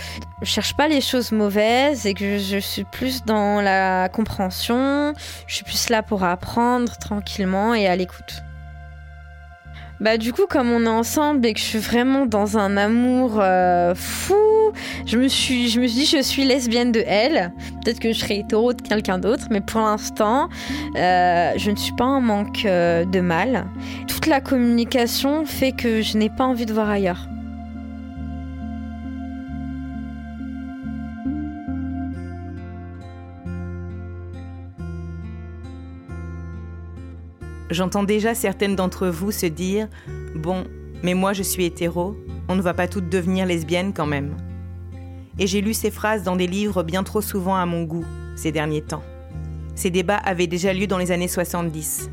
je 0.40 0.46
cherche 0.46 0.74
pas 0.74 0.88
les 0.88 1.02
choses 1.02 1.30
mauvaises 1.30 2.06
et 2.06 2.14
que 2.14 2.38
je 2.38 2.58
suis 2.58 2.84
plus 2.84 3.22
dans 3.24 3.60
la 3.60 4.08
compréhension, 4.08 5.12
je 5.46 5.54
suis 5.54 5.64
plus 5.64 5.90
là 5.90 6.02
pour 6.02 6.24
apprendre 6.24 6.96
tranquillement 6.96 7.74
et 7.74 7.86
à 7.86 7.96
l'écoute. 7.96 8.42
Bah 10.01 10.16
du 10.16 10.32
coup 10.32 10.46
comme 10.48 10.70
on 10.70 10.86
est 10.86 10.88
ensemble 10.88 11.46
et 11.46 11.53
que 11.53 11.61
je 11.61 11.64
suis 11.64 11.78
vraiment 11.78 12.24
dans 12.24 12.57
un 12.57 12.78
amour 12.78 13.38
euh, 13.38 13.94
fou, 13.94 14.34
je 15.05 15.18
me 15.18 15.28
suis 15.28 15.68
je 15.68 15.78
me 15.78 15.86
suis 15.86 16.01
dit 16.01 16.07
je 16.07 16.22
suis 16.22 16.44
lesbienne 16.44 16.90
de 16.90 17.05
elle. 17.07 17.53
Peut-être 17.84 18.01
que 18.01 18.11
je 18.12 18.18
serai 18.18 18.38
hétéro 18.38 18.72
de 18.72 18.80
quelqu'un 18.80 19.18
d'autre, 19.18 19.48
mais 19.51 19.61
pour 19.61 19.82
l'instant 19.82 20.48
euh, 20.96 21.53
je 21.55 21.70
ne 21.70 21.76
suis 21.76 21.92
pas 21.92 22.07
en 22.07 22.22
manque 22.22 22.64
euh, 22.64 23.05
de 23.05 23.20
mal. 23.20 23.66
Toute 24.09 24.26
la 24.26 24.40
communication 24.40 25.44
fait 25.44 25.72
que 25.72 26.01
je 26.01 26.16
n'ai 26.16 26.30
pas 26.30 26.44
envie 26.44 26.64
de 26.64 26.72
voir 26.72 26.88
ailleurs. 26.88 27.28
J'entends 37.70 38.02
déjà 38.02 38.34
certaines 38.34 38.74
d'entre 38.74 39.06
vous 39.06 39.30
se 39.30 39.46
dire 39.46 39.88
Bon, 40.34 40.64
Mais 41.04 41.14
moi 41.14 41.32
je 41.32 41.44
suis 41.44 41.64
hétéro, 41.64 42.16
on 42.48 42.56
ne 42.56 42.62
va 42.62 42.74
pas 42.74 42.88
toutes 42.88 43.08
devenir 43.08 43.46
lesbiennes 43.46 43.92
quand 43.94 44.06
même. 44.06 44.36
Et 45.38 45.46
j'ai 45.46 45.60
lu 45.60 45.72
ces 45.72 45.92
phrases 45.92 46.24
dans 46.24 46.36
des 46.36 46.48
livres 46.48 46.82
bien 46.82 47.04
trop 47.04 47.20
souvent 47.20 47.54
à 47.54 47.66
mon 47.66 47.84
goût 47.84 48.04
ces 48.34 48.50
derniers 48.50 48.82
temps. 48.82 49.02
Ces 49.76 49.90
débats 49.90 50.16
avaient 50.16 50.48
déjà 50.48 50.72
lieu 50.72 50.86
dans 50.86 50.98
les 50.98 51.12
années 51.12 51.28
70. 51.28 52.10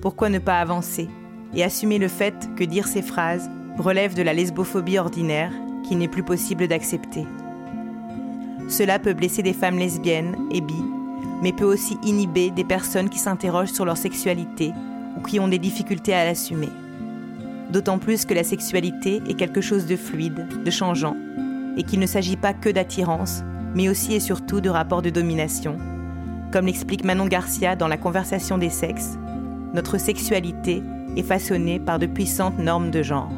Pourquoi 0.00 0.30
ne 0.30 0.38
pas 0.38 0.58
avancer 0.58 1.08
et 1.54 1.62
assumer 1.62 1.98
le 1.98 2.08
fait 2.08 2.34
que 2.56 2.64
dire 2.64 2.86
ces 2.86 3.02
phrases 3.02 3.50
relève 3.78 4.14
de 4.14 4.22
la 4.22 4.32
lesbophobie 4.32 4.98
ordinaire 4.98 5.52
qu'il 5.86 5.98
n'est 5.98 6.08
plus 6.08 6.22
possible 6.22 6.66
d'accepter? 6.66 7.26
Cela 8.68 8.98
peut 8.98 9.12
blesser 9.12 9.42
des 9.42 9.52
femmes 9.52 9.78
lesbiennes 9.78 10.36
et 10.50 10.62
bi, 10.62 10.82
mais 11.42 11.52
peut 11.52 11.66
aussi 11.66 11.98
inhiber 12.02 12.50
des 12.50 12.64
personnes 12.64 13.10
qui 13.10 13.18
s'interrogent 13.18 13.72
sur 13.72 13.84
leur 13.84 13.98
sexualité 13.98 14.72
qui 15.26 15.40
ont 15.40 15.48
des 15.48 15.58
difficultés 15.58 16.14
à 16.14 16.24
l'assumer. 16.24 16.70
D'autant 17.70 17.98
plus 17.98 18.24
que 18.24 18.34
la 18.34 18.44
sexualité 18.44 19.20
est 19.28 19.34
quelque 19.34 19.60
chose 19.60 19.86
de 19.86 19.96
fluide, 19.96 20.46
de 20.64 20.70
changeant, 20.70 21.16
et 21.76 21.82
qu'il 21.82 21.98
ne 21.98 22.06
s'agit 22.06 22.36
pas 22.36 22.52
que 22.52 22.68
d'attirance, 22.68 23.42
mais 23.74 23.88
aussi 23.88 24.14
et 24.14 24.20
surtout 24.20 24.60
de 24.60 24.70
rapports 24.70 25.02
de 25.02 25.10
domination. 25.10 25.76
Comme 26.52 26.66
l'explique 26.66 27.04
Manon 27.04 27.26
Garcia 27.26 27.74
dans 27.74 27.88
La 27.88 27.96
conversation 27.96 28.58
des 28.58 28.70
sexes, 28.70 29.18
notre 29.72 29.98
sexualité 29.98 30.82
est 31.16 31.22
façonnée 31.22 31.80
par 31.80 31.98
de 31.98 32.06
puissantes 32.06 32.58
normes 32.58 32.90
de 32.90 33.02
genre. 33.02 33.32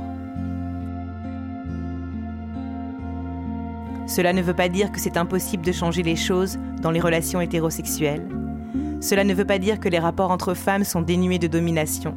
Cela 4.07 4.32
ne 4.32 4.43
veut 4.43 4.55
pas 4.55 4.68
dire 4.68 4.93
que 4.93 5.01
c'est 5.01 5.16
impossible 5.16 5.64
de 5.64 5.72
changer 5.72 6.03
les 6.03 6.16
choses 6.16 6.59
dans 6.80 6.91
les 6.91 7.01
relations 7.01 7.41
hétérosexuelles. 7.41 8.26
Cela 9.01 9.24
ne 9.24 9.34
veut 9.34 9.44
pas 9.44 9.59
dire 9.59 9.78
que 9.78 9.88
les 9.88 9.99
rapports 9.99 10.30
entre 10.30 10.55
femmes 10.55 10.84
sont 10.84 11.03
dénués 11.03 11.38
de 11.38 11.47
domination. 11.47 12.16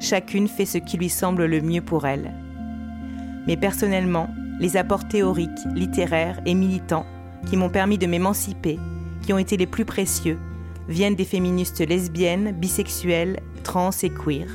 Chacune 0.00 0.48
fait 0.48 0.64
ce 0.64 0.78
qui 0.78 0.96
lui 0.96 1.10
semble 1.10 1.44
le 1.44 1.60
mieux 1.60 1.82
pour 1.82 2.06
elle. 2.06 2.32
Mais 3.46 3.56
personnellement, 3.56 4.28
les 4.58 4.76
apports 4.76 5.06
théoriques, 5.06 5.50
littéraires 5.74 6.40
et 6.46 6.54
militants 6.54 7.06
qui 7.46 7.56
m'ont 7.56 7.70
permis 7.70 7.98
de 7.98 8.06
m'émanciper, 8.06 8.78
qui 9.22 9.32
ont 9.32 9.38
été 9.38 9.56
les 9.56 9.66
plus 9.66 9.84
précieux, 9.84 10.38
viennent 10.88 11.14
des 11.14 11.24
féministes 11.24 11.80
lesbiennes, 11.80 12.52
bisexuelles, 12.52 13.40
trans 13.62 13.90
et 14.02 14.10
queer. 14.10 14.48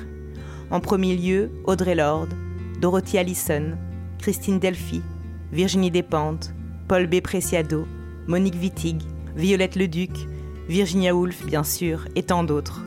En 0.72 0.80
premier 0.80 1.16
lieu, 1.16 1.52
Audrey 1.66 1.96
Lorde, 1.96 2.34
Dorothy 2.82 3.18
Allison, 3.18 3.78
Christine 4.20 4.60
Delphi, 4.60 5.02
Virginie 5.52 5.92
Despentes, 5.92 6.54
Paul 6.88 7.08
B. 7.08 7.22
Preciado, 7.22 7.88
Monique 8.28 8.60
Wittig, 8.60 9.02
Violette 9.36 9.76
Leduc, 9.76 10.28
Virginia 10.70 11.14
Woolf, 11.14 11.46
bien 11.46 11.64
sûr, 11.64 12.08
et 12.16 12.24
tant 12.24 12.46
d'autres. 12.46 12.84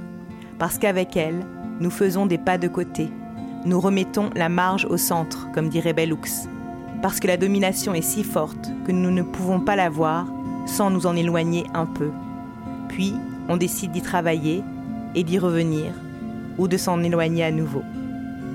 Parce 0.59 0.79
qu'avec 0.79 1.15
elles, 1.17 1.45
nous 1.79 1.91
faisons 1.91 2.25
des 2.25 2.39
pas 2.39 2.57
de 2.57 2.69
côté. 2.69 3.11
Nous 3.67 3.79
remettons 3.79 4.31
la 4.35 4.49
marge 4.49 4.87
au 4.87 4.97
centre, 4.97 5.49
comme 5.53 5.69
dirait 5.69 5.93
Bellux. 5.93 6.49
Parce 7.03 7.21
que 7.21 7.27
la 7.27 7.37
domination 7.37 7.93
est 7.93 8.03
si 8.03 8.25
forte 8.25 8.71
que 8.87 8.93
nous 8.93 9.11
ne 9.11 9.23
pouvons 9.23 9.61
pas 9.61 9.77
la 9.77 9.91
voir 9.91 10.27
sans 10.67 10.91
nous 10.91 11.07
en 11.07 11.17
éloigner 11.17 11.65
un 11.75 11.87
peu. 11.87 12.11
Puis, 12.89 13.15
on 13.49 13.59
décide 13.59 13.93
d'y 13.93 14.03
travailler 14.03 14.63
et 15.15 15.25
d'y 15.25 15.39
revenir, 15.39 15.93
ou 16.57 16.67
de 16.67 16.77
s'en 16.79 17.03
éloigner 17.03 17.45
à 17.45 17.51
nouveau. 17.51 17.83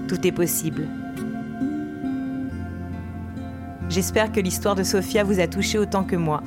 Tout 0.08 0.26
est 0.26 0.32
possible. 0.32 0.88
J'espère 3.90 4.32
que 4.32 4.40
l'histoire 4.40 4.76
de 4.76 4.84
Sophia 4.84 5.24
vous 5.24 5.40
a 5.40 5.48
touché 5.48 5.78
autant 5.78 6.04
que 6.04 6.16
moi. 6.16 6.42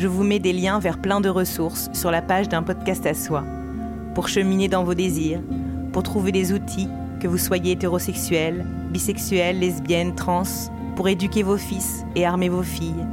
Je 0.00 0.06
vous 0.06 0.22
mets 0.24 0.38
des 0.38 0.54
liens 0.54 0.78
vers 0.78 0.96
plein 0.96 1.20
de 1.20 1.28
ressources 1.28 1.90
sur 1.92 2.10
la 2.10 2.22
page 2.22 2.48
d'un 2.48 2.62
podcast 2.62 3.04
à 3.04 3.12
soi, 3.12 3.44
pour 4.14 4.28
cheminer 4.28 4.66
dans 4.66 4.82
vos 4.82 4.94
désirs, 4.94 5.42
pour 5.92 6.02
trouver 6.02 6.32
des 6.32 6.54
outils, 6.54 6.88
que 7.20 7.28
vous 7.28 7.36
soyez 7.36 7.72
hétérosexuel, 7.72 8.64
bisexuel, 8.90 9.58
lesbienne, 9.58 10.14
trans, 10.14 10.44
pour 10.96 11.06
éduquer 11.10 11.42
vos 11.42 11.58
fils 11.58 12.06
et 12.16 12.24
armer 12.24 12.48
vos 12.48 12.62
filles. 12.62 13.04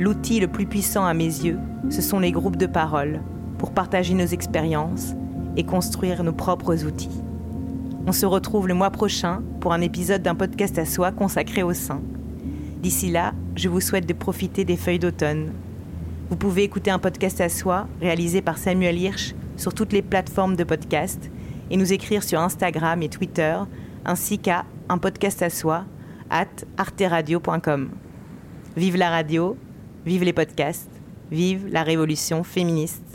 L'outil 0.00 0.40
le 0.40 0.48
plus 0.48 0.66
puissant 0.66 1.06
à 1.06 1.14
mes 1.14 1.22
yeux, 1.22 1.60
ce 1.88 2.02
sont 2.02 2.18
les 2.18 2.32
groupes 2.32 2.56
de 2.56 2.66
parole, 2.66 3.20
pour 3.56 3.70
partager 3.70 4.14
nos 4.14 4.26
expériences 4.26 5.14
et 5.56 5.62
construire 5.62 6.24
nos 6.24 6.32
propres 6.32 6.84
outils. 6.84 7.22
On 8.08 8.12
se 8.12 8.26
retrouve 8.26 8.66
le 8.66 8.74
mois 8.74 8.90
prochain 8.90 9.40
pour 9.60 9.72
un 9.72 9.82
épisode 9.82 10.22
d'un 10.22 10.34
podcast 10.34 10.78
à 10.78 10.84
soi 10.84 11.12
consacré 11.12 11.62
au 11.62 11.74
sein. 11.74 12.00
D'ici 12.82 13.08
là, 13.08 13.34
je 13.54 13.68
vous 13.68 13.80
souhaite 13.80 14.08
de 14.08 14.14
profiter 14.14 14.64
des 14.64 14.76
feuilles 14.76 14.98
d'automne. 14.98 15.52
Vous 16.30 16.36
pouvez 16.36 16.62
écouter 16.62 16.90
un 16.90 16.98
podcast 16.98 17.40
à 17.40 17.48
soi 17.48 17.88
réalisé 18.02 18.42
par 18.42 18.58
Samuel 18.58 18.98
Hirsch 18.98 19.34
sur 19.56 19.72
toutes 19.72 19.94
les 19.94 20.02
plateformes 20.02 20.56
de 20.56 20.64
podcast 20.64 21.30
et 21.70 21.76
nous 21.78 21.92
écrire 21.92 22.22
sur 22.22 22.38
Instagram 22.38 23.02
et 23.02 23.08
Twitter 23.08 23.56
ainsi 24.04 24.38
qu'à 24.38 24.66
un 24.90 24.98
podcast 24.98 25.40
à 25.42 25.48
soi 25.48 25.86
at 26.28 26.46
arteradio.com. 26.76 27.90
Vive 28.76 28.96
la 28.96 29.08
radio, 29.08 29.56
vive 30.04 30.24
les 30.24 30.34
podcasts, 30.34 30.90
vive 31.30 31.66
la 31.68 31.82
révolution 31.82 32.44
féministe. 32.44 33.07